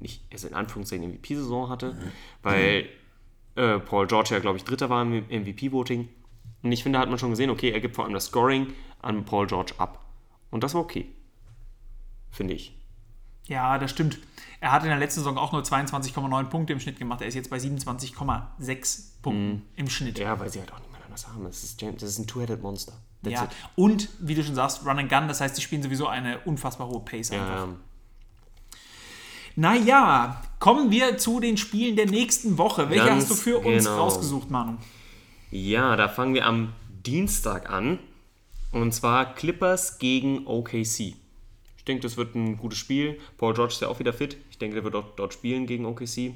nicht, 0.00 0.22
also 0.32 0.48
in 0.48 0.54
Anführungszeichen 0.54 1.08
MVP-Saison 1.08 1.68
hatte, 1.68 1.96
weil 2.42 2.88
äh, 3.56 3.78
Paul 3.78 4.06
George 4.06 4.30
ja, 4.32 4.38
glaube 4.40 4.56
ich, 4.58 4.64
Dritter 4.64 4.88
war 4.90 5.02
im 5.02 5.24
MVP-Voting. 5.28 6.08
Und 6.62 6.72
ich 6.72 6.82
finde, 6.82 6.98
da 6.98 7.02
hat 7.02 7.08
man 7.08 7.18
schon 7.18 7.30
gesehen, 7.30 7.50
okay, 7.50 7.70
er 7.70 7.80
gibt 7.80 7.94
vor 7.96 8.04
allem 8.04 8.14
das 8.14 8.26
Scoring 8.26 8.68
an 9.02 9.24
Paul 9.24 9.46
George 9.46 9.72
ab. 9.78 10.04
Und 10.50 10.62
das 10.64 10.74
war 10.74 10.80
okay. 10.82 11.06
Finde 12.30 12.54
ich. 12.54 12.76
Ja, 13.46 13.78
das 13.78 13.90
stimmt. 13.90 14.18
Er 14.60 14.72
hat 14.72 14.82
in 14.82 14.90
der 14.90 14.98
letzten 14.98 15.20
Saison 15.20 15.38
auch 15.38 15.52
nur 15.52 15.62
22,9 15.62 16.44
Punkte 16.44 16.72
im 16.72 16.80
Schnitt 16.80 16.98
gemacht. 16.98 17.20
Er 17.22 17.28
ist 17.28 17.34
jetzt 17.34 17.50
bei 17.50 17.56
27,6 17.56 19.22
Punkten 19.22 19.62
im 19.76 19.88
Schnitt. 19.88 20.18
Mhm. 20.18 20.22
Ja, 20.22 20.38
weil 20.38 20.50
sie 20.50 20.60
halt 20.60 20.72
auch 20.72 20.80
niemand 20.80 21.04
anders 21.04 21.26
haben. 21.26 21.44
Das 21.44 21.62
ist, 21.64 21.80
James, 21.80 22.00
das 22.00 22.10
ist 22.10 22.18
ein 22.18 22.26
Two-Headed 22.26 22.62
Monster. 22.62 22.92
That's 23.22 23.34
Ja, 23.34 23.44
it. 23.44 23.50
und 23.76 24.08
wie 24.20 24.34
du 24.34 24.44
schon 24.44 24.54
sagst, 24.54 24.84
Run 24.86 24.98
and 24.98 25.10
Gun, 25.10 25.28
das 25.28 25.40
heißt, 25.40 25.56
die 25.56 25.62
spielen 25.62 25.82
sowieso 25.82 26.06
eine 26.06 26.38
unfassbar 26.40 26.88
hohe 26.88 27.00
Pace 27.00 27.32
einfach. 27.32 27.68
Ja, 29.56 29.74
Naja, 29.74 30.42
kommen 30.58 30.90
wir 30.90 31.18
zu 31.18 31.40
den 31.40 31.56
Spielen 31.56 31.96
der 31.96 32.06
nächsten 32.06 32.58
Woche. 32.58 32.90
Welche 32.90 33.06
Ganz 33.06 33.24
hast 33.24 33.30
du 33.30 33.34
für 33.34 33.58
uns 33.58 33.84
genau. 33.84 33.96
rausgesucht, 33.96 34.50
Manu? 34.50 34.76
Ja, 35.50 35.96
da 35.96 36.08
fangen 36.08 36.34
wir 36.34 36.46
am 36.46 36.72
Dienstag 37.04 37.70
an. 37.70 37.98
Und 38.72 38.92
zwar 38.92 39.34
Clippers 39.34 39.98
gegen 39.98 40.46
OKC. 40.46 41.14
Ich 41.76 41.84
denke, 41.84 42.02
das 42.02 42.16
wird 42.16 42.34
ein 42.34 42.56
gutes 42.56 42.78
Spiel. 42.78 43.18
Paul 43.36 43.54
George 43.54 43.72
ist 43.72 43.80
ja 43.80 43.88
auch 43.88 43.98
wieder 43.98 44.12
fit. 44.12 44.36
Ich 44.50 44.58
denke, 44.58 44.74
der 44.74 44.84
wird 44.84 44.94
auch 44.94 45.16
dort 45.16 45.32
spielen 45.32 45.66
gegen 45.66 45.86
OKC. 45.86 46.34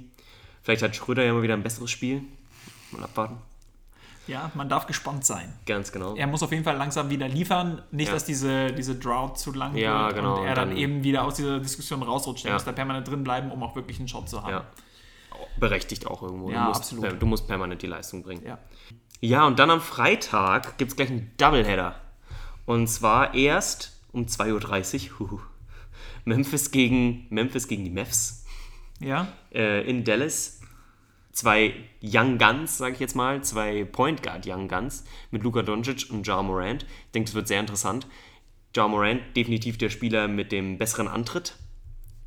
Vielleicht 0.62 0.82
hat 0.82 0.96
Schröder 0.96 1.22
ja 1.24 1.32
mal 1.32 1.42
wieder 1.42 1.54
ein 1.54 1.62
besseres 1.62 1.90
Spiel. 1.90 2.22
Mal 2.90 3.04
abwarten. 3.04 3.36
Ja, 4.26 4.50
man 4.54 4.68
darf 4.68 4.86
gespannt 4.86 5.24
sein. 5.26 5.52
Ganz 5.66 5.92
genau. 5.92 6.14
Er 6.16 6.26
muss 6.26 6.42
auf 6.42 6.50
jeden 6.50 6.64
Fall 6.64 6.76
langsam 6.76 7.10
wieder 7.10 7.28
liefern. 7.28 7.82
Nicht, 7.90 8.08
Ja. 8.08 8.14
dass 8.14 8.24
diese, 8.24 8.72
diese 8.72 8.94
Drought 8.94 9.38
zu 9.38 9.52
lang 9.52 9.76
Ja, 9.76 10.06
wird 10.06 10.16
genau, 10.16 10.38
und 10.40 10.46
er 10.46 10.54
dann, 10.54 10.70
dann- 10.70 10.78
eben 10.78 11.04
wieder 11.04 11.24
aus 11.24 11.34
dieser 11.34 11.60
Diskussion 11.60 12.02
rausrutscht. 12.02 12.44
Er 12.44 12.48
Ja. 12.50 12.54
muss 12.54 12.64
da 12.64 12.72
permanent 12.72 13.06
drin 13.08 13.22
bleiben, 13.22 13.50
um 13.50 13.62
auch 13.62 13.76
wirklich 13.76 13.98
einen 13.98 14.08
Shot 14.08 14.28
zu 14.28 14.42
haben. 14.42 14.50
Ja. 14.50 14.64
Berechtigt 15.58 16.06
auch 16.06 16.22
irgendwo. 16.22 16.50
Ja, 16.50 16.62
du, 16.62 16.68
musst, 16.68 16.80
absolut. 16.80 17.22
du 17.22 17.26
musst 17.26 17.46
permanent 17.46 17.82
die 17.82 17.86
Leistung 17.86 18.22
bringen. 18.22 18.42
Ja. 18.46 18.58
Ja, 19.20 19.46
und 19.46 19.58
dann 19.58 19.70
am 19.70 19.80
Freitag 19.80 20.78
gibt 20.78 20.90
es 20.92 20.96
gleich 20.96 21.10
einen 21.10 21.30
Doubleheader. 21.36 21.94
Und 22.66 22.88
zwar 22.88 23.34
erst 23.34 24.00
um 24.12 24.26
2.30 24.26 25.12
Uhr. 25.12 25.30
huhu, 25.30 25.40
Memphis 26.24 26.70
gegen, 26.70 27.26
Memphis 27.30 27.68
gegen 27.68 27.84
die 27.84 27.90
Mavs. 27.90 28.44
ja? 29.00 29.28
äh, 29.52 29.88
in 29.88 30.04
Dallas 30.04 30.60
zwei 31.34 31.74
Young 32.02 32.38
Guns, 32.38 32.78
sage 32.78 32.94
ich 32.94 33.00
jetzt 33.00 33.14
mal, 33.16 33.42
zwei 33.42 33.84
Point 33.84 34.22
Guard 34.22 34.46
Young 34.46 34.68
Guns 34.68 35.04
mit 35.30 35.42
Luka 35.42 35.62
Doncic 35.62 36.06
und 36.10 36.26
Ja 36.26 36.42
Morant. 36.42 36.84
Ich 36.84 37.10
denke, 37.12 37.28
es 37.28 37.34
wird 37.34 37.48
sehr 37.48 37.60
interessant. 37.60 38.06
Ja 38.74 38.88
Morant 38.88 39.20
definitiv 39.36 39.76
der 39.76 39.90
Spieler 39.90 40.26
mit 40.28 40.50
dem 40.52 40.78
besseren 40.78 41.08
Antritt, 41.08 41.56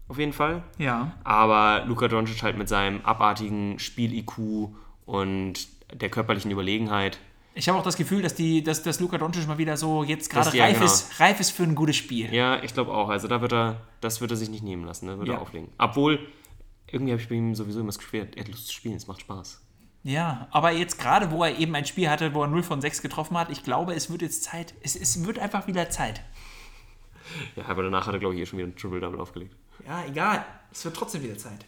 auf 0.10 0.20
jeden 0.20 0.34
Fall. 0.34 0.63
Ja. 0.78 1.13
Aber 1.24 1.86
Luka 1.88 2.08
Doncic 2.08 2.43
halt 2.43 2.58
mit 2.58 2.70
seinem 2.70 3.02
abartigen 3.02 3.80
Spiel-IQ 3.80 4.70
und 5.06 5.67
der 5.93 6.10
körperlichen 6.10 6.52
Überlegenheit. 6.52 7.17
Ich 7.56 7.67
habe 7.70 7.80
auch 7.80 7.84
das 7.84 7.98
Gefühl, 7.98 8.22
dass, 8.22 8.36
die, 8.36 8.62
dass, 8.63 8.84
dass 8.84 9.00
Luka 9.00 9.17
Doncic 9.17 9.48
mal 9.48 9.58
wieder 9.58 9.78
so 9.78 10.04
jetzt 10.04 10.30
gerade 10.30 10.52
Das- 10.52 10.60
reif, 10.60 10.74
genau. 10.76 10.86
ist, 10.86 11.20
reif 11.20 11.39
ist 11.39 11.52
für 11.52 11.63
ein 11.63 11.76
gutes 11.76 11.96
Spiel. 11.96 12.32
Ja, 12.34 12.62
ich 12.62 12.74
glaube 12.74 12.93
auch. 12.93 13.10
Also 13.10 13.28
da 13.28 13.41
wird 13.41 13.52
er, 13.54 13.82
das 14.00 14.22
wird 14.22 14.32
er 14.32 14.38
sich 14.38 14.50
nicht 14.50 14.63
nehmen 14.63 14.86
lassen, 14.86 15.08
ne? 15.08 15.17
wird 15.17 15.28
Ja. 15.30 15.36
er 15.36 15.41
auflegen. 15.41 15.70
Obwohl, 15.80 16.20
irgendwie 16.91 17.12
habe 17.12 17.21
ich 17.21 17.30
bei 17.30 17.36
ihm 17.36 17.56
sowieso 17.56 17.80
immer 17.80 17.88
das 17.88 18.00
Gefühl, 18.00 18.28
er 18.36 18.41
hat 18.41 18.47
Lust 18.47 18.67
zu 18.67 18.73
spielen, 18.73 18.95
es 18.95 19.08
macht 19.08 19.21
Spaß. 19.21 19.62
Ja, 20.04 20.47
aber 20.52 20.71
jetzt 20.71 21.00
gerade, 21.00 21.32
wo 21.32 21.43
er 21.43 21.58
eben 21.58 21.76
ein 21.76 21.86
Spiel 21.86 22.10
hatte, 22.10 22.34
wo 22.34 22.41
er 22.41 22.47
0 22.47 22.63
von 22.63 22.80
6 22.80 23.02
getroffen 23.02 23.38
hat, 23.38 23.50
ich 23.50 23.63
glaube, 23.63 23.93
es 23.93 24.10
wird 24.10 24.21
jetzt 24.21 24.43
Zeit. 24.43 24.73
Es, 24.82 24.95
es 24.95 25.26
wird 25.26 25.38
einfach 25.38 25.67
wieder 25.67 25.89
Zeit. 25.89 26.21
Ja, 27.58 27.65
aber 27.67 27.84
danach 27.84 28.08
hat 28.08 28.13
er, 28.13 28.19
glaube 28.19 28.36
ich, 28.36 28.41
eh 28.41 28.45
schon 28.45 28.58
wieder 28.60 28.69
ein 28.69 28.76
Triple-Double 28.76 29.19
aufgelegt. 29.19 29.54
Ja, 29.86 30.06
egal. 30.06 30.45
Es 30.71 30.86
wird 30.86 30.95
trotzdem 30.95 31.23
wieder 31.23 31.38
Zeit. 31.38 31.65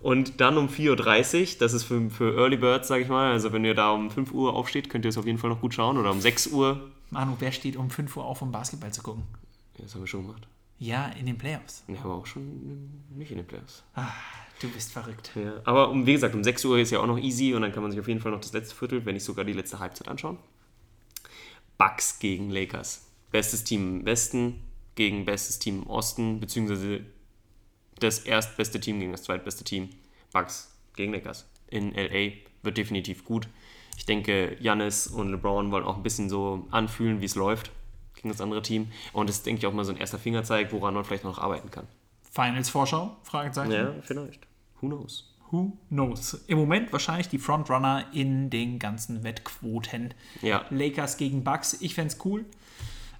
Und 0.00 0.40
dann 0.40 0.56
um 0.56 0.68
4.30 0.68 1.40
Uhr, 1.40 1.58
das 1.58 1.72
ist 1.72 1.84
für, 1.84 2.10
für 2.10 2.36
Early 2.36 2.56
Birds, 2.56 2.88
sag 2.88 3.00
ich 3.00 3.08
mal. 3.08 3.32
Also 3.32 3.52
wenn 3.52 3.64
ihr 3.64 3.74
da 3.74 3.90
um 3.90 4.10
5 4.10 4.32
Uhr 4.32 4.54
aufsteht, 4.54 4.88
könnt 4.88 5.04
ihr 5.04 5.08
es 5.10 5.18
auf 5.18 5.26
jeden 5.26 5.38
Fall 5.38 5.50
noch 5.50 5.60
gut 5.60 5.74
schauen. 5.74 5.98
Oder 5.98 6.10
um 6.12 6.20
6 6.20 6.48
Uhr. 6.48 6.90
Manu, 7.10 7.36
wer 7.38 7.52
steht 7.52 7.76
um 7.76 7.90
5 7.90 8.16
Uhr 8.16 8.24
auf, 8.24 8.42
um 8.42 8.52
Basketball 8.52 8.92
zu 8.92 9.02
gucken? 9.02 9.24
Ja, 9.76 9.84
das 9.84 9.94
haben 9.94 10.02
wir 10.02 10.06
schon 10.06 10.26
gemacht. 10.26 10.46
Ja, 10.78 11.06
in 11.08 11.26
den 11.26 11.38
Playoffs. 11.38 11.84
Ja, 11.88 12.00
aber 12.04 12.14
auch 12.14 12.26
schon 12.26 12.90
nicht 13.14 13.30
in 13.30 13.38
den 13.38 13.46
Playoffs. 13.46 13.82
Ah, 13.94 14.12
du 14.60 14.68
bist 14.68 14.92
verrückt. 14.92 15.30
Ja, 15.34 15.60
aber 15.64 15.88
um, 15.90 16.06
wie 16.06 16.12
gesagt, 16.12 16.34
um 16.34 16.44
6 16.44 16.64
Uhr 16.66 16.78
ist 16.78 16.90
ja 16.90 17.00
auch 17.00 17.06
noch 17.06 17.18
easy 17.18 17.54
und 17.54 17.62
dann 17.62 17.72
kann 17.72 17.82
man 17.82 17.90
sich 17.90 18.00
auf 18.00 18.08
jeden 18.08 18.20
Fall 18.20 18.32
noch 18.32 18.40
das 18.40 18.52
letzte 18.52 18.74
Viertel, 18.74 19.04
wenn 19.06 19.14
nicht 19.14 19.24
sogar 19.24 19.44
die 19.44 19.54
letzte 19.54 19.78
Halbzeit 19.78 20.08
anschauen. 20.08 20.38
Bucks 21.78 22.18
gegen 22.18 22.50
Lakers. 22.50 23.06
Bestes 23.30 23.64
Team 23.64 24.00
im 24.00 24.06
Westen 24.06 24.62
gegen 24.94 25.24
bestes 25.24 25.58
Team 25.58 25.82
im 25.82 25.86
Osten, 25.88 26.40
beziehungsweise 26.40 27.00
das 27.98 28.20
erstbeste 28.20 28.78
Team 28.78 29.00
gegen 29.00 29.12
das 29.12 29.22
zweitbeste 29.22 29.64
Team. 29.64 29.90
Bucks 30.32 30.74
gegen 30.94 31.12
Lakers 31.12 31.46
in 31.68 31.92
LA 31.94 32.32
wird 32.62 32.76
definitiv 32.76 33.24
gut. 33.24 33.48
Ich 33.96 34.04
denke, 34.04 34.56
Janis 34.60 35.06
und 35.06 35.30
LeBron 35.30 35.70
wollen 35.70 35.84
auch 35.84 35.96
ein 35.96 36.02
bisschen 36.02 36.28
so 36.28 36.66
anfühlen, 36.70 37.20
wie 37.20 37.24
es 37.24 37.34
läuft 37.34 37.70
gegen 38.16 38.28
das 38.30 38.40
andere 38.40 38.62
Team. 38.62 38.88
Und 39.12 39.28
das 39.28 39.36
ist, 39.36 39.46
denke 39.46 39.60
ich, 39.60 39.66
auch 39.66 39.72
mal 39.72 39.84
so 39.84 39.92
ein 39.92 39.98
erster 39.98 40.18
Fingerzeig, 40.18 40.72
woran 40.72 40.94
man 40.94 41.04
vielleicht 41.04 41.24
noch 41.24 41.38
arbeiten 41.38 41.70
kann. 41.70 41.86
Finals-Vorschau? 42.32 43.16
Fragezeichen. 43.22 43.72
Ja, 43.72 43.92
vielleicht. 44.02 44.46
Who 44.80 44.88
knows? 44.88 45.32
Who 45.50 45.72
knows? 45.90 46.34
Im 46.48 46.58
Moment 46.58 46.92
wahrscheinlich 46.92 47.28
die 47.28 47.38
Frontrunner 47.38 48.06
in 48.12 48.50
den 48.50 48.78
ganzen 48.78 49.22
Wettquoten. 49.22 50.12
Ja. 50.42 50.64
Lakers 50.70 51.16
gegen 51.16 51.44
Bucks. 51.44 51.80
Ich 51.80 51.94
fände 51.94 52.12
es 52.12 52.24
cool. 52.24 52.44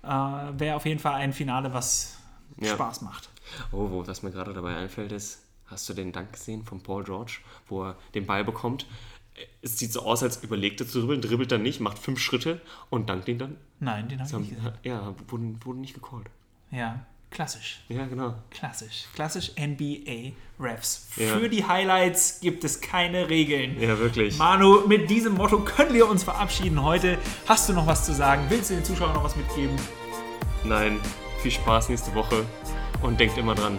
Äh, 0.02 0.08
Wäre 0.08 0.74
auf 0.76 0.84
jeden 0.86 0.98
Fall 1.00 1.14
ein 1.14 1.32
Finale, 1.32 1.72
was 1.72 2.18
Ja. 2.60 2.74
Spaß 2.74 3.02
macht. 3.02 3.28
Oh, 3.72 3.88
wo, 3.90 4.06
was 4.06 4.22
mir 4.22 4.32
gerade 4.32 4.52
dabei 4.52 4.76
einfällt, 4.76 5.12
ist, 5.12 5.42
hast 5.66 5.88
du 5.88 5.94
den 5.94 6.10
Dank 6.12 6.32
gesehen 6.32 6.64
von 6.64 6.82
Paul 6.82 7.04
George, 7.04 7.38
wo 7.68 7.84
er 7.84 7.96
den 8.14 8.26
Ball 8.26 8.44
bekommt? 8.44 8.86
Es 9.62 9.78
sieht 9.78 9.92
so 9.92 10.02
aus, 10.02 10.22
als 10.22 10.42
überlegt 10.42 10.80
er 10.80 10.88
zu 10.88 11.00
dribbeln, 11.00 11.20
dribbelt 11.20 11.52
dann 11.52 11.62
nicht, 11.62 11.80
macht 11.80 11.98
fünf 11.98 12.20
Schritte 12.20 12.60
und 12.90 13.08
dankt 13.10 13.28
ihn 13.28 13.38
dann. 13.38 13.56
Nein, 13.80 14.08
den 14.08 14.20
habe 14.20 14.30
ich 14.30 14.36
nicht 14.36 14.56
gesehen. 14.56 14.72
Ja, 14.82 15.14
wurde, 15.28 15.54
wurde 15.64 15.78
nicht 15.80 15.94
gecallt. 15.94 16.28
Ja, 16.70 17.04
klassisch. 17.30 17.80
Ja, 17.88 18.06
genau. 18.06 18.34
Klassisch. 18.50 19.04
Klassisch 19.14 19.52
NBA-Refs. 19.58 21.08
Ja. 21.16 21.38
Für 21.38 21.48
die 21.48 21.64
Highlights 21.64 22.40
gibt 22.40 22.64
es 22.64 22.80
keine 22.80 23.28
Regeln. 23.28 23.80
Ja, 23.80 23.98
wirklich. 23.98 24.38
Manu, 24.38 24.86
mit 24.86 25.10
diesem 25.10 25.34
Motto 25.34 25.60
können 25.60 25.94
wir 25.94 26.08
uns 26.08 26.24
verabschieden 26.24 26.82
heute. 26.82 27.18
Hast 27.46 27.68
du 27.68 27.72
noch 27.72 27.86
was 27.86 28.06
zu 28.06 28.14
sagen? 28.14 28.46
Willst 28.48 28.70
du 28.70 28.74
den 28.74 28.84
Zuschauern 28.84 29.14
noch 29.14 29.24
was 29.24 29.36
mitgeben? 29.36 29.76
Nein, 30.64 30.98
viel 31.42 31.50
Spaß 31.50 31.90
nächste 31.90 32.14
Woche 32.14 32.44
und 33.02 33.20
denkt 33.20 33.36
immer 33.38 33.54
dran, 33.54 33.78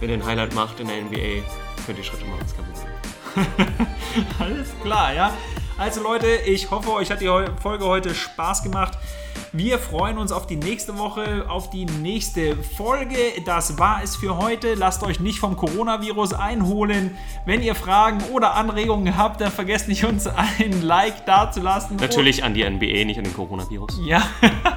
wenn 0.00 0.08
ihr 0.08 0.16
ein 0.16 0.24
Highlight 0.24 0.54
macht 0.54 0.80
in 0.80 0.88
der 0.88 1.02
NBA, 1.02 1.46
könnt 1.86 1.98
ihr 1.98 2.04
Schritte 2.04 2.24
machen, 2.24 2.40
das 2.40 2.56
kann 2.56 2.66
man 2.66 2.74
sagen. 2.74 2.93
Alles 4.38 4.68
klar, 4.82 5.12
ja. 5.14 5.32
Also 5.76 6.02
Leute, 6.02 6.28
ich 6.46 6.70
hoffe, 6.70 6.92
euch 6.92 7.10
hat 7.10 7.20
die 7.20 7.30
Folge 7.60 7.84
heute 7.84 8.14
Spaß 8.14 8.62
gemacht. 8.62 8.96
Wir 9.52 9.78
freuen 9.78 10.18
uns 10.18 10.32
auf 10.32 10.46
die 10.46 10.56
nächste 10.56 10.98
Woche, 10.98 11.46
auf 11.48 11.70
die 11.70 11.84
nächste 11.84 12.56
Folge. 12.56 13.16
Das 13.44 13.78
war 13.78 14.02
es 14.02 14.16
für 14.16 14.36
heute. 14.38 14.74
Lasst 14.74 15.02
euch 15.04 15.20
nicht 15.20 15.38
vom 15.38 15.56
Coronavirus 15.56 16.34
einholen. 16.34 17.16
Wenn 17.46 17.62
ihr 17.62 17.74
Fragen 17.74 18.22
oder 18.32 18.54
Anregungen 18.54 19.16
habt, 19.16 19.40
dann 19.40 19.52
vergesst 19.52 19.88
nicht, 19.88 20.04
uns 20.04 20.26
ein 20.26 20.82
Like 20.82 21.24
dazulassen. 21.26 21.96
Natürlich 21.96 22.42
an 22.42 22.54
die 22.54 22.68
NBA, 22.68 23.04
nicht 23.04 23.18
an 23.18 23.24
den 23.24 23.34
Coronavirus. 23.34 24.00
Ja, 24.04 24.22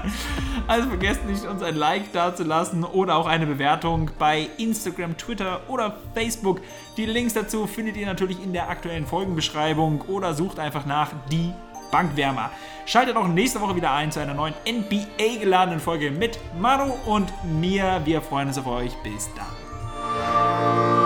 also 0.68 0.90
vergesst 0.90 1.26
nicht, 1.26 1.46
uns 1.46 1.64
ein 1.64 1.76
Like 1.76 2.14
dazulassen 2.14 2.84
oder 2.84 3.16
auch 3.16 3.28
eine 3.28 3.48
Bewertung 3.48 4.12
bei 4.20 4.48
Instagram, 4.58 5.18
Twitter 5.18 5.62
oder 5.68 5.98
Facebook. 6.14 6.62
Die 6.98 7.06
Links 7.06 7.34
dazu 7.34 7.68
findet 7.68 7.98
ihr 7.98 8.06
natürlich 8.06 8.44
in 8.44 8.54
der 8.54 8.70
aktuellen 8.70 9.06
Folgenbeschreibung 9.06 10.02
oder 10.02 10.34
sucht 10.34 10.60
einfach 10.60 10.86
nach 10.86 11.12
die 11.32 11.52
Bankwärmer. 11.92 12.52
Schaltet 12.86 13.18
auch 13.18 13.28
nächste 13.28 13.62
Woche 13.62 13.76
wieder 13.76 13.92
ein 13.92 14.12
zu 14.12 14.20
einer 14.20 14.34
neuen 14.34 14.54
NBA 14.68 15.40
geladenen 15.40 15.80
Folge 15.80 16.12
mit 16.12 16.40
Manu 16.60 16.94
und 17.06 17.32
mir. 17.44 18.02
Wir 18.06 18.22
freuen 18.22 18.48
uns 18.48 18.58
auf 18.58 18.68
euch. 18.68 18.92
Bis 19.04 19.30
dann. 19.36 20.97